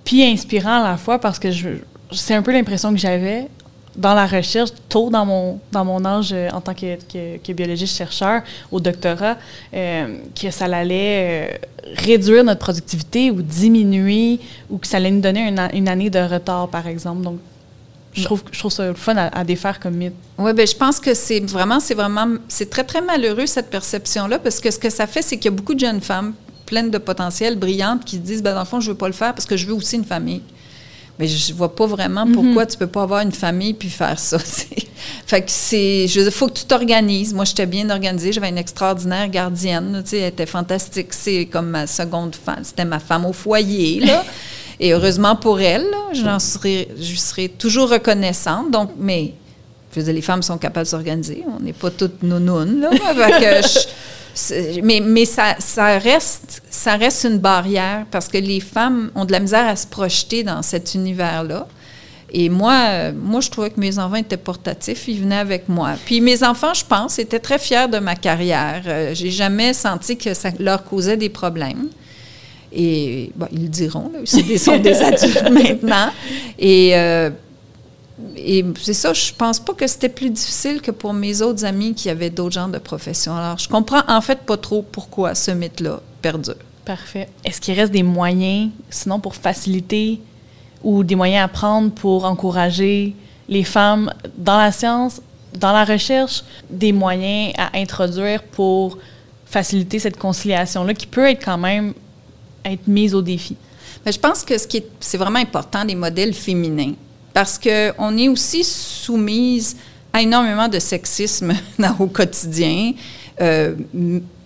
puis 0.04 0.24
inspirant 0.24 0.82
à 0.84 0.92
la 0.92 0.98
fois 0.98 1.20
parce 1.20 1.40
que 1.40 1.52
je, 1.52 1.70
c'est 2.12 2.36
un 2.36 2.42
peu 2.42 2.52
l'impression 2.52 2.92
que 2.92 3.00
j'avais 3.00 3.48
dans 3.96 4.14
la 4.14 4.26
recherche, 4.26 4.72
tôt 4.90 5.10
dans 5.10 5.26
mon, 5.26 5.60
dans 5.72 5.86
mon 5.86 6.04
âge 6.06 6.32
euh, 6.34 6.50
en 6.52 6.62
tant 6.62 6.74
que, 6.74 6.98
que, 7.38 7.54
biologiste-chercheur 7.54 8.42
au 8.72 8.80
doctorat, 8.80 9.38
euh, 9.74 10.18
que 10.40 10.50
ça 10.50 10.66
allait 10.66 11.52
euh, 11.52 11.58
réduire 11.98 12.44
notre 12.44 12.60
productivité 12.60 13.30
ou 13.30 13.42
diminuer, 13.42 14.40
ou 14.70 14.78
que 14.78 14.88
ça 14.88 14.98
allait 14.98 15.12
nous 15.12 15.22
donner 15.22 15.48
une, 15.48 15.62
une 15.74 15.88
année 15.88 16.10
de 16.10 16.20
retard, 16.20 16.68
par 16.70 16.88
exemple. 16.88 17.22
Donc, 17.22 17.40
je 18.14 18.24
trouve, 18.24 18.44
je 18.52 18.60
trouve 18.60 18.72
ça 18.72 18.94
fun 18.94 19.16
à, 19.16 19.44
défaire 19.44 19.80
comme 19.80 19.96
mythe. 19.96 20.14
Oui, 20.38 20.54
bien, 20.54 20.66
je 20.66 20.76
pense 20.76 21.00
que 21.00 21.14
c'est 21.14 21.40
vraiment, 21.40 21.80
c'est 21.80 21.96
vraiment, 21.96 22.36
c'est 22.48 22.70
très, 22.70 22.84
très 22.84 23.02
malheureux, 23.02 23.48
cette 23.48 23.70
perception-là, 23.70 24.40
parce 24.40 24.60
que 24.60 24.70
ce 24.70 24.78
que 24.78 24.90
ça 24.90 25.08
fait, 25.08 25.22
c'est 25.22 25.38
qu'il 25.38 25.46
y 25.46 25.54
a 25.54 25.56
beaucoup 25.56 25.74
de 25.74 25.80
jeunes 25.80 26.02
femmes 26.02 26.34
pleines 26.66 26.92
de 26.92 26.98
potentiel, 26.98 27.58
brillantes, 27.58 28.06
qui 28.06 28.18
disent, 28.18 28.42
ben, 28.42 28.54
dans 28.54 28.62
le 28.62 28.66
fond, 28.66 28.80
je 28.80 28.92
veux 28.92 28.98
pas 28.98 29.08
le 29.08 29.14
faire 29.14 29.34
parce 29.34 29.46
que 29.46 29.58
je 29.58 29.66
veux 29.66 29.74
aussi 29.74 29.96
une 29.96 30.06
famille. 30.06 30.42
Mais 31.20 31.28
je 31.28 31.54
vois 31.54 31.76
pas 31.76 31.86
vraiment 31.86 32.26
pourquoi 32.32 32.66
tu 32.66 32.76
peux 32.76 32.88
pas 32.88 33.04
avoir 33.04 33.22
une 33.22 33.32
famille 33.32 33.76
puis 33.76 33.90
faire 33.90 34.18
ça. 34.18 34.40
fait 35.28 35.42
que 35.42 35.52
c'est, 35.52 36.08
je 36.08 36.28
faut 36.32 36.48
que 36.48 36.54
tu 36.54 36.66
t'organises. 36.66 37.34
Moi, 37.34 37.46
j'étais 37.46 37.68
bien 37.68 37.90
organisée. 37.92 38.32
J'avais 38.32 38.50
une 38.50 38.58
extraordinaire 38.58 39.30
gardienne. 39.30 40.02
Tu 40.04 40.12
sais, 40.12 40.18
elle 40.18 40.30
était 40.30 40.48
fantastique. 40.48 41.14
C'est 41.14 41.46
comme 41.46 41.70
ma 41.70 41.86
seconde 41.86 42.36
femme. 42.36 42.62
C'était 42.64 42.86
ma 42.86 43.00
femme 43.00 43.26
au 43.26 43.34
foyer, 43.34 44.00
là. 44.00 44.24
Et 44.80 44.92
heureusement 44.92 45.36
pour 45.36 45.62
elle, 45.62 45.86
j'en 46.14 46.40
serais, 46.40 46.88
je 47.00 47.16
serai 47.16 47.48
toujours 47.48 47.90
reconnaissante. 47.90 48.72
Donc, 48.72 48.90
mais, 48.98 49.34
je 49.94 50.00
veux 50.00 50.06
dire, 50.06 50.16
les 50.16 50.22
femmes 50.22 50.42
sont 50.42 50.58
capables 50.58 50.86
de 50.86 50.90
s'organiser. 50.90 51.44
On 51.48 51.62
n'est 51.62 51.74
pas 51.74 51.92
toutes 51.92 52.24
nounounes, 52.24 52.82
là. 52.82 52.90
Fait 52.92 53.40
que 53.40 53.80
mais, 54.84 55.00
mais 55.00 55.26
ça, 55.26 55.56
ça, 55.60 55.98
reste, 55.98 56.64
ça 56.70 56.96
reste 56.96 57.24
une 57.26 57.38
barrière 57.38 58.06
parce 58.12 58.28
que 58.28 58.38
les 58.38 58.60
femmes 58.60 59.12
ont 59.16 59.26
de 59.26 59.32
la 59.32 59.40
misère 59.40 59.68
à 59.68 59.76
se 59.76 59.88
projeter 59.88 60.44
dans 60.44 60.62
cet 60.62 60.96
univers-là. 60.96 61.68
Et 62.36 62.50
moi, 62.50 63.12
moi, 63.12 63.42
je 63.42 63.50
trouvais 63.52 63.70
que 63.70 63.80
mes 63.80 64.00
enfants 64.00 64.16
étaient 64.16 64.38
portatifs, 64.38 65.08
ils 65.08 65.22
venaient 65.22 65.38
avec 65.38 65.70
moi. 65.70 65.92
Puis 66.04 66.20
mes 66.20 66.44
enfants, 66.44 66.74
je 66.74 66.84
pense, 66.84 67.20
étaient 67.20 67.40
très 67.40 67.60
fiers 67.60 67.88
de 67.88 68.00
ma 68.00 68.16
carrière. 68.16 68.82
Euh, 68.88 69.14
j'ai 69.14 69.30
jamais 69.30 69.72
senti 69.74 70.18
que 70.18 70.34
ça 70.34 70.50
leur 70.60 70.84
causait 70.84 71.16
des 71.16 71.30
problèmes. 71.30 71.90
Et 72.76 73.32
bon, 73.36 73.46
ils 73.52 73.64
le 73.64 73.68
diront, 73.68 74.12
là, 74.12 74.20
ils 74.24 74.60
sont 74.60 74.78
des 74.80 75.02
adultes 75.04 75.50
maintenant. 75.52 76.12
Et 76.58 76.94
euh, 76.96 77.30
et 78.36 78.66
c'est 78.80 78.94
ça, 78.94 79.14
je 79.14 79.34
pense 79.34 79.60
pas 79.60 79.74
que 79.74 79.88
c'était 79.88 80.10
plus 80.10 80.30
difficile 80.30 80.82
que 80.82 80.92
pour 80.92 81.14
mes 81.14 81.42
autres 81.42 81.66
amis 81.66 81.94
qui 81.94 82.10
avaient 82.10 82.30
d'autres 82.30 82.54
genres 82.54 82.68
de 82.70 82.78
professions. 82.78 83.36
Alors, 83.36 83.58
je 83.58 83.68
comprends 83.68 84.02
en 84.08 84.22
fait 84.22 84.40
pas 84.40 84.58
trop 84.58 84.82
pourquoi 84.82 85.36
ce 85.36 85.52
mythe-là 85.52 86.02
perdure. 86.22 86.56
Parfait. 86.86 87.30
Est-ce 87.46 87.62
qu'il 87.62 87.76
reste 87.76 87.92
des 87.92 88.04
moyens, 88.04 88.70
sinon 88.90 89.20
pour 89.20 89.36
faciliter 89.36 90.20
ou 90.84 91.04
des 91.04 91.16
moyens 91.16 91.46
à 91.46 91.48
prendre 91.48 91.92
pour 91.92 92.26
encourager 92.26 93.16
les 93.48 93.64
femmes 93.64 94.12
dans 94.38 94.58
la 94.58 94.72
science, 94.72 95.22
dans 95.58 95.72
la 95.72 95.86
recherche, 95.86 96.44
des 96.70 96.92
moyens 96.92 97.54
à 97.58 97.78
introduire 97.78 98.44
pour 98.44 98.98
faciliter 99.46 100.00
cette 100.00 100.18
conciliation-là 100.18 100.94
qui 100.94 101.08
peut 101.08 101.30
être 101.30 101.44
quand 101.44 101.58
même 101.58 101.94
être 102.66 102.88
mise 102.88 103.16
au 103.16 103.22
défi? 103.22 103.56
Mais 104.06 104.12
je 104.12 104.20
pense 104.20 104.44
que 104.44 104.58
ce 104.58 104.68
qui 104.68 104.78
est, 104.78 104.88
c'est 105.00 105.18
vraiment 105.18 105.40
important 105.40 105.86
des 105.86 105.96
modèles 105.96 106.34
féminins 106.34 106.94
parce 107.34 107.60
qu'on 107.60 108.18
est 108.18 108.30
aussi 108.30 108.64
soumise 108.64 109.76
à 110.12 110.22
énormément 110.22 110.68
de 110.68 110.80
sexisme 110.80 111.54
au 112.00 112.08
quotidien. 112.08 112.94
Euh, 113.42 113.74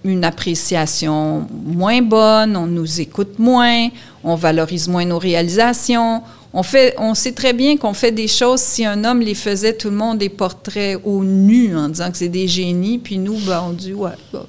une 0.03 0.23
appréciation 0.23 1.45
moins 1.51 2.01
bonne, 2.01 2.55
on 2.55 2.67
nous 2.67 3.01
écoute 3.01 3.39
moins, 3.39 3.89
on 4.23 4.35
valorise 4.35 4.87
moins 4.87 5.05
nos 5.05 5.19
réalisations. 5.19 6.21
On, 6.53 6.63
fait, 6.63 6.95
on 6.97 7.13
sait 7.13 7.33
très 7.33 7.51
bien 7.51 7.75
qu'on 7.77 7.93
fait 7.93 8.11
des 8.11 8.27
choses, 8.27 8.61
si 8.61 8.85
un 8.85 9.03
homme 9.03 9.19
les 9.19 9.35
faisait, 9.35 9.73
tout 9.73 9.89
le 9.89 9.97
monde 9.97 10.17
des 10.19 10.29
portraits 10.29 10.99
au 11.03 11.23
nu 11.23 11.75
en 11.75 11.89
disant 11.89 12.09
que 12.09 12.17
c'est 12.17 12.29
des 12.29 12.47
génies, 12.47 12.99
puis 12.99 13.17
nous, 13.17 13.37
ben, 13.45 13.63
on 13.67 13.73
dit 13.73 13.93
ouais, 13.93 14.11
bah, 14.31 14.45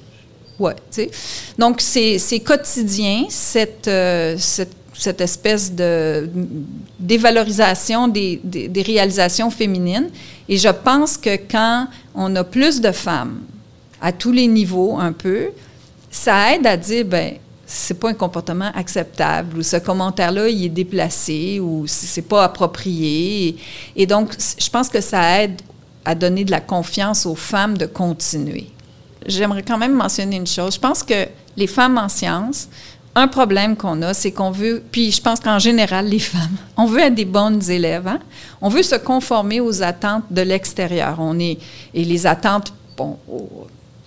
ouais. 0.59 0.75
Donc, 1.57 1.81
c'est 1.81 2.39
quotidien, 2.45 3.25
cette, 3.29 3.87
euh, 3.89 4.35
cette 4.37 4.78
cette 4.99 5.21
espèce 5.21 5.71
de 5.73 6.29
dévalorisation 6.99 8.09
des, 8.09 8.41
des, 8.43 8.81
réalisations 8.81 9.49
féminines. 9.49 10.09
Et 10.49 10.57
je 10.57 10.67
pense 10.67 11.17
que 11.17 11.37
quand 11.49 11.87
on 12.13 12.35
a 12.35 12.43
plus 12.43 12.81
de 12.81 12.91
femmes 12.91 13.39
à 14.01 14.11
tous 14.11 14.33
les 14.33 14.47
niveaux, 14.47 14.97
un 14.99 15.13
peu, 15.13 15.51
ça 16.11 16.53
aide 16.53 16.67
à 16.67 16.75
dire, 16.75 17.05
ben 17.05 17.35
c'est 17.65 17.93
pas 17.93 18.09
un 18.09 18.13
comportement 18.13 18.71
acceptable 18.73 19.59
ou 19.59 19.63
ce 19.63 19.77
commentaire-là, 19.77 20.49
il 20.49 20.65
est 20.65 20.69
déplacé 20.69 21.59
ou 21.61 21.85
c'est 21.87 22.23
pas 22.23 22.43
approprié. 22.43 23.55
Et, 23.95 24.05
donc, 24.05 24.31
je 24.57 24.69
pense 24.69 24.89
que 24.89 25.01
ça 25.01 25.43
aide 25.43 25.61
à 26.03 26.15
donner 26.15 26.43
de 26.43 26.51
la 26.51 26.61
confiance 26.61 27.25
aux 27.25 27.35
femmes 27.35 27.77
de 27.77 27.85
continuer. 27.85 28.67
J'aimerais 29.25 29.61
quand 29.61 29.77
même 29.77 29.93
mentionner 29.93 30.37
une 30.37 30.47
chose. 30.47 30.75
Je 30.75 30.79
pense 30.79 31.03
que 31.03 31.27
les 31.55 31.67
femmes 31.67 31.97
en 31.99 32.09
sciences 32.09 32.67
un 33.15 33.27
problème 33.27 33.75
qu'on 33.75 34.01
a, 34.01 34.13
c'est 34.13 34.31
qu'on 34.31 34.51
veut, 34.51 34.83
puis 34.91 35.11
je 35.11 35.21
pense 35.21 35.39
qu'en 35.39 35.59
général, 35.59 36.07
les 36.07 36.19
femmes, 36.19 36.57
on 36.77 36.85
veut 36.85 36.99
être 36.99 37.15
des 37.15 37.25
bonnes 37.25 37.61
élèves. 37.69 38.07
Hein? 38.07 38.19
On 38.61 38.69
veut 38.69 38.83
se 38.83 38.95
conformer 38.95 39.59
aux 39.59 39.81
attentes 39.83 40.23
de 40.29 40.41
l'extérieur. 40.41 41.17
On 41.19 41.37
est, 41.39 41.57
et 41.93 42.05
les 42.05 42.27
attentes, 42.27 42.73
bon, 42.95 43.17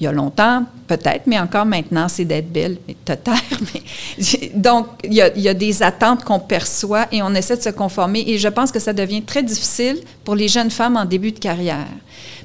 il 0.01 0.05
y 0.05 0.07
a 0.07 0.13
longtemps, 0.13 0.65
peut-être, 0.89 1.27
mais 1.27 1.39
encore 1.39 1.65
maintenant, 1.65 2.09
c'est 2.09 2.25
d'être 2.25 2.53
belle 2.53 2.79
et 2.89 2.95
te 2.95 3.13
taire. 3.13 3.41
Mais, 3.75 4.51
donc, 4.55 4.89
il 5.05 5.15
y, 5.15 5.23
a, 5.23 5.29
il 5.37 5.43
y, 5.43 5.49
a, 5.49 5.55
des 5.55 5.83
attentes 5.83 6.25
qu'on 6.25 6.41
perçoit 6.41 7.07
et 7.13 7.23
on 7.23 7.33
essaie 7.35 7.57
de 7.57 7.63
se 7.63 7.69
conformer. 7.69 8.25
Et 8.27 8.37
je 8.37 8.49
pense 8.49 8.73
que 8.73 8.81
ça 8.81 8.93
devient 8.93 9.23
très 9.23 9.45
difficile 9.45 10.01
pour 10.25 10.35
les 10.35 10.49
jeunes 10.49 10.73
femmes 10.73 10.97
en 10.97 11.05
début 11.05 11.31
de 11.31 11.39
carrière. 11.39 11.87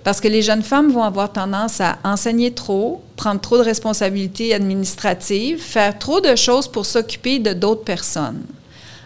Parce 0.07 0.21
que 0.21 0.29
les 0.29 0.41
jeunes 0.41 0.63
femmes 0.63 0.89
vont 0.89 1.03
avoir 1.03 1.33
tendance 1.33 1.81
à 1.81 1.97
enseigner 2.05 2.53
trop, 2.53 3.03
prendre 3.17 3.41
trop 3.41 3.57
de 3.57 3.63
responsabilités 3.63 4.53
administratives, 4.53 5.61
faire 5.61 5.99
trop 5.99 6.21
de 6.21 6.33
choses 6.37 6.69
pour 6.69 6.85
s'occuper 6.85 7.39
de 7.39 7.51
d'autres 7.51 7.83
personnes. 7.83 8.41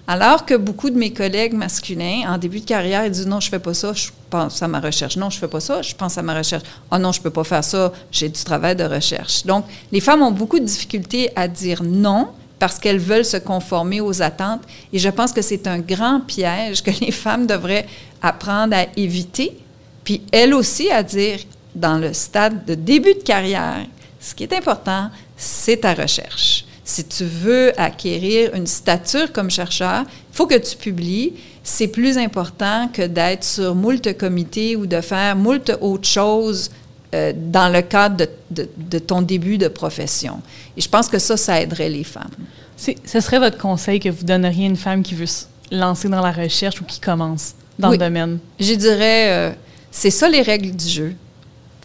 Alors 0.08 0.46
que 0.46 0.54
beaucoup 0.54 0.92
de 0.92 1.00
mes 1.00 1.12
collègues 1.12 1.54
masculins, 1.54 2.26
en 2.28 2.38
début 2.38 2.60
de 2.60 2.66
carrière, 2.66 3.04
ils 3.04 3.12
disent 3.12 3.26
non, 3.26 3.40
je 3.40 3.50
fais 3.50 3.58
pas 3.58 3.74
ça, 3.74 3.94
je 3.94 4.10
pense 4.30 4.62
à 4.62 4.68
ma 4.68 4.80
recherche. 4.80 5.18
Non, 5.18 5.32
je 5.32 5.40
fais 5.40 5.48
pas 5.48 5.60
ça, 5.60 5.82
je 5.82 5.96
pense 5.96 6.20
à 6.20 6.22
ma 6.22 6.38
recherche. 6.38 6.66
Oh 6.92 7.00
non, 7.00 7.12
je 7.12 7.20
peux 7.20 7.32
pas 7.32 7.44
faire 7.44 7.64
ça, 7.64 7.92
j'ai 8.12 8.30
du 8.30 8.44
travail 8.44 8.76
de 8.76 8.84
recherche. 8.84 9.44
Donc, 9.44 9.66
les 9.92 10.02
femmes 10.02 10.22
ont 10.22 10.30
beaucoup 10.30 10.60
de 10.60 10.66
difficultés 10.66 11.32
à 11.36 11.48
dire 11.48 11.82
non 11.82 12.28
parce 12.60 12.78
qu'elles 12.78 13.00
veulent 13.00 13.26
se 13.26 13.38
conformer 13.38 14.02
aux 14.02 14.22
attentes. 14.22 14.62
Et 14.94 15.00
je 15.00 15.10
pense 15.10 15.32
que 15.32 15.42
c'est 15.42 15.66
un 15.66 15.80
grand 15.80 16.20
piège 16.20 16.84
que 16.84 16.92
les 17.02 17.12
femmes 17.12 17.48
devraient 17.48 17.88
apprendre 18.22 18.76
à 18.76 18.86
éviter 18.96 19.58
puis 20.04 20.22
elle 20.32 20.54
aussi 20.54 20.90
à 20.92 21.04
dire, 21.04 21.40
dans 21.76 21.98
le 21.98 22.14
stade 22.14 22.66
de 22.66 22.76
début 22.76 23.14
de 23.14 23.24
carrière, 23.24 23.86
ce 24.20 24.36
qui 24.36 24.44
est 24.44 24.54
important, 24.54 25.10
c'est 25.38 25.78
ta 25.78 25.94
recherche. 25.94 26.66
Si 26.84 27.06
tu 27.06 27.24
veux 27.24 27.72
acquérir 27.80 28.54
une 28.54 28.68
stature 28.68 29.32
comme 29.32 29.50
chercheur, 29.50 30.02
il 30.02 30.36
faut 30.36 30.48
que 30.48 30.58
tu 30.58 30.76
publies. 30.76 31.34
C'est 31.64 31.88
plus 31.88 32.18
important 32.18 32.90
que 32.92 33.04
d'être 33.04 33.44
sur 33.44 33.76
moult 33.76 34.18
comités 34.18 34.76
ou 34.76 34.86
de 34.86 35.00
faire 35.00 35.36
moult 35.36 35.72
autres 35.80 36.08
choses 36.08 36.70
euh, 37.14 37.34
dans 37.36 37.70
le 37.72 37.82
cadre 37.82 38.26
de, 38.50 38.68
de, 38.78 39.00
ton 39.00 39.22
début 39.22 39.58
de 39.58 39.68
profession. 39.68 40.42
Et 40.76 40.82
je 40.82 40.90
pense 40.90 41.08
que 41.08 41.20
ça, 41.20 41.38
ça 41.38 41.62
aiderait 41.62 41.90
les 41.90 42.04
femmes. 42.04 42.32
Ce 42.78 43.20
serait 43.20 43.40
votre 43.40 43.60
conseil 43.60 44.00
que 44.00 44.10
vous 44.10 44.24
donneriez 44.24 44.66
à 44.66 44.70
une 44.70 44.76
femme 44.76 45.04
qui 45.04 45.14
veut 45.14 45.28
se 45.28 45.46
lancer 45.72 46.10
dans 46.10 46.22
la 46.22 46.32
recherche 46.32 46.82
ou 46.82 46.84
qui 46.84 47.00
commence 47.00 47.54
dans 47.80 47.90
le 47.90 47.98
domaine? 47.98 48.40
Je 48.60 48.74
dirais, 48.74 49.30
euh, 49.30 49.52
c'est 49.92 50.10
ça 50.10 50.30
les 50.30 50.42
règles 50.42 50.72
du 50.72 50.88
jeu. 50.88 51.14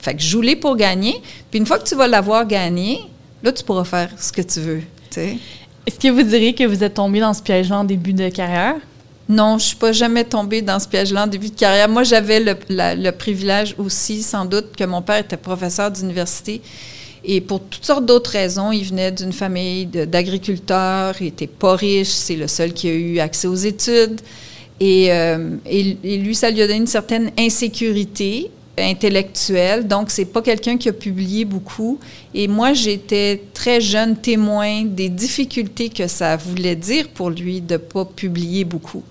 Fait 0.01 0.15
que 0.15 0.23
joue-les 0.23 0.57
pour 0.57 0.77
gagner. 0.77 1.21
Puis 1.51 1.59
une 1.59 1.67
fois 1.67 1.79
que 1.79 1.89
tu 1.89 1.97
vas 1.97 2.07
l'avoir 2.07 2.47
gagné, 2.47 3.01
là, 3.43 3.53
tu 3.53 3.65
pourras 3.65 3.85
faire 3.85 4.11
ce 4.19 4.33
que 4.33 4.43
tu 4.43 4.61
veux. 4.61 4.83
Est-ce 5.17 5.99
que 5.99 6.09
vous 6.09 6.23
diriez 6.23 6.55
que 6.55 6.65
vous 6.65 6.85
êtes 6.85 6.95
tombé 6.95 7.21
dans 7.21 7.35
ce 7.35 7.43
piège-là 7.43 7.79
en 7.79 7.85
début 7.85 8.13
de 8.13 8.29
carrière? 8.29 8.77
Non, 9.29 9.59
je 9.59 9.65
suis 9.65 9.77
pas 9.77 9.91
jamais 9.91 10.23
tombée 10.23 10.63
dans 10.63 10.79
ce 10.79 10.87
piège-là 10.87 11.25
en 11.25 11.27
début 11.27 11.51
de 11.51 11.57
carrière. 11.57 11.89
Moi, 11.89 12.05
j'avais 12.05 12.39
le, 12.41 13.11
privilège 13.11 13.75
aussi, 13.79 14.23
sans 14.23 14.45
doute, 14.45 14.77
que 14.77 14.85
mon 14.85 15.03
père 15.03 15.17
était 15.17 15.37
professeur 15.37 15.91
d'université. 15.91 16.63
Et 17.25 17.41
pour 17.41 17.61
toutes 17.61 17.85
sortes 17.85 18.07
d'autres 18.07 18.31
raisons, 18.31 18.71
il 18.71 18.85
venait 18.85 19.11
d'une 19.11 19.33
famille 19.33 19.87
d'agriculteurs, 19.87 21.17
il 21.19 21.25
n'était 21.25 21.49
pas 21.49 21.75
riche, 21.75 22.11
c'est 22.11 22.37
le 22.37 22.47
seul 22.47 22.73
qui 22.73 22.89
a 22.89 22.93
eu 22.93 23.19
accès 23.19 23.49
aux 23.49 23.55
études. 23.55 24.21
Et, 24.81 25.11
euh, 25.11 25.57
et, 25.65 26.19
lui, 26.19 26.35
ça 26.35 26.51
lui 26.51 26.61
a 26.63 26.67
donné 26.67 26.81
une 26.81 26.87
certaine 26.87 27.31
insécurité 27.39 28.51
intellectuelle. 28.79 29.87
Donc, 29.87 30.11
c'est 30.11 30.27
pas 30.27 30.43
quelqu'un 30.43 30.77
qui 30.77 30.89
a 30.89 30.93
publié 30.93 31.45
beaucoup. 31.45 31.99
Et 32.35 32.47
moi, 32.47 32.75
j'étais 32.75 33.43
très 33.55 33.81
jeune 33.81 34.17
témoin 34.17 34.85
des 34.85 35.09
difficultés 35.09 35.89
que 35.89 36.07
ça 36.07 36.37
voulait 36.37 36.77
dire 36.77 37.09
pour 37.09 37.31
lui 37.31 37.61
de 37.61 37.79
pas 37.79 38.05
publier 38.05 38.65
beaucoup. 38.65 39.03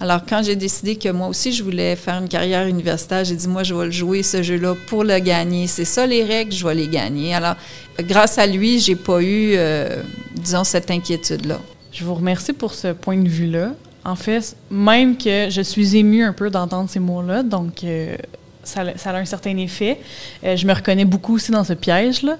Alors, 0.00 0.20
quand 0.28 0.42
j'ai 0.42 0.56
décidé 0.56 0.96
que 0.96 1.08
moi 1.08 1.28
aussi, 1.28 1.52
je 1.52 1.62
voulais 1.62 1.96
faire 1.96 2.18
une 2.18 2.28
carrière 2.28 2.66
universitaire, 2.66 3.24
j'ai 3.24 3.36
dit, 3.36 3.48
moi, 3.48 3.62
je 3.62 3.74
vais 3.74 3.86
le 3.86 3.90
jouer, 3.90 4.22
ce 4.22 4.42
jeu-là, 4.42 4.74
pour 4.88 5.04
le 5.04 5.18
gagner. 5.20 5.66
C'est 5.68 5.84
ça 5.84 6.06
les 6.06 6.24
règles, 6.24 6.52
je 6.52 6.66
vais 6.66 6.74
les 6.74 6.88
gagner. 6.88 7.34
Alors, 7.34 7.54
grâce 8.00 8.36
à 8.36 8.46
lui, 8.46 8.80
j'ai 8.80 8.96
pas 8.96 9.22
eu, 9.22 9.54
euh, 9.54 10.02
disons, 10.34 10.64
cette 10.64 10.90
inquiétude-là. 10.90 11.60
Je 11.92 12.04
vous 12.04 12.14
remercie 12.14 12.52
pour 12.52 12.74
ce 12.74 12.88
point 12.88 13.16
de 13.16 13.28
vue-là. 13.28 13.72
En 14.04 14.16
fait, 14.16 14.54
même 14.70 15.16
que 15.16 15.48
je 15.48 15.62
suis 15.62 15.96
émue 15.96 16.24
un 16.24 16.34
peu 16.34 16.50
d'entendre 16.50 16.90
ces 16.90 17.00
mots-là, 17.00 17.42
donc 17.42 17.84
euh, 17.84 18.16
ça, 18.62 18.82
a 18.82 19.16
un 19.16 19.24
certain 19.24 19.56
effet. 19.56 19.98
Euh, 20.44 20.56
je 20.56 20.66
me 20.66 20.74
reconnais 20.74 21.06
beaucoup 21.06 21.36
aussi 21.36 21.50
dans 21.50 21.64
ce 21.64 21.72
piège-là, 21.72 22.36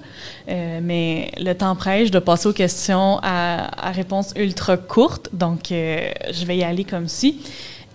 euh, 0.47 0.79
mais 0.83 1.31
le 1.39 1.53
temps 1.53 1.75
presse, 1.75 2.11
de 2.11 2.19
passer 2.19 2.49
aux 2.49 2.53
questions 2.53 3.19
à, 3.23 3.91
réponse 3.91 4.33
ultra 4.35 4.77
courte, 4.77 5.29
donc 5.33 5.69
je 5.69 6.45
vais 6.45 6.57
y 6.57 6.63
aller 6.63 6.83
comme 6.83 7.07
ci. 7.07 7.41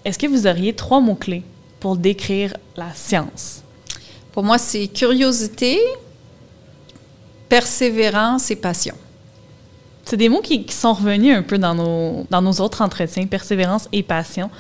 Est-ce 0.05 0.19
que 0.19 0.27
vous 0.27 0.49
auriez 0.49 0.73
trois 0.73 1.01
mots-clés 1.01 1.45
pour 1.79 1.97
décrire 1.97 2.55
la 2.77 2.93
science? 2.93 3.63
Pour 4.33 4.43
moi, 4.43 4.59
c'est 4.59 4.89
curiosité, 4.89 5.79
persévérance 7.49 8.51
et 8.51 8.57
passion. 8.57 8.95
C'est 10.11 10.17
des 10.17 10.29
mots 10.29 10.41
qui, 10.41 10.67
sont 10.71 10.93
revenus 10.93 11.37
un 11.37 11.43
peu 11.43 11.57
dans 11.57 11.73
nos, 11.73 12.27
dans 12.31 12.43
nos 12.43 12.55
autres 12.55 12.83
entretiens, 12.83 13.29
persévérance 13.29 13.89
et 13.93 14.03
passion. 14.03 14.51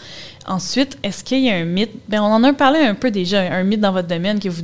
Ensuite, 0.47 0.97
est-ce 1.03 1.25
qu'il 1.25 1.41
y 1.41 1.51
a 1.51 1.57
un 1.57 1.65
mythe? 1.65 1.91
Bien, 2.07 2.23
on 2.23 2.33
en 2.33 2.45
a 2.45 2.53
parlé 2.53 2.79
un 2.79 2.95
peu 2.95 3.11
déjà, 3.11 3.41
un 3.41 3.65
mythe 3.65 3.81
dans 3.81 3.91
votre 3.91 4.07
domaine 4.07 4.39
que 4.39 4.49
vous, 4.49 4.63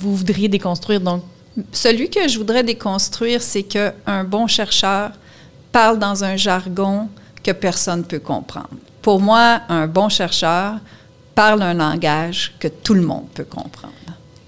vous 0.00 0.16
voudriez 0.16 0.48
déconstruire. 0.48 1.00
Donc, 1.00 1.22
celui 1.70 2.10
que 2.10 2.26
je 2.26 2.38
voudrais 2.38 2.64
déconstruire, 2.64 3.40
c'est 3.40 3.62
qu'un 3.62 4.24
bon 4.24 4.48
chercheur 4.48 5.12
parle 5.70 6.00
dans 6.00 6.24
un 6.24 6.34
jargon 6.34 7.08
que 7.44 7.52
personne 7.52 8.00
ne 8.00 8.04
peut 8.04 8.18
comprendre. 8.18 8.70
Pour 9.02 9.20
moi, 9.20 9.60
un 9.68 9.86
bon 9.86 10.08
chercheur 10.08 10.80
parle 11.36 11.62
un 11.62 11.74
langage 11.74 12.52
que 12.58 12.66
tout 12.66 12.94
le 12.94 13.02
monde 13.02 13.28
peut 13.32 13.44
comprendre. 13.44 13.94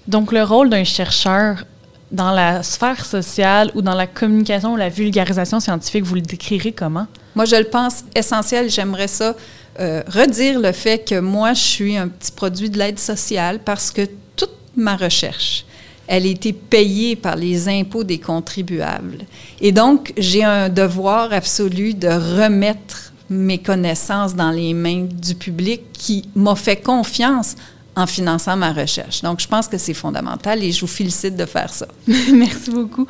Donc, 0.09 0.33
le 0.33 0.43
rôle 0.43 0.69
d'un 0.69 0.83
chercheur 0.83 1.63
dans 2.11 2.31
la 2.31 2.63
sphère 2.63 3.05
sociale 3.05 3.71
ou 3.75 3.81
dans 3.81 3.93
la 3.93 4.07
communication 4.07 4.73
ou 4.73 4.75
la 4.77 4.89
vulgarisation 4.89 5.59
scientifique, 5.59 6.03
vous 6.03 6.15
le 6.15 6.21
décrirez 6.21 6.71
comment? 6.71 7.07
Moi, 7.35 7.45
je 7.45 7.55
le 7.55 7.65
pense 7.65 8.03
essentiel. 8.15 8.69
J'aimerais 8.69 9.07
ça 9.07 9.35
euh, 9.79 10.01
redire 10.07 10.59
le 10.59 10.71
fait 10.71 11.07
que 11.07 11.19
moi, 11.19 11.53
je 11.53 11.61
suis 11.61 11.97
un 11.97 12.07
petit 12.07 12.31
produit 12.31 12.69
de 12.69 12.77
l'aide 12.77 12.99
sociale 12.99 13.59
parce 13.63 13.91
que 13.91 14.01
toute 14.35 14.55
ma 14.75 14.95
recherche, 14.95 15.65
elle 16.07 16.25
a 16.25 16.29
été 16.29 16.51
payée 16.53 17.15
par 17.15 17.35
les 17.35 17.69
impôts 17.69 18.03
des 18.03 18.17
contribuables. 18.17 19.19
Et 19.61 19.71
donc, 19.71 20.13
j'ai 20.17 20.43
un 20.43 20.69
devoir 20.69 21.31
absolu 21.31 21.93
de 21.93 22.07
remettre 22.07 23.13
mes 23.29 23.59
connaissances 23.59 24.35
dans 24.35 24.49
les 24.49 24.73
mains 24.73 25.07
du 25.09 25.35
public 25.35 25.81
qui 25.93 26.27
m'a 26.35 26.55
fait 26.55 26.77
confiance 26.77 27.55
en 27.95 28.07
finançant 28.07 28.55
ma 28.55 28.71
recherche. 28.71 29.21
Donc, 29.21 29.39
je 29.39 29.47
pense 29.47 29.67
que 29.67 29.77
c'est 29.77 29.93
fondamental 29.93 30.63
et 30.63 30.71
je 30.71 30.81
vous 30.81 30.87
félicite 30.87 31.35
de 31.35 31.45
faire 31.45 31.71
ça. 31.71 31.87
Merci 32.07 32.71
beaucoup. 32.71 33.07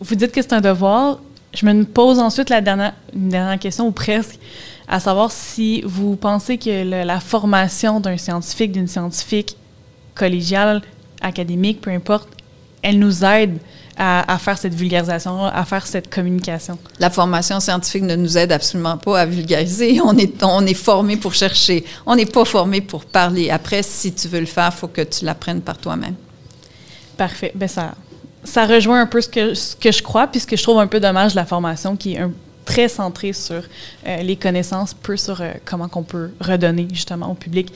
Vous 0.00 0.14
dites 0.14 0.32
que 0.32 0.42
c'est 0.42 0.52
un 0.52 0.60
devoir. 0.60 1.20
Je 1.54 1.66
me 1.66 1.84
pose 1.84 2.18
ensuite 2.18 2.48
la 2.48 2.60
dernière, 2.60 2.94
une 3.14 3.28
dernière 3.28 3.58
question, 3.58 3.86
ou 3.86 3.92
presque, 3.92 4.38
à 4.88 5.00
savoir 5.00 5.30
si 5.30 5.82
vous 5.82 6.16
pensez 6.16 6.56
que 6.56 7.04
la 7.04 7.20
formation 7.20 8.00
d'un 8.00 8.16
scientifique, 8.16 8.72
d'une 8.72 8.88
scientifique 8.88 9.56
collégiale, 10.14 10.82
académique, 11.20 11.80
peu 11.80 11.90
importe, 11.90 12.28
elle 12.82 12.98
nous 12.98 13.24
aide 13.24 13.58
à, 13.96 14.38
faire 14.38 14.58
cette 14.58 14.74
vulgarisation, 14.74 15.44
à 15.44 15.64
faire 15.64 15.86
cette 15.86 16.12
communication. 16.12 16.78
La 16.98 17.10
formation 17.10 17.60
scientifique 17.60 18.02
ne 18.02 18.16
nous 18.16 18.38
aide 18.38 18.52
absolument 18.52 18.96
pas 18.96 19.20
à 19.20 19.26
vulgariser. 19.26 20.00
On 20.04 20.16
est, 20.16 20.42
on 20.42 20.66
est 20.66 20.74
formé 20.74 21.16
pour 21.16 21.34
chercher. 21.34 21.84
On 22.06 22.16
n'est 22.16 22.26
pas 22.26 22.44
formé 22.44 22.80
pour 22.80 23.04
parler. 23.04 23.50
Après, 23.50 23.82
si 23.82 24.12
tu 24.12 24.28
veux 24.28 24.40
le 24.40 24.46
faire, 24.46 24.70
il 24.74 24.78
faut 24.78 24.88
que 24.88 25.02
tu 25.02 25.24
l'apprennes 25.24 25.60
par 25.60 25.78
toi-même. 25.78 26.14
Parfait. 27.16 27.52
Ben 27.54 27.68
ça, 27.68 27.94
ça 28.44 28.66
rejoint 28.66 29.00
un 29.00 29.06
peu 29.06 29.20
ce 29.20 29.28
que, 29.28 29.54
ce 29.54 29.76
que 29.76 29.92
je 29.92 30.02
crois, 30.02 30.26
puis 30.26 30.40
ce 30.40 30.46
que 30.46 30.56
je 30.56 30.62
trouve 30.62 30.78
un 30.78 30.86
peu 30.86 31.00
dommage 31.00 31.32
de 31.32 31.36
la 31.36 31.44
formation, 31.44 31.96
qui 31.96 32.14
est 32.14 32.22
très 32.64 32.88
centrée 32.88 33.32
sur 33.32 33.62
euh, 34.06 34.16
les 34.22 34.36
connaissances, 34.36 34.94
peu 34.94 35.16
sur 35.16 35.40
euh, 35.40 35.52
comment 35.64 35.88
qu'on 35.88 36.02
peut 36.02 36.30
redonner 36.40 36.88
justement 36.92 37.30
au 37.30 37.34
public. 37.34 37.72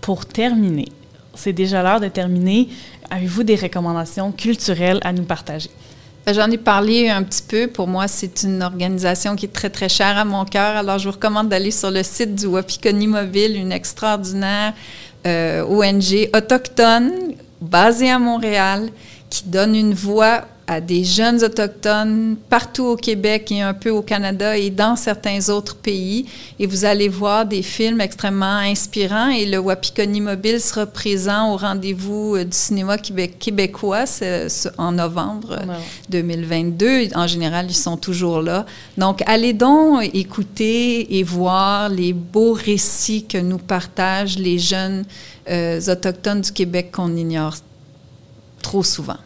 Pour 0.00 0.26
terminer, 0.26 0.88
c'est 1.34 1.52
déjà 1.52 1.82
l'heure 1.82 2.00
de 2.00 2.08
terminer. 2.08 2.68
Avez-vous 3.10 3.42
des 3.42 3.56
recommandations 3.56 4.32
culturelles 4.32 5.00
à 5.02 5.12
nous 5.12 5.24
partager? 5.24 5.70
Ben, 6.24 6.34
j'en 6.34 6.50
ai 6.50 6.58
parlé 6.58 7.08
un 7.08 7.22
petit 7.24 7.42
peu. 7.42 7.66
Pour 7.66 7.88
moi, 7.88 8.06
c'est 8.06 8.44
une 8.44 8.62
organisation 8.62 9.34
qui 9.34 9.46
est 9.46 9.52
très, 9.52 9.70
très 9.70 9.88
chère 9.88 10.16
à 10.16 10.24
mon 10.24 10.44
cœur. 10.44 10.76
Alors, 10.76 10.98
je 10.98 11.08
vous 11.08 11.12
recommande 11.12 11.48
d'aller 11.48 11.72
sur 11.72 11.90
le 11.90 12.02
site 12.04 12.36
du 12.36 12.46
Wapikoni 12.46 13.08
Mobile, 13.08 13.56
une 13.56 13.72
extraordinaire 13.72 14.72
euh, 15.26 15.64
ONG 15.64 16.30
autochtone 16.34 17.10
basée 17.60 18.10
à 18.10 18.18
Montréal 18.18 18.90
qui 19.30 19.44
donne 19.46 19.74
une 19.74 19.94
voix 19.94 20.42
à 20.66 20.80
des 20.80 21.04
jeunes 21.04 21.42
autochtones 21.42 22.36
partout 22.48 22.84
au 22.84 22.96
Québec 22.96 23.50
et 23.50 23.62
un 23.62 23.74
peu 23.74 23.90
au 23.90 24.02
Canada 24.02 24.56
et 24.56 24.70
dans 24.70 24.96
certains 24.96 25.48
autres 25.48 25.76
pays. 25.76 26.26
Et 26.58 26.66
vous 26.66 26.84
allez 26.84 27.08
voir 27.08 27.46
des 27.46 27.62
films 27.62 28.00
extrêmement 28.00 28.58
inspirants 28.58 29.30
et 29.30 29.46
le 29.46 29.58
Wapikoni 29.58 30.20
Mobile 30.20 30.60
sera 30.60 30.86
présent 30.86 31.52
au 31.52 31.56
rendez-vous 31.56 32.36
euh, 32.36 32.44
du 32.44 32.56
cinéma 32.56 32.96
québécois 32.98 34.04
en 34.78 34.92
novembre 34.92 35.58
2022. 36.08 37.08
En 37.14 37.26
général, 37.26 37.66
ils 37.68 37.74
sont 37.74 37.96
toujours 37.96 38.40
là. 38.40 38.66
Donc, 38.96 39.22
allez 39.26 39.52
donc 39.52 40.02
écouter 40.14 41.18
et 41.18 41.22
voir 41.22 41.88
les 41.88 42.12
beaux 42.12 42.52
récits 42.52 43.24
que 43.24 43.38
nous 43.38 43.58
partagent 43.58 44.38
les 44.38 44.58
jeunes 44.58 45.04
euh, 45.50 45.80
autochtones 45.88 46.42
du 46.42 46.52
Québec 46.52 46.90
qu'on 46.92 47.16
ignore 47.16 47.56
trop 48.62 48.82
souvent 48.82 49.18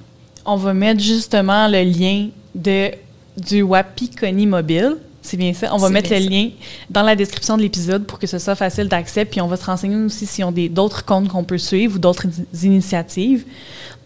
on 0.47 0.57
va 0.57 0.73
mettre 0.73 1.01
justement 1.01 1.69
le 1.69 1.83
lien 1.83 2.29
de, 2.55 2.91
du 3.37 3.63
Wapikoni 3.63 4.47
Mobile. 4.47 4.97
C'est 5.27 5.37
bien 5.37 5.53
ça. 5.53 5.75
On 5.75 5.79
va 5.79 5.91
mettre 5.91 6.11
le 6.11 6.19
lien 6.19 6.51
dans 6.89 7.03
la 7.03 7.17
description 7.17 7.57
de 7.57 7.63
l'épisode 7.63 8.07
pour 8.07 8.21
que 8.21 8.29
ce 8.29 8.39
soit 8.39 8.55
facile 8.55 8.87
d'accès. 8.87 9.25
Puis 9.25 9.41
on 9.41 9.49
va 9.49 9.57
se 9.57 9.65
renseigner 9.65 9.97
aussi 9.97 10.25
s'ils 10.25 10.45
ont 10.45 10.53
d'autres 10.53 11.05
comptes 11.05 11.27
qu'on 11.27 11.43
peut 11.43 11.59
suivre 11.59 11.97
ou 11.97 11.99
d'autres 11.99 12.27
initiatives. 12.63 13.45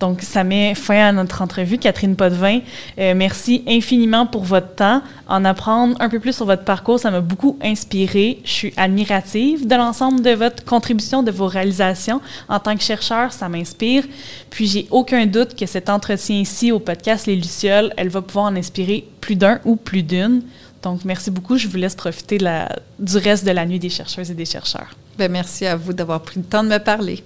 Donc, 0.01 0.23
ça 0.23 0.45
met 0.45 0.75
fin 0.75 1.09
à 1.09 1.13
notre 1.13 1.43
entrevue. 1.43 1.77
Catherine 1.77 2.17
Potvin, 2.17 2.61
euh, 2.99 3.13
merci 3.15 3.63
infiniment 3.69 4.25
pour 4.25 4.45
votre 4.45 4.75
temps. 4.75 5.03
En 5.29 5.45
apprendre 5.45 5.95
un 6.01 6.09
peu 6.09 6.19
plus 6.19 6.33
sur 6.33 6.47
votre 6.47 6.65
parcours, 6.65 6.99
ça 6.99 7.11
m'a 7.11 7.21
beaucoup 7.21 7.59
inspiré. 7.63 8.41
Je 8.45 8.51
suis 8.51 8.73
admirative 8.79 9.67
de 9.67 9.75
l'ensemble 9.75 10.23
de 10.23 10.31
votre 10.31 10.65
contribution, 10.65 11.23
de 11.23 11.31
vos 11.31 11.47
réalisations. 11.47 12.23
En 12.49 12.59
tant 12.61 12.77
que 12.77 12.83
chercheur, 12.83 13.35
ça 13.35 13.51
m'inspire. 13.51 14.05
Puis, 14.49 14.67
j'ai 14.67 14.87
aucun 14.91 15.27
doute 15.27 15.55
que 15.55 15.67
cet 15.67 15.91
entretien 15.91 16.37
ici 16.37 16.73
au 16.73 16.79
podcast 16.79 17.27
Les 17.27 17.37
Lucioles, 17.37 17.93
elle 17.99 18.09
va 18.09 18.23
pouvoir 18.23 18.47
en 18.47 18.57
inspirer 18.57 19.07
plus 19.21 19.37
d'un 19.37 19.61
ou 19.67 19.77
plus 19.77 20.03
d'une. 20.03 20.41
Donc, 20.83 21.05
merci 21.05 21.31
beaucoup. 21.31 21.57
Je 21.57 21.69
vous 21.69 21.77
laisse 21.77 21.95
profiter 21.95 22.39
du 22.39 23.17
reste 23.17 23.45
de 23.45 23.51
la 23.51 23.67
nuit 23.67 23.79
des 23.79 23.91
chercheuses 23.91 24.31
et 24.31 24.35
des 24.35 24.47
chercheurs. 24.47 24.95
Bien, 25.19 25.29
merci 25.29 25.67
à 25.67 25.77
vous 25.77 25.93
d'avoir 25.93 26.23
pris 26.23 26.41
le 26.41 26.47
temps 26.47 26.65
de 26.65 26.69
me 26.69 26.79
parler. 26.79 27.23